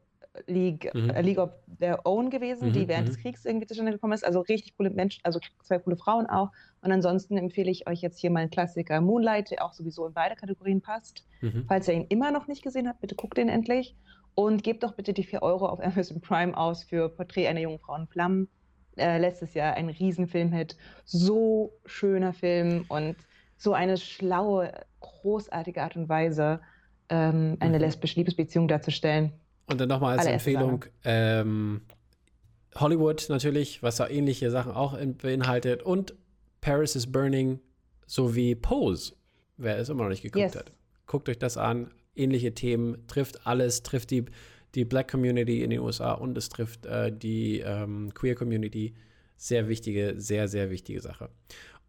League, 0.47 0.93
mhm. 0.95 1.11
äh, 1.11 1.23
League 1.23 1.39
of 1.39 1.51
Their 1.79 2.07
Own 2.07 2.31
gewesen, 2.31 2.69
mhm. 2.69 2.73
die 2.73 2.89
während 2.89 3.07
mhm. 3.07 3.13
des 3.13 3.19
Kriegs 3.21 3.45
irgendwie 3.45 3.67
zustande 3.67 3.93
gekommen 3.93 4.13
ist. 4.13 4.25
Also 4.25 4.41
richtig 4.41 4.77
coole 4.77 4.91
Menschen, 4.91 5.21
also 5.25 5.41
zwei 5.63 5.79
coole 5.79 5.97
Frauen 5.97 6.27
auch. 6.27 6.51
Und 6.83 6.93
ansonsten 6.93 7.37
empfehle 7.37 7.71
ich 7.71 7.87
euch 7.89 8.01
jetzt 8.01 8.19
hier 8.19 8.31
mal 8.31 8.41
einen 8.41 8.51
Klassiker 8.51 9.01
Moonlight, 9.01 9.51
der 9.51 9.65
auch 9.65 9.73
sowieso 9.73 10.07
in 10.07 10.15
beide 10.15 10.37
Kategorien 10.37 10.81
passt. 10.81 11.25
Mhm. 11.41 11.65
Falls 11.69 11.89
ihr 11.89 11.95
ihn 11.95 12.07
immer 12.09 12.31
noch 12.31 12.47
nicht 12.47 12.63
gesehen 12.63 12.89
habt, 12.89 13.01
bitte 13.01 13.15
guckt 13.15 13.39
ihn 13.39 13.49
endlich. 13.49 13.97
Und 14.35 14.63
gebt 14.63 14.85
doch 14.85 14.95
bitte 14.95 15.13
die 15.13 15.25
4 15.25 15.43
Euro 15.43 15.67
auf 15.67 15.81
Amazon 15.85 16.21
Prime 16.21 16.57
aus 16.57 16.85
für 16.85 17.09
Porträt 17.09 17.49
einer 17.49 17.61
jungen 17.61 17.81
Frau 17.81 17.97
in 17.97 18.07
Flammen. 18.07 18.49
Äh, 18.97 19.19
letztes 19.19 19.55
Jahr 19.55 19.75
ein 19.75 19.89
Riesenfilmhit. 19.89 20.77
So 21.05 21.73
schöner 21.87 22.33
Film 22.33 22.85
und 22.89 23.17
so 23.57 23.73
eine 23.73 23.97
schlaue, 23.97 24.73
großartige 25.01 25.83
Art 25.83 25.97
und 25.97 26.09
Weise, 26.09 26.61
ähm, 27.09 27.57
eine 27.61 27.79
mhm. 27.79 27.85
lesbische 27.85 28.17
Liebesbeziehung 28.17 28.69
darzustellen. 28.69 29.33
Und 29.69 29.81
dann 29.81 29.89
nochmal 29.89 30.17
als 30.17 30.27
Alle 30.27 30.35
Empfehlung, 30.35 30.85
ähm, 31.05 31.83
Hollywood 32.75 33.27
natürlich, 33.29 33.83
was 33.83 33.97
da 33.97 34.09
ähnliche 34.09 34.51
Sachen 34.51 34.73
auch 34.73 34.95
in, 34.95 35.17
beinhaltet. 35.17 35.83
Und 35.83 36.15
Paris 36.61 36.97
is 36.97 37.11
Burning 37.11 37.61
sowie 38.07 38.55
Pose, 38.55 39.15
wer 39.57 39.79
es 39.79 39.89
immer 39.89 40.05
noch 40.05 40.11
nicht 40.11 40.23
geguckt 40.23 40.43
yes. 40.43 40.57
hat. 40.57 40.73
Guckt 41.07 41.29
euch 41.29 41.39
das 41.39 41.57
an. 41.57 41.91
Ähnliche 42.15 42.55
Themen, 42.55 43.07
trifft 43.07 43.47
alles, 43.47 43.83
trifft 43.83 44.11
die, 44.11 44.25
die 44.75 44.85
Black 44.85 45.11
Community 45.11 45.63
in 45.63 45.71
den 45.71 45.81
USA 45.81 46.13
und 46.13 46.37
es 46.37 46.49
trifft 46.49 46.87
äh, 46.87 47.13
die 47.13 47.61
ähm, 47.61 48.13
Queer 48.15 48.35
Community. 48.35 48.95
Sehr 49.37 49.69
wichtige, 49.69 50.15
sehr, 50.17 50.49
sehr 50.49 50.71
wichtige 50.71 51.01
Sache. 51.01 51.31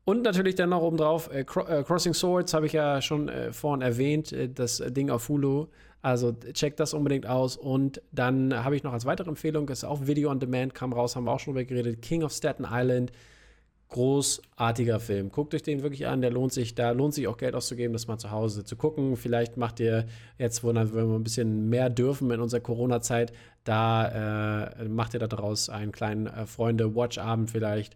Und 0.10 0.24
natürlich 0.24 0.56
dann 0.56 0.70
noch 0.70 0.82
obendrauf, 0.82 1.30
äh, 1.32 1.42
äh 1.42 1.84
Crossing 1.84 2.16
Swords 2.16 2.56
habe 2.56 2.66
ich 2.66 2.74
ja 2.74 3.00
schon 3.00 3.30
äh, 3.30 3.54
vorhin 3.54 3.84
erwähnt, 3.84 4.32
äh, 4.34 4.50
das 4.50 4.82
Ding 4.88 5.12
auf 5.12 5.30
Hulu. 5.30 5.68
Also 6.02 6.36
checkt 6.54 6.80
das 6.80 6.96
unbedingt 6.96 7.28
aus. 7.28 7.56
Und 7.56 8.02
dann 8.12 8.52
habe 8.64 8.76
ich 8.76 8.82
noch 8.82 8.94
als 8.94 9.06
weitere 9.06 9.30
Empfehlung, 9.30 9.70
ist 9.70 9.84
auch 9.84 10.08
Video 10.08 10.32
on 10.32 10.40
Demand, 10.40 10.74
kam 10.74 10.94
raus, 10.94 11.16
haben 11.16 11.26
wir 11.26 11.32
auch 11.32 11.40
schon 11.40 11.54
drüber 11.54 11.66
geredet, 11.66 12.02
King 12.02 12.24
of 12.24 12.32
Staten 12.32 12.66
Island. 12.68 13.12
Großartiger 13.90 15.00
Film. 15.00 15.32
Guckt 15.32 15.54
euch 15.54 15.62
den 15.62 15.84
wirklich 15.84 16.08
an, 16.08 16.22
der 16.22 16.32
lohnt 16.32 16.54
sich, 16.54 16.74
da 16.74 16.90
lohnt 16.90 17.14
sich 17.14 17.28
auch 17.28 17.38
Geld 17.38 17.54
auszugeben, 17.54 17.94
das 17.94 18.08
mal 18.08 18.18
zu 18.18 18.32
Hause 18.32 18.64
zu 18.64 18.76
gucken. 18.78 19.16
Vielleicht 19.16 19.58
macht 19.58 19.80
ihr 19.80 20.08
jetzt, 20.40 20.64
wo 20.64 20.74
wir 20.74 20.82
ein 20.82 21.24
bisschen 21.24 21.70
mehr 21.70 21.92
dürfen 21.92 22.32
in 22.32 22.40
unserer 22.40 22.62
Corona-Zeit, 22.62 23.32
da 23.64 24.70
äh, 24.72 24.86
macht 24.86 25.14
ihr 25.14 25.20
daraus 25.20 25.70
einen 25.70 25.92
kleinen 25.92 26.26
äh, 26.26 26.48
Freunde-Watch-Abend 26.48 27.52
vielleicht. 27.52 27.96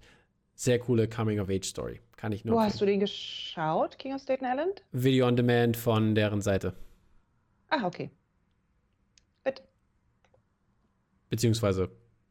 Sehr 0.56 0.80
coole 0.80 1.08
Coming-of-Age-Story. 1.08 2.00
Kann 2.16 2.32
ich 2.32 2.46
nur. 2.46 2.56
Wo 2.56 2.62
hast 2.62 2.80
du 2.80 2.86
den 2.86 3.00
geschaut, 3.00 3.98
King 4.00 4.14
of 4.14 4.22
Staten 4.22 4.46
Island? 4.46 4.84
Video 4.92 5.28
on 5.28 5.36
Demand 5.36 5.76
von 5.76 6.16
deren 6.16 6.42
Seite. 6.42 6.74
Ah, 7.70 7.86
okay. 7.86 8.12
Gut. 9.44 9.62
Beziehungsweise 11.30 11.90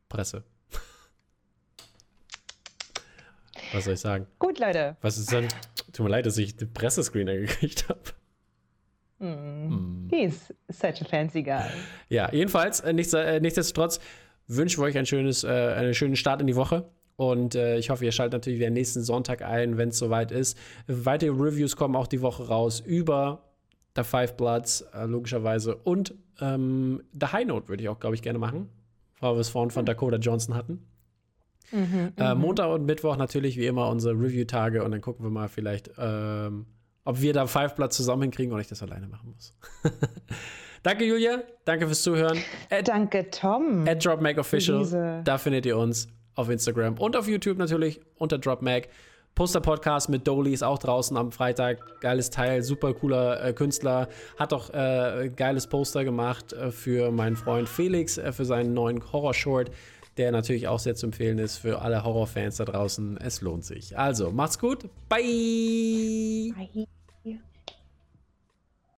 Presse. 0.08 0.44
Was 3.72 3.84
soll 3.84 3.94
ich 3.94 4.00
sagen? 4.00 4.26
Gut, 4.38 4.60
Leute. 4.60 4.96
Was 5.00 5.18
ist 5.18 5.32
denn? 5.32 5.48
Tut 5.92 6.04
mir 6.04 6.10
leid, 6.10 6.26
dass 6.26 6.38
ich 6.38 6.56
den 6.56 6.72
Pressescreener 6.72 7.36
gekriegt 7.36 7.88
habe. 7.88 8.00
Mm. 9.18 10.08
He's 10.10 10.52
such 10.70 11.00
a 11.00 11.04
fancy 11.04 11.42
guy. 11.42 11.64
Ja, 12.08 12.32
jedenfalls, 12.32 12.80
äh, 12.80 12.92
nichts, 12.92 13.12
äh, 13.12 13.40
nichtsdestotrotz 13.40 14.00
wünschen 14.46 14.80
wir 14.80 14.86
euch 14.86 14.98
ein 14.98 15.06
schönes, 15.06 15.44
äh, 15.44 15.48
einen 15.48 15.94
schönen 15.94 16.16
Start 16.16 16.40
in 16.40 16.46
die 16.46 16.56
Woche. 16.56 16.90
Und 17.30 17.54
äh, 17.54 17.78
ich 17.78 17.88
hoffe, 17.88 18.04
ihr 18.04 18.10
schaltet 18.10 18.32
natürlich 18.32 18.58
wieder 18.58 18.70
nächsten 18.70 19.04
Sonntag 19.04 19.42
ein, 19.42 19.78
wenn 19.78 19.90
es 19.90 19.98
soweit 19.98 20.32
ist. 20.32 20.58
Weitere 20.88 21.30
Reviews 21.30 21.76
kommen 21.76 21.94
auch 21.94 22.08
die 22.08 22.20
Woche 22.20 22.48
raus 22.48 22.80
über 22.80 23.44
The 23.94 24.02
Five 24.02 24.36
Bloods, 24.36 24.80
äh, 24.92 25.04
logischerweise. 25.04 25.76
Und 25.76 26.14
ähm, 26.40 27.00
The 27.12 27.26
High 27.26 27.46
Note 27.46 27.68
würde 27.68 27.84
ich 27.84 27.88
auch, 27.88 28.00
glaube 28.00 28.16
ich, 28.16 28.22
gerne 28.22 28.40
machen, 28.40 28.70
weil 29.20 29.34
wir 29.34 29.40
es 29.40 29.50
vorhin 29.50 29.70
von 29.70 29.86
Dakota 29.86 30.16
Johnson 30.16 30.56
hatten. 30.56 30.84
Mhm, 31.70 32.12
äh, 32.16 32.34
mhm. 32.34 32.40
Montag 32.40 32.70
und 32.70 32.86
Mittwoch 32.86 33.16
natürlich 33.16 33.56
wie 33.56 33.66
immer 33.66 33.88
unsere 33.88 34.14
Review-Tage 34.14 34.82
und 34.82 34.90
dann 34.90 35.00
gucken 35.00 35.24
wir 35.24 35.30
mal 35.30 35.48
vielleicht, 35.48 35.92
ähm, 35.98 36.66
ob 37.04 37.20
wir 37.20 37.32
da 37.32 37.46
Five 37.46 37.76
Bloods 37.76 37.96
zusammen 37.96 38.22
hinkriegen 38.22 38.52
oder 38.52 38.62
ich 38.62 38.68
das 38.68 38.82
alleine 38.82 39.06
machen 39.06 39.30
muss. 39.32 39.54
danke, 40.82 41.04
Julia. 41.04 41.44
Danke 41.64 41.86
fürs 41.86 42.02
Zuhören. 42.02 42.38
At, 42.68 42.88
danke, 42.88 43.30
Tom. 43.30 43.86
At 43.86 44.04
DropMagOfficial. 44.04 45.22
Da 45.22 45.38
findet 45.38 45.66
ihr 45.66 45.78
uns 45.78 46.08
auf 46.34 46.48
Instagram 46.48 46.98
und 46.98 47.16
auf 47.16 47.28
YouTube 47.28 47.58
natürlich 47.58 48.00
unter 48.16 48.38
DropMag. 48.38 48.88
Poster-Podcast 49.34 50.10
mit 50.10 50.26
Dolly 50.28 50.52
ist 50.52 50.62
auch 50.62 50.78
draußen 50.78 51.16
am 51.16 51.32
Freitag. 51.32 52.00
Geiles 52.00 52.28
Teil, 52.28 52.62
super 52.62 52.92
cooler 52.92 53.42
äh, 53.42 53.52
Künstler. 53.54 54.08
Hat 54.38 54.52
auch 54.52 54.68
äh, 54.70 55.30
geiles 55.34 55.66
Poster 55.66 56.04
gemacht 56.04 56.52
äh, 56.52 56.70
für 56.70 57.10
meinen 57.10 57.36
Freund 57.36 57.68
Felix, 57.68 58.18
äh, 58.18 58.32
für 58.32 58.44
seinen 58.44 58.74
neuen 58.74 59.02
Horror-Short, 59.12 59.70
der 60.18 60.32
natürlich 60.32 60.68
auch 60.68 60.78
sehr 60.78 60.96
zu 60.96 61.06
empfehlen 61.06 61.38
ist 61.38 61.56
für 61.56 61.80
alle 61.80 62.04
Horrorfans 62.04 62.58
da 62.58 62.66
draußen. 62.66 63.16
Es 63.16 63.40
lohnt 63.40 63.64
sich. 63.64 63.98
Also, 63.98 64.30
macht's 64.30 64.58
gut. 64.58 64.82
Bye. 65.08 66.52
Bye. 66.54 66.86